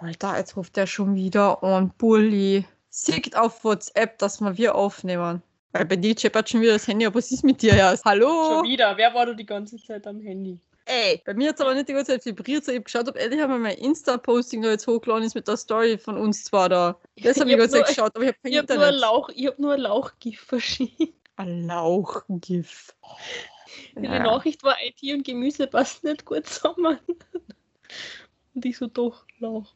[0.00, 2.64] Alter, jetzt ruft der schon wieder an Bulli.
[2.88, 5.42] Sieht auf WhatsApp, dass wir wir aufnehmen.
[5.72, 8.04] Weil bei dir scheppert schon wieder das Handy, aber was ist mit dir erst?
[8.04, 8.28] Hallo?
[8.48, 8.96] Schon wieder.
[8.96, 10.58] Wer war da die ganze Zeit am Handy?
[10.86, 12.64] Ey, bei mir hat es aber nicht die ganze Zeit vibriert.
[12.64, 15.58] So, ich habe geschaut, ob endlich einmal mein Insta-Posting da jetzt hochgeladen ist mit der
[15.58, 16.98] Story von uns zwar da.
[17.22, 18.86] Das habe ich, hab die ganze Zeit geschaut, aber ich habe kein Ich habe nur,
[18.86, 19.00] ein Internet.
[19.00, 21.14] Lauch, ich hab nur ein Lauchgift verschickt.
[21.36, 21.66] Ein
[23.96, 26.98] Die Nachricht war IT und Gemüse passt nicht gut zusammen.
[28.54, 29.72] Und ich so doch Lauch.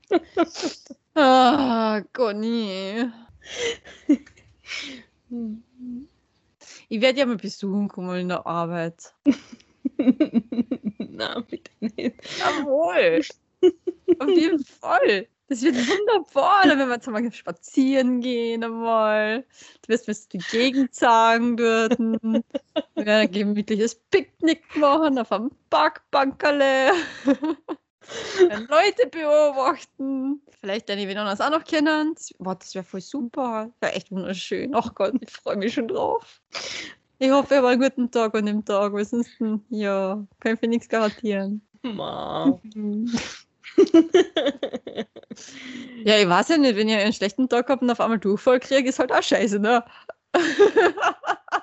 [1.14, 3.11] Ah, Conny.
[6.88, 9.14] Ich werde ja mal besuchen kommen in der Arbeit.
[10.99, 12.16] Na, bitte nicht.
[12.38, 13.20] Jawohl.
[14.18, 15.28] Auf jeden Fall.
[15.53, 19.44] Das wird wunderbar, wenn wir zusammen spazieren gehen einmal.
[19.82, 22.42] Du wirst mir die Gegend sagen würden.
[22.94, 26.92] Wir werden ein gemütliches Picknick machen auf einem Parkbankerle.
[28.48, 30.40] Leute beobachten.
[30.59, 32.14] vielleicht deine Venenas auch noch kennen.
[32.14, 33.70] Das, boah, das wäre voll super.
[33.80, 34.74] Wäre echt wunderschön.
[34.74, 36.40] Ach Gott, ich freue mich schon drauf.
[37.18, 39.29] Ich hoffe, ihr habt einen guten Tag an dem Tag, weil sonst,
[39.68, 41.61] ja, kann ich für nichts garantieren.
[41.83, 42.58] Ma.
[46.05, 48.61] Ja, ich weiß ja nicht, wenn ihr einen schlechten Tag habt und auf einmal Durchfall
[48.61, 49.84] kriegt, ist halt auch scheiße, ne?